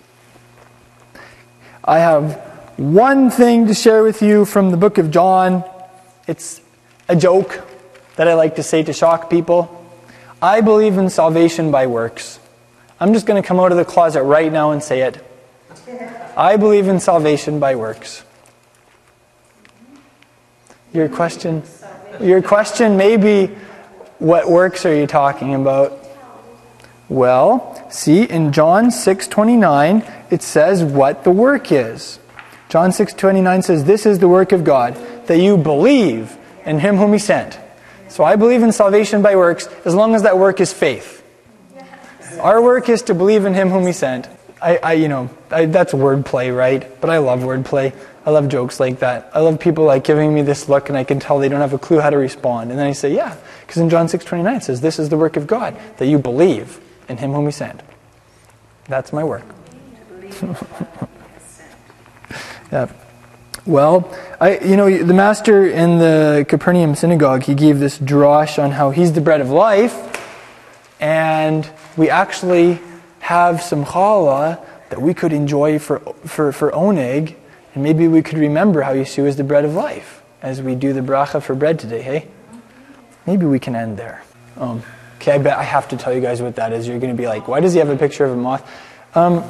I 1.83 1.99
have 1.99 2.35
one 2.77 3.29
thing 3.29 3.67
to 3.67 3.73
share 3.73 4.01
with 4.01 4.21
you 4.21 4.45
from 4.45 4.71
the 4.71 4.77
book 4.77 4.97
of 4.97 5.11
John. 5.11 5.65
It's 6.25 6.61
a 7.09 7.17
joke 7.17 7.67
that 8.15 8.29
I 8.29 8.35
like 8.35 8.55
to 8.55 8.63
say 8.63 8.81
to 8.81 8.93
shock 8.93 9.29
people. 9.29 9.73
I 10.41 10.61
believe 10.61 10.97
in 10.97 11.09
salvation 11.09 11.69
by 11.69 11.87
works. 11.87 12.39
I'm 12.99 13.13
just 13.13 13.25
going 13.25 13.41
to 13.41 13.47
come 13.47 13.59
out 13.59 13.71
of 13.71 13.77
the 13.77 13.85
closet 13.85 14.23
right 14.23 14.51
now 14.51 14.71
and 14.71 14.81
say 14.81 15.01
it. 15.01 15.23
I 16.35 16.57
believe 16.57 16.87
in 16.87 16.99
salvation 16.99 17.59
by 17.59 17.75
works. 17.75 18.23
Your 20.93 21.09
question 21.09 21.63
your 22.19 22.41
question 22.41 22.97
may 22.97 23.17
be, 23.17 23.47
what 24.17 24.49
works 24.49 24.85
are 24.85 24.95
you 24.95 25.05
talking 25.05 25.53
about? 25.53 25.93
Well, 27.09 27.85
see 27.89 28.23
in 28.23 28.51
John 28.51 28.87
6:29 28.87 30.03
it 30.31 30.41
says 30.41 30.83
what 30.83 31.23
the 31.23 31.31
work 31.31 31.71
is. 31.71 32.19
John 32.69 32.91
6:29 32.91 33.63
says 33.63 33.85
this 33.85 34.05
is 34.05 34.19
the 34.19 34.27
work 34.27 34.51
of 34.51 34.63
God 34.63 34.97
that 35.27 35.37
you 35.37 35.57
believe 35.57 36.35
in 36.65 36.79
him 36.79 36.97
whom 36.97 37.13
he 37.13 37.19
sent. 37.19 37.59
So 38.09 38.23
I 38.23 38.35
believe 38.35 38.63
in 38.63 38.71
salvation 38.71 39.21
by 39.21 39.35
works 39.35 39.69
as 39.85 39.93
long 39.93 40.15
as 40.15 40.23
that 40.23 40.37
work 40.37 40.59
is 40.59 40.73
faith. 40.73 41.23
Our 42.39 42.61
work 42.61 42.89
is 42.89 43.03
to 43.03 43.13
believe 43.13 43.45
in 43.45 43.53
him 43.53 43.69
whom 43.69 43.85
he 43.85 43.93
sent. 43.93 44.27
I, 44.61 44.77
I 44.77 44.93
you 44.93 45.07
know, 45.07 45.29
I, 45.51 45.65
that's 45.65 45.93
wordplay, 45.93 46.55
right? 46.55 46.99
But 46.99 47.09
I 47.09 47.19
love 47.19 47.41
wordplay. 47.41 47.93
I 48.25 48.31
love 48.31 48.49
jokes 48.49 48.79
like 48.79 48.99
that. 48.99 49.31
I 49.33 49.39
love 49.39 49.59
people 49.59 49.85
like 49.85 50.03
giving 50.03 50.33
me 50.33 50.41
this 50.41 50.67
look 50.67 50.89
and 50.89 50.97
I 50.97 51.03
can 51.03 51.19
tell 51.19 51.39
they 51.39 51.47
don't 51.47 51.61
have 51.61 51.73
a 51.73 51.79
clue 51.79 51.99
how 51.99 52.09
to 52.09 52.17
respond. 52.17 52.71
And 52.71 52.79
then 52.79 52.85
I 52.87 52.91
say, 52.91 53.13
yeah, 53.13 53.37
because 53.61 53.81
in 53.81 53.89
John 53.89 54.07
6:29 54.07 54.57
it 54.57 54.63
says, 54.63 54.81
"This 54.81 54.99
is 54.99 55.09
the 55.09 55.17
work 55.17 55.37
of 55.37 55.47
God, 55.47 55.77
that 55.97 56.07
you 56.07 56.19
believe 56.19 56.79
in 57.07 57.17
him 57.17 57.31
whom 57.33 57.45
he 57.45 57.51
sent." 57.51 57.81
That's 58.87 59.13
my 59.13 59.23
work. 59.23 59.43
yeah. 62.71 62.87
Well, 63.65 64.13
I, 64.39 64.59
you 64.59 64.77
know, 64.77 64.89
the 64.89 65.13
master 65.13 65.67
in 65.67 65.99
the 65.99 66.45
Capernaum 66.47 66.95
synagogue, 66.95 67.43
he 67.43 67.53
gave 67.53 67.79
this 67.79 67.97
drosh 67.97 68.61
on 68.61 68.71
how 68.71 68.91
he's 68.91 69.11
the 69.11 69.21
bread 69.21 69.41
of 69.41 69.49
life, 69.49 69.95
and 71.01 71.69
we 71.97 72.09
actually 72.09 72.79
have 73.19 73.61
some 73.61 73.83
challah 73.83 74.63
that 74.89 75.01
we 75.01 75.13
could 75.13 75.33
enjoy 75.33 75.79
for, 75.79 75.99
for, 76.25 76.51
for 76.53 76.71
oneg 76.71 77.35
and 77.77 77.83
maybe 77.83 78.07
we 78.07 78.23
could 78.23 78.39
remember 78.39 78.81
how 78.81 78.93
Yeshua 78.93 79.27
is 79.27 79.35
the 79.35 79.43
bread 79.43 79.63
of 79.63 79.75
life 79.75 80.23
as 80.41 80.63
we 80.63 80.73
do 80.73 80.93
the 80.93 81.01
bracha 81.01 81.43
for 81.43 81.53
bread 81.53 81.77
today, 81.77 82.01
hey? 82.01 82.27
Maybe 83.27 83.45
we 83.45 83.59
can 83.59 83.75
end 83.75 83.97
there. 83.97 84.23
Um, 84.57 84.81
okay, 85.17 85.33
I 85.33 85.37
bet 85.37 85.57
I 85.57 85.63
have 85.63 85.87
to 85.89 85.97
tell 85.97 86.11
you 86.11 86.21
guys 86.21 86.41
what 86.41 86.55
that 86.55 86.73
is. 86.73 86.87
You're 86.87 86.99
going 86.99 87.15
to 87.15 87.21
be 87.21 87.27
like, 87.27 87.47
why 87.47 87.59
does 87.59 87.73
he 87.73 87.79
have 87.79 87.89
a 87.89 87.95
picture 87.95 88.25
of 88.25 88.31
a 88.31 88.35
moth? 88.35 88.67
Um, 89.13 89.43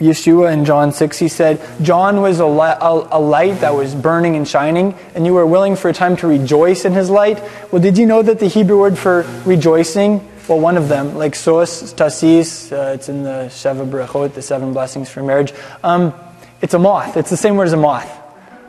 Yeshua 0.00 0.52
in 0.52 0.66
John 0.66 0.92
6, 0.92 1.18
he 1.18 1.28
said, 1.28 1.60
John 1.82 2.20
was 2.20 2.40
a, 2.40 2.46
li- 2.46 2.76
a, 2.80 3.08
a, 3.12 3.20
light 3.20 3.60
that 3.60 3.74
was 3.74 3.94
burning 3.94 4.36
and 4.36 4.46
shining, 4.46 4.94
and 5.14 5.24
you 5.24 5.34
were 5.34 5.46
willing 5.46 5.76
for 5.76 5.88
a 5.88 5.94
time 5.94 6.16
to 6.18 6.26
rejoice 6.26 6.84
in 6.84 6.92
his 6.92 7.08
light. 7.08 7.42
Well, 7.72 7.80
did 7.80 7.96
you 7.98 8.06
know 8.06 8.22
that 8.22 8.38
the 8.38 8.48
Hebrew 8.48 8.78
word 8.78 8.98
for 8.98 9.26
rejoicing, 9.44 10.26
well, 10.48 10.60
one 10.60 10.76
of 10.76 10.88
them, 10.88 11.16
like 11.16 11.34
sos, 11.34 11.92
tasis, 11.94 12.72
uh, 12.72 12.92
it's 12.92 13.08
in 13.08 13.22
the 13.22 13.48
Sheva 13.50 13.88
Brachot, 13.88 14.34
the 14.34 14.42
seven 14.42 14.72
blessings 14.72 15.08
for 15.08 15.22
marriage, 15.22 15.52
um, 15.82 16.12
it's 16.60 16.74
a 16.74 16.78
moth. 16.78 17.16
It's 17.16 17.30
the 17.30 17.36
same 17.36 17.56
word 17.56 17.66
as 17.66 17.72
a 17.72 17.76
moth. 17.76 18.10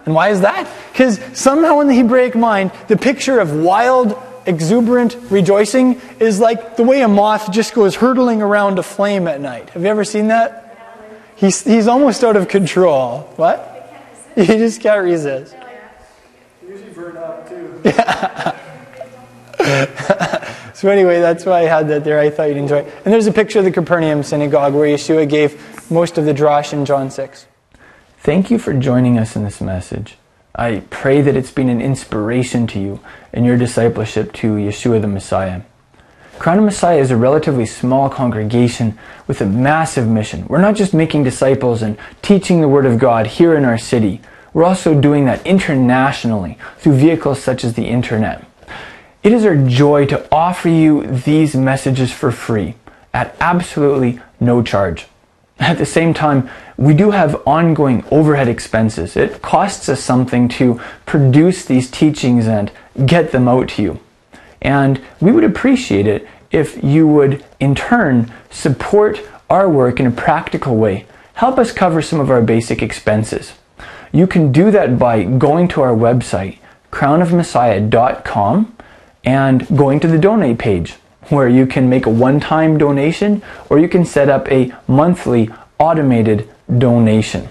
And 0.05 0.15
why 0.15 0.29
is 0.29 0.41
that? 0.41 0.67
Because 0.91 1.19
somehow 1.37 1.79
in 1.79 1.87
the 1.87 1.95
Hebraic 1.95 2.35
mind, 2.35 2.71
the 2.87 2.97
picture 2.97 3.39
of 3.39 3.53
wild, 3.53 4.17
exuberant 4.45 5.17
rejoicing 5.29 6.01
is 6.19 6.39
like 6.39 6.75
the 6.75 6.83
way 6.83 7.01
a 7.01 7.07
moth 7.07 7.51
just 7.51 7.73
goes 7.73 7.95
hurtling 7.95 8.41
around 8.41 8.79
a 8.79 8.83
flame 8.83 9.27
at 9.27 9.39
night. 9.41 9.69
Have 9.71 9.83
you 9.83 9.89
ever 9.89 10.03
seen 10.03 10.27
that? 10.27 11.33
He's, 11.35 11.63
he's 11.63 11.87
almost 11.87 12.23
out 12.23 12.35
of 12.35 12.47
control. 12.47 13.21
What? 13.35 13.67
He 14.35 14.45
just 14.45 14.81
can't 14.81 15.03
resist. 15.03 15.55
Usually 16.65 16.91
burn 16.91 17.17
up 17.17 17.49
too. 17.49 17.81
Yeah. 17.83 18.57
so 20.81 20.89
anyway, 20.89 21.19
that's 21.19 21.45
why 21.45 21.59
I 21.59 21.65
had 21.65 21.89
that 21.89 22.03
there. 22.03 22.17
I 22.17 22.31
thought 22.31 22.45
you'd 22.45 22.57
enjoy 22.57 22.79
it. 22.79 22.93
And 23.05 23.13
there's 23.13 23.27
a 23.27 23.31
picture 23.31 23.59
of 23.59 23.65
the 23.65 23.71
Capernaum 23.71 24.23
synagogue 24.23 24.73
where 24.73 24.87
Yeshua 24.87 25.29
gave 25.29 25.91
most 25.91 26.17
of 26.17 26.25
the 26.25 26.33
drash 26.33 26.73
in 26.73 26.85
John 26.85 27.11
6. 27.11 27.45
Thank 28.17 28.49
you 28.49 28.57
for 28.57 28.73
joining 28.73 29.19
us 29.19 29.35
in 29.35 29.43
this 29.43 29.61
message. 29.61 30.17
I 30.55 30.81
pray 30.89 31.21
that 31.21 31.35
it's 31.35 31.51
been 31.51 31.69
an 31.69 31.81
inspiration 31.81 32.65
to 32.65 32.79
you 32.79 32.99
in 33.31 33.45
your 33.45 33.57
discipleship 33.57 34.33
to 34.33 34.55
Yeshua 34.55 34.99
the 34.99 35.07
Messiah. 35.07 35.61
Crown 36.39 36.57
of 36.57 36.63
Messiah 36.63 36.97
is 36.97 37.11
a 37.11 37.15
relatively 37.15 37.67
small 37.67 38.09
congregation 38.09 38.97
with 39.27 39.39
a 39.39 39.45
massive 39.45 40.07
mission. 40.07 40.47
We're 40.47 40.61
not 40.61 40.75
just 40.75 40.95
making 40.95 41.25
disciples 41.25 41.83
and 41.83 41.95
teaching 42.23 42.59
the 42.59 42.67
Word 42.67 42.87
of 42.87 42.97
God 42.97 43.27
here 43.27 43.53
in 43.53 43.65
our 43.65 43.77
city. 43.77 44.19
We're 44.51 44.63
also 44.63 44.99
doing 44.99 45.25
that 45.25 45.45
internationally 45.45 46.57
through 46.79 46.95
vehicles 46.95 47.39
such 47.39 47.63
as 47.63 47.75
the 47.75 47.85
internet. 47.85 48.43
It 49.23 49.33
is 49.33 49.45
our 49.45 49.55
joy 49.55 50.07
to 50.07 50.27
offer 50.31 50.67
you 50.67 51.05
these 51.05 51.55
messages 51.55 52.11
for 52.11 52.31
free 52.31 52.73
at 53.13 53.35
absolutely 53.39 54.19
no 54.39 54.63
charge. 54.63 55.05
At 55.59 55.77
the 55.77 55.85
same 55.85 56.15
time, 56.15 56.49
we 56.75 56.95
do 56.95 57.11
have 57.11 57.39
ongoing 57.45 58.03
overhead 58.09 58.47
expenses. 58.47 59.15
It 59.15 59.43
costs 59.43 59.87
us 59.89 60.01
something 60.01 60.49
to 60.49 60.81
produce 61.05 61.65
these 61.65 61.91
teachings 61.91 62.47
and 62.47 62.71
get 63.05 63.31
them 63.31 63.47
out 63.47 63.69
to 63.69 63.83
you. 63.83 63.99
And 64.59 64.99
we 65.19 65.31
would 65.31 65.43
appreciate 65.43 66.07
it 66.07 66.27
if 66.49 66.83
you 66.83 67.07
would, 67.07 67.45
in 67.59 67.75
turn, 67.75 68.33
support 68.49 69.21
our 69.51 69.69
work 69.69 69.99
in 69.99 70.07
a 70.07 70.11
practical 70.11 70.77
way. 70.77 71.05
Help 71.35 71.59
us 71.59 71.71
cover 71.71 72.01
some 72.01 72.19
of 72.19 72.31
our 72.31 72.41
basic 72.41 72.81
expenses. 72.81 73.53
You 74.11 74.25
can 74.25 74.51
do 74.51 74.71
that 74.71 74.97
by 74.97 75.23
going 75.23 75.67
to 75.69 75.81
our 75.81 75.93
website, 75.93 76.57
crownofmessiah.com, 76.91 78.77
and 79.23 79.67
going 79.77 79.99
to 79.99 80.07
the 80.07 80.17
donate 80.17 80.57
page 80.57 80.93
where 81.29 81.47
you 81.47 81.65
can 81.65 81.89
make 81.89 82.05
a 82.05 82.09
one 82.09 82.39
time 82.39 82.77
donation 82.77 83.41
or 83.69 83.79
you 83.79 83.87
can 83.87 84.05
set 84.05 84.29
up 84.29 84.51
a 84.51 84.73
monthly 84.87 85.49
automated 85.79 86.49
donation. 86.77 87.47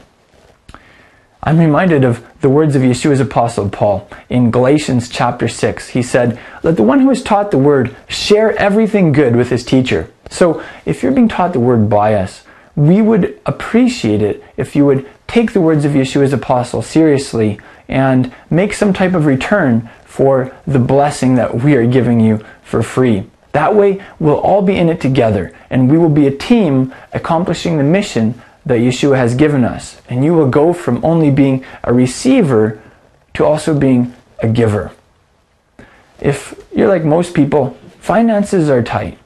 I'm 1.43 1.59
reminded 1.59 2.05
of 2.05 2.25
the 2.43 2.51
words 2.51 2.77
of 2.77 2.83
Yeshua's 2.83 3.21
apostle 3.21 3.71
Paul 3.71 4.09
in 4.29 4.51
Galatians 4.51 5.09
chapter 5.09 5.49
6. 5.49 5.89
He 5.89 6.03
said, 6.03 6.39
Let 6.63 6.77
the 6.77 6.83
one 6.83 7.01
who 7.01 7.11
is 7.11 7.23
taught 7.23 7.51
the 7.51 7.59
word 7.59 7.97
share 8.09 8.55
everything 8.59 9.13
good 9.13 9.35
with 9.35 9.49
his 9.49 9.65
teacher. 9.65 10.13
So 10.29 10.63
if 10.85 11.03
you're 11.03 11.13
being 11.13 11.29
taught 11.29 11.55
the 11.55 11.61
word 11.61 11.89
by 11.89 12.15
us, 12.15 12.45
we 12.77 13.01
would 13.01 13.41
appreciate 13.47 14.23
it 14.23 14.45
if 14.57 14.77
you 14.77 14.85
would 14.85 15.09
take 15.27 15.53
the 15.53 15.61
words 15.61 15.85
of 15.85 15.93
Yeshua's 15.93 16.33
apostle 16.33 16.83
seriously 16.83 17.59
and 17.89 18.33
make 18.51 18.75
some 18.75 18.93
type 18.93 19.15
of 19.15 19.27
return 19.27 19.89
for 20.11 20.53
the 20.67 20.79
blessing 20.81 21.37
that 21.37 21.63
we 21.63 21.77
are 21.77 21.87
giving 21.87 22.19
you 22.19 22.45
for 22.65 22.83
free. 22.83 23.25
That 23.53 23.77
way, 23.77 24.05
we'll 24.19 24.41
all 24.41 24.61
be 24.61 24.77
in 24.77 24.89
it 24.89 25.01
together, 25.01 25.57
and 25.71 25.89
we 25.89 25.99
will 25.99 26.09
be 26.09 26.27
a 26.27 26.37
team 26.37 26.93
accomplishing 27.13 27.79
the 27.79 27.85
mission 27.85 28.35
that 28.67 28.81
Yeshua 28.81 29.17
has 29.17 29.37
given 29.37 29.63
us. 29.63 30.03
And 30.09 30.25
you 30.25 30.35
will 30.35 30.49
go 30.49 30.73
from 30.73 31.05
only 31.05 31.31
being 31.31 31.65
a 31.85 31.95
receiver 31.95 32.83
to 33.35 33.45
also 33.45 33.73
being 33.73 34.13
a 34.41 34.49
giver. 34.49 34.91
If 36.19 36.61
you're 36.75 36.89
like 36.89 37.05
most 37.05 37.33
people, 37.33 37.79
finances 38.01 38.69
are 38.69 38.83
tight. 38.83 39.17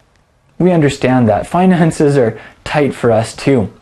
We 0.58 0.70
understand 0.70 1.30
that. 1.30 1.46
Finances 1.60 2.18
are 2.18 2.38
tight 2.62 2.94
for 2.94 3.10
us 3.10 3.34
too. 3.34 3.72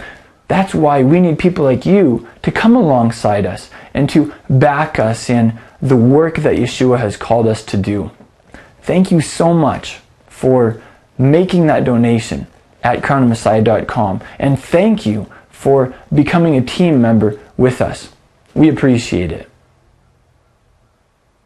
That's 0.46 0.72
why 0.72 1.02
we 1.02 1.18
need 1.18 1.40
people 1.40 1.64
like 1.64 1.84
you 1.84 2.28
to 2.42 2.52
come 2.52 2.76
alongside 2.76 3.44
us 3.44 3.70
and 3.92 4.08
to 4.10 4.32
back 4.48 5.00
us 5.00 5.28
in 5.28 5.58
the 5.82 5.96
work 5.96 6.36
that 6.36 6.56
Yeshua 6.56 6.98
has 6.98 7.16
called 7.16 7.46
us 7.46 7.64
to 7.66 7.76
do. 7.76 8.12
Thank 8.82 9.10
you 9.10 9.20
so 9.20 9.52
much 9.52 10.00
for 10.28 10.80
making 11.18 11.66
that 11.66 11.84
donation 11.84 12.46
at 12.82 13.02
crownofmessiah.com. 13.02 14.20
And 14.38 14.58
thank 14.58 15.04
you 15.04 15.26
for 15.50 15.94
becoming 16.14 16.56
a 16.56 16.62
team 16.62 17.02
member 17.02 17.38
with 17.56 17.80
us. 17.80 18.12
We 18.54 18.68
appreciate 18.68 19.32
it. 19.32 19.48